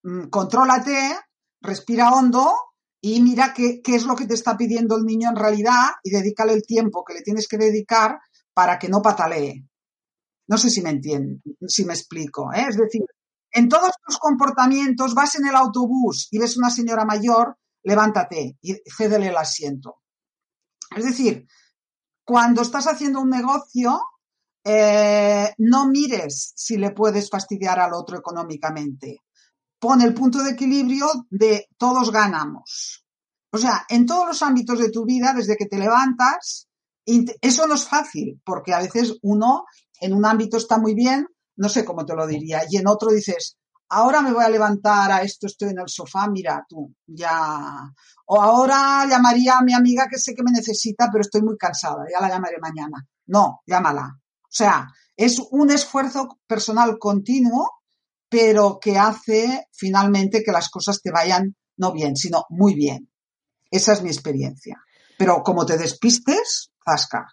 mm, 0.05 0.29
contrólate, 0.29 1.19
respira 1.63 2.13
hondo 2.13 2.55
y 3.01 3.21
mira 3.21 3.53
qué, 3.53 3.83
qué 3.83 3.97
es 3.97 4.05
lo 4.05 4.15
que 4.15 4.29
te 4.29 4.35
está 4.35 4.57
pidiendo 4.57 4.95
el 4.95 5.03
niño 5.03 5.31
en 5.31 5.37
realidad 5.37 5.91
y 6.05 6.11
dedícale 6.11 6.53
el 6.53 6.63
tiempo 6.63 7.05
que 7.05 7.15
le 7.15 7.23
tienes 7.23 7.49
que 7.49 7.59
dedicar 7.59 8.21
para 8.55 8.79
que 8.79 8.89
no 8.89 9.03
patalee. 9.03 9.67
No 10.49 10.59
sé 10.59 10.71
si 10.71 10.81
me 10.81 10.91
entienden, 10.91 11.43
si 11.67 11.85
me 11.85 11.95
explico. 11.95 12.53
¿eh? 12.53 12.67
Es 12.69 12.77
decir, 12.77 13.03
en 13.51 13.69
todos 13.69 13.93
tus 14.07 14.19
comportamientos 14.19 15.15
vas 15.15 15.35
en 15.37 15.47
el 15.47 15.57
autobús 15.57 16.29
y 16.31 16.39
ves 16.39 16.57
una 16.57 16.71
señora 16.71 17.05
mayor, 17.05 17.57
levántate 17.83 18.59
y 18.61 18.75
cédele 18.91 19.29
el 19.29 19.37
asiento. 19.37 20.03
Es 20.95 21.05
decir, 21.05 21.47
cuando 22.25 22.63
estás 22.63 22.87
haciendo 22.87 23.21
un 23.21 23.31
negocio, 23.31 24.01
eh, 24.65 25.55
no 25.59 25.89
mires 25.89 26.53
si 26.57 26.77
le 26.77 26.91
puedes 26.91 27.31
fastidiar 27.31 27.79
al 27.79 27.95
otro 27.95 28.19
económicamente. 28.19 29.23
Pon 29.79 30.01
el 30.01 30.13
punto 30.13 30.43
de 30.43 30.51
equilibrio 30.51 31.09
de 31.31 31.69
todos 31.77 32.11
ganamos. 32.11 33.05
O 33.53 33.59
sea, 33.59 33.87
en 33.89 34.07
todos 34.07 34.27
los 34.27 34.43
ámbitos 34.43 34.79
de 34.79 34.91
tu 34.91 35.05
vida, 35.05 35.33
desde 35.33 35.57
que 35.57 35.67
te 35.67 35.79
levantas, 35.79 36.69
eso 37.07 37.67
no 37.67 37.75
es 37.75 37.89
fácil, 37.89 38.41
porque 38.45 38.75
a 38.75 38.81
veces 38.81 39.17
uno 39.23 39.65
en 40.01 40.13
un 40.13 40.25
ámbito 40.25 40.57
está 40.57 40.79
muy 40.79 40.95
bien, 40.95 41.27
no 41.57 41.69
sé 41.69 41.85
cómo 41.85 42.05
te 42.05 42.15
lo 42.15 42.27
diría, 42.27 42.63
y 42.69 42.77
en 42.77 42.87
otro 42.87 43.11
dices, 43.11 43.57
ahora 43.89 44.21
me 44.21 44.33
voy 44.33 44.45
a 44.45 44.49
levantar 44.49 45.11
a 45.11 45.23
esto, 45.23 45.47
estoy 45.47 45.71
en 45.71 45.81
el 45.81 45.89
sofá, 45.89 46.29
mira 46.29 46.65
tú, 46.69 46.95
ya. 47.07 47.93
O 48.27 48.41
ahora 48.41 49.07
llamaría 49.09 49.59
a 49.59 49.63
mi 49.63 49.73
amiga 49.73 50.07
que 50.11 50.19
sé 50.19 50.35
que 50.35 50.43
me 50.43 50.53
necesita, 50.53 51.09
pero 51.11 51.23
estoy 51.23 51.43
muy 51.43 51.57
cansada, 51.57 52.05
ya 52.13 52.21
la 52.21 52.29
llamaré 52.29 52.59
mañana. 52.61 53.07
No, 53.27 53.63
llámala. 53.67 54.19
O 54.43 54.49
sea, 54.49 54.89
es 55.17 55.41
un 55.51 55.71
esfuerzo 55.71 56.39
personal 56.47 56.99
continuo, 56.99 57.71
pero 58.29 58.79
que 58.81 58.99
hace 58.99 59.69
finalmente 59.73 60.43
que 60.43 60.53
las 60.53 60.69
cosas 60.69 61.01
te 61.01 61.11
vayan 61.11 61.57
no 61.77 61.93
bien, 61.93 62.17
sino 62.17 62.45
muy 62.49 62.75
bien. 62.75 63.11
Esa 63.71 63.93
es 63.93 64.03
mi 64.03 64.09
experiencia. 64.09 64.81
Pero 65.19 65.43
como 65.43 65.65
te 65.65 65.77
despistes, 65.77 66.71
zasca. 66.85 67.27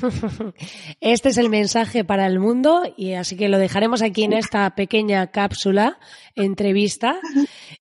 Este 1.00 1.28
es 1.28 1.38
el 1.38 1.48
mensaje 1.48 2.04
para 2.04 2.26
el 2.26 2.38
mundo 2.38 2.82
y 2.96 3.12
así 3.12 3.36
que 3.36 3.48
lo 3.48 3.58
dejaremos 3.58 4.02
aquí 4.02 4.24
en 4.24 4.32
esta 4.32 4.74
pequeña 4.74 5.30
cápsula, 5.30 5.98
entrevista. 6.34 7.18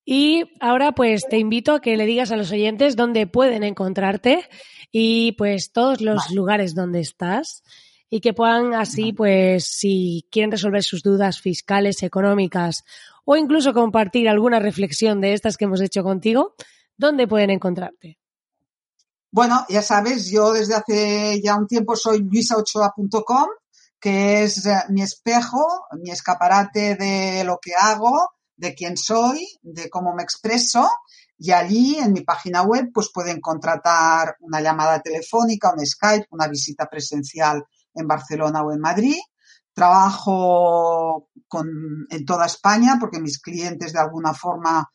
Y 0.06 0.44
ahora 0.60 0.92
pues 0.92 1.28
te 1.28 1.38
invito 1.38 1.74
a 1.74 1.82
que 1.82 1.98
le 1.98 2.06
digas 2.06 2.32
a 2.32 2.38
los 2.38 2.52
oyentes 2.52 2.96
dónde 2.96 3.28
pueden 3.28 3.64
encontrarte 3.64 4.48
y 4.92 5.34
pues 5.34 5.72
todos 5.72 6.02
los 6.02 6.18
Vale. 6.18 6.36
lugares 6.36 6.76
donde 6.76 7.00
estás 7.00 7.64
y 8.10 8.22
que 8.22 8.34
puedan 8.34 8.74
así 8.74 9.14
pues 9.14 9.66
si 9.66 10.26
quieren 10.32 10.52
resolver 10.52 10.84
sus 10.84 11.04
dudas 11.04 11.42
fiscales, 11.42 12.04
económicas 12.04 12.84
o 13.26 13.36
incluso 13.36 13.74
compartir 13.74 14.30
alguna 14.30 14.60
reflexión 14.60 15.22
de 15.22 15.34
estas 15.34 15.58
que 15.58 15.66
hemos 15.66 15.82
hecho 15.82 16.04
contigo, 16.04 16.56
¿dónde 16.98 17.28
pueden 17.28 17.50
encontrarte? 17.50 18.20
Bueno, 19.36 19.66
ya 19.68 19.82
sabes, 19.82 20.32
yo 20.32 20.54
desde 20.54 20.76
hace 20.76 21.42
ya 21.44 21.58
un 21.58 21.68
tiempo 21.68 21.98
soy 21.98 22.20
luisaochoa.com, 22.20 23.48
que 24.00 24.44
es 24.44 24.66
eh, 24.66 24.82
mi 24.92 25.02
espejo, 25.02 25.62
mi 26.02 26.10
escaparate 26.10 26.96
de 26.96 27.44
lo 27.44 27.60
que 27.62 27.74
hago, 27.76 28.30
de 28.56 28.74
quién 28.74 28.96
soy, 28.96 29.46
de 29.62 29.90
cómo 29.90 30.16
me 30.16 30.24
expreso. 30.24 30.90
Y 31.38 31.52
allí, 31.52 31.98
en 31.98 32.14
mi 32.14 32.22
página 32.22 32.62
web, 32.62 32.92
pues 32.94 33.12
pueden 33.14 33.42
contratar 33.42 34.38
una 34.40 34.62
llamada 34.62 35.02
telefónica, 35.02 35.74
un 35.74 35.86
Skype, 35.86 36.28
una 36.30 36.48
visita 36.48 36.86
presencial 36.86 37.62
en 37.94 38.08
Barcelona 38.08 38.64
o 38.64 38.72
en 38.72 38.80
Madrid. 38.80 39.20
Trabajo 39.74 41.28
en 42.10 42.26
toda 42.26 42.46
España 42.46 42.96
porque 43.02 43.20
mis 43.20 43.42
clientes 43.42 43.92
de 43.92 44.00
alguna 44.00 44.34
forma 44.34 44.90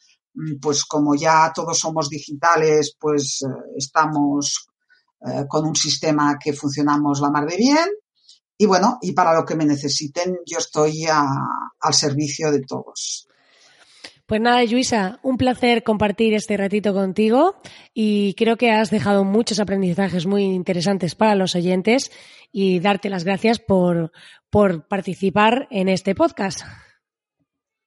pues 0.60 0.84
como 0.84 1.14
ya 1.14 1.52
todos 1.54 1.78
somos 1.78 2.08
digitales, 2.08 2.96
pues 2.98 3.42
eh, 3.42 3.74
estamos 3.76 4.68
eh, 5.26 5.44
con 5.48 5.66
un 5.66 5.76
sistema 5.76 6.38
que 6.42 6.52
funcionamos 6.52 7.20
la 7.20 7.30
mar 7.30 7.46
de 7.46 7.56
bien. 7.56 7.88
Y 8.56 8.66
bueno, 8.66 8.98
y 9.00 9.12
para 9.12 9.34
lo 9.34 9.44
que 9.44 9.54
me 9.54 9.64
necesiten, 9.64 10.38
yo 10.44 10.58
estoy 10.58 11.06
al 11.06 11.94
servicio 11.94 12.52
de 12.52 12.60
todos. 12.60 13.26
Pues 14.26 14.40
nada, 14.40 14.62
Luisa, 14.64 15.18
un 15.22 15.36
placer 15.38 15.82
compartir 15.82 16.34
este 16.34 16.56
ratito 16.56 16.94
contigo 16.94 17.56
y 17.92 18.34
creo 18.34 18.56
que 18.56 18.70
has 18.70 18.90
dejado 18.90 19.24
muchos 19.24 19.58
aprendizajes 19.58 20.26
muy 20.26 20.44
interesantes 20.44 21.16
para 21.16 21.34
los 21.34 21.56
oyentes 21.56 22.12
y 22.52 22.78
darte 22.78 23.08
las 23.08 23.24
gracias 23.24 23.58
por, 23.58 24.12
por 24.50 24.86
participar 24.86 25.66
en 25.70 25.88
este 25.88 26.14
podcast. 26.14 26.60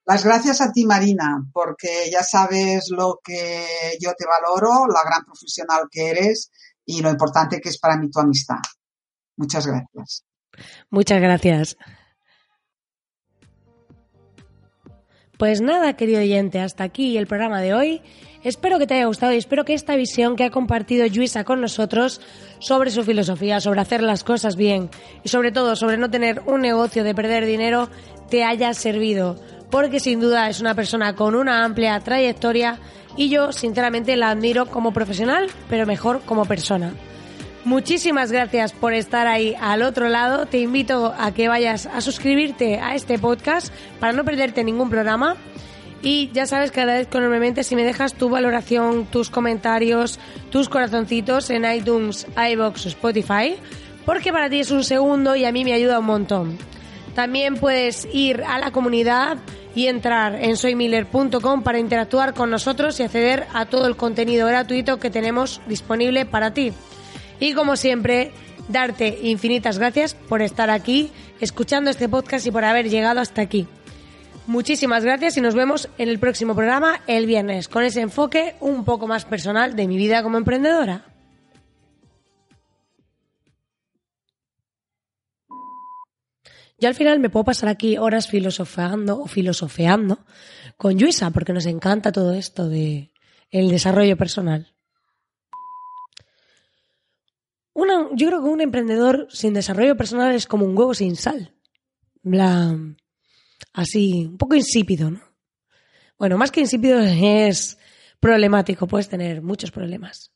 Las 0.06 0.24
gracias 0.24 0.60
a 0.60 0.70
ti, 0.70 0.84
Marina, 0.84 1.42
porque 1.52 2.10
ya 2.12 2.22
sabes 2.22 2.90
lo 2.90 3.20
que 3.24 3.66
yo 4.00 4.12
te 4.16 4.26
valoro, 4.26 4.86
la 4.86 5.02
gran 5.04 5.24
profesional 5.24 5.88
que 5.90 6.10
eres 6.10 6.50
y 6.84 7.00
lo 7.00 7.10
importante 7.10 7.60
que 7.60 7.70
es 7.70 7.78
para 7.78 7.96
mí 7.96 8.10
tu 8.10 8.20
amistad. 8.20 8.60
Muchas 9.36 9.66
gracias. 9.66 10.24
Muchas 10.90 11.20
gracias. 11.20 11.76
Pues 15.38 15.60
nada, 15.60 15.96
querido 15.96 16.20
oyente, 16.20 16.60
hasta 16.60 16.84
aquí 16.84 17.16
el 17.16 17.26
programa 17.26 17.60
de 17.60 17.74
hoy. 17.74 18.02
Espero 18.44 18.78
que 18.78 18.86
te 18.86 18.94
haya 18.94 19.06
gustado 19.06 19.32
y 19.32 19.38
espero 19.38 19.64
que 19.64 19.72
esta 19.72 19.96
visión 19.96 20.36
que 20.36 20.44
ha 20.44 20.50
compartido 20.50 21.06
Luisa 21.08 21.44
con 21.44 21.62
nosotros 21.62 22.20
sobre 22.58 22.90
su 22.90 23.02
filosofía, 23.02 23.60
sobre 23.60 23.80
hacer 23.80 24.02
las 24.02 24.22
cosas 24.22 24.54
bien 24.54 24.90
y 25.24 25.30
sobre 25.30 25.50
todo 25.50 25.76
sobre 25.76 25.96
no 25.96 26.10
tener 26.10 26.42
un 26.46 26.60
negocio 26.60 27.04
de 27.04 27.14
perder 27.14 27.46
dinero, 27.46 27.88
te 28.28 28.44
haya 28.44 28.74
servido. 28.74 29.40
Porque 29.74 29.98
sin 29.98 30.20
duda 30.20 30.48
es 30.48 30.60
una 30.60 30.76
persona 30.76 31.16
con 31.16 31.34
una 31.34 31.64
amplia 31.64 31.98
trayectoria 31.98 32.78
y 33.16 33.28
yo 33.28 33.50
sinceramente 33.50 34.16
la 34.16 34.30
admiro 34.30 34.66
como 34.66 34.92
profesional, 34.92 35.48
pero 35.68 35.84
mejor 35.84 36.20
como 36.20 36.44
persona. 36.44 36.92
Muchísimas 37.64 38.30
gracias 38.30 38.72
por 38.72 38.94
estar 38.94 39.26
ahí 39.26 39.56
al 39.60 39.82
otro 39.82 40.08
lado. 40.08 40.46
Te 40.46 40.60
invito 40.60 41.12
a 41.18 41.34
que 41.34 41.48
vayas 41.48 41.86
a 41.86 42.00
suscribirte 42.02 42.78
a 42.78 42.94
este 42.94 43.18
podcast 43.18 43.74
para 43.98 44.12
no 44.12 44.22
perderte 44.24 44.62
ningún 44.62 44.90
programa. 44.90 45.34
Y 46.02 46.30
ya 46.32 46.46
sabes 46.46 46.70
que 46.70 46.78
agradezco 46.78 47.18
enormemente 47.18 47.64
si 47.64 47.74
me 47.74 47.82
dejas 47.82 48.14
tu 48.14 48.28
valoración, 48.28 49.06
tus 49.06 49.28
comentarios, 49.28 50.20
tus 50.50 50.68
corazoncitos 50.68 51.50
en 51.50 51.64
iTunes, 51.64 52.28
iBox 52.36 52.86
o 52.86 52.88
Spotify, 52.90 53.56
porque 54.06 54.32
para 54.32 54.48
ti 54.48 54.60
es 54.60 54.70
un 54.70 54.84
segundo 54.84 55.34
y 55.34 55.44
a 55.44 55.50
mí 55.50 55.64
me 55.64 55.72
ayuda 55.72 55.98
un 55.98 56.06
montón. 56.06 56.58
También 57.14 57.56
puedes 57.56 58.08
ir 58.12 58.42
a 58.44 58.58
la 58.58 58.72
comunidad 58.72 59.38
y 59.74 59.86
entrar 59.86 60.34
en 60.36 60.56
soymiller.com 60.56 61.62
para 61.62 61.78
interactuar 61.78 62.34
con 62.34 62.50
nosotros 62.50 62.98
y 62.98 63.02
acceder 63.02 63.46
a 63.54 63.66
todo 63.66 63.86
el 63.86 63.96
contenido 63.96 64.46
gratuito 64.46 64.98
que 64.98 65.10
tenemos 65.10 65.60
disponible 65.66 66.26
para 66.26 66.52
ti. 66.52 66.72
Y 67.40 67.52
como 67.52 67.76
siempre, 67.76 68.32
darte 68.68 69.18
infinitas 69.22 69.78
gracias 69.78 70.14
por 70.14 70.42
estar 70.42 70.70
aquí, 70.70 71.10
escuchando 71.40 71.90
este 71.90 72.08
podcast 72.08 72.46
y 72.46 72.50
por 72.50 72.64
haber 72.64 72.88
llegado 72.88 73.20
hasta 73.20 73.42
aquí. 73.42 73.66
Muchísimas 74.46 75.04
gracias 75.04 75.36
y 75.36 75.40
nos 75.40 75.54
vemos 75.54 75.88
en 75.96 76.08
el 76.08 76.18
próximo 76.18 76.54
programa 76.54 77.00
el 77.06 77.26
viernes 77.26 77.68
con 77.68 77.82
ese 77.82 78.02
enfoque 78.02 78.56
un 78.60 78.84
poco 78.84 79.06
más 79.06 79.24
personal 79.24 79.74
de 79.74 79.88
mi 79.88 79.96
vida 79.96 80.22
como 80.22 80.36
emprendedora. 80.36 81.13
Yo 86.84 86.88
al 86.88 86.94
final 86.94 87.18
me 87.18 87.30
puedo 87.30 87.44
pasar 87.44 87.70
aquí 87.70 87.96
horas 87.96 88.28
filosofando 88.28 89.18
o 89.18 89.26
filosofeando 89.26 90.18
con 90.76 90.98
Luisa 90.98 91.30
porque 91.30 91.54
nos 91.54 91.64
encanta 91.64 92.12
todo 92.12 92.34
esto 92.34 92.68
de 92.68 93.10
el 93.50 93.70
desarrollo 93.70 94.18
personal. 94.18 94.70
Una, 97.72 98.10
yo 98.12 98.26
creo 98.26 98.42
que 98.42 98.50
un 98.50 98.60
emprendedor 98.60 99.28
sin 99.30 99.54
desarrollo 99.54 99.96
personal 99.96 100.34
es 100.34 100.46
como 100.46 100.66
un 100.66 100.76
huevo 100.76 100.92
sin 100.92 101.16
sal. 101.16 101.54
La, 102.22 102.78
así, 103.72 104.26
un 104.26 104.36
poco 104.36 104.54
insípido, 104.54 105.10
¿no? 105.10 105.22
Bueno, 106.18 106.36
más 106.36 106.50
que 106.50 106.60
insípido 106.60 107.00
es 107.00 107.78
problemático, 108.20 108.86
puedes 108.86 109.08
tener 109.08 109.40
muchos 109.40 109.70
problemas. 109.70 110.34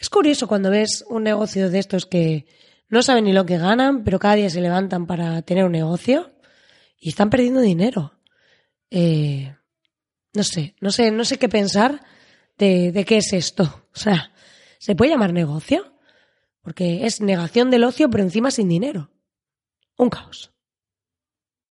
Es 0.00 0.10
curioso 0.10 0.48
cuando 0.48 0.68
ves 0.68 1.04
un 1.08 1.22
negocio 1.22 1.70
de 1.70 1.78
estos 1.78 2.06
que 2.06 2.48
no 2.90 3.02
saben 3.02 3.24
ni 3.24 3.32
lo 3.32 3.46
que 3.46 3.58
ganan, 3.58 4.04
pero 4.04 4.18
cada 4.18 4.34
día 4.34 4.50
se 4.50 4.60
levantan 4.60 5.06
para 5.06 5.42
tener 5.42 5.64
un 5.64 5.72
negocio 5.72 6.32
y 6.98 7.08
están 7.08 7.30
perdiendo 7.30 7.60
dinero. 7.60 8.12
Eh, 8.90 9.54
no 10.34 10.42
sé, 10.42 10.74
no 10.80 10.90
sé, 10.90 11.10
no 11.10 11.24
sé 11.24 11.38
qué 11.38 11.48
pensar 11.48 12.04
de, 12.58 12.92
de 12.92 13.04
qué 13.04 13.18
es 13.18 13.32
esto. 13.32 13.86
O 13.94 13.98
sea, 13.98 14.32
¿se 14.78 14.94
puede 14.94 15.12
llamar 15.12 15.32
negocio? 15.32 15.94
Porque 16.62 17.06
es 17.06 17.20
negación 17.20 17.70
del 17.70 17.84
ocio, 17.84 18.10
pero 18.10 18.22
encima 18.22 18.50
sin 18.50 18.68
dinero. 18.68 19.10
Un 19.96 20.10
caos. 20.10 20.52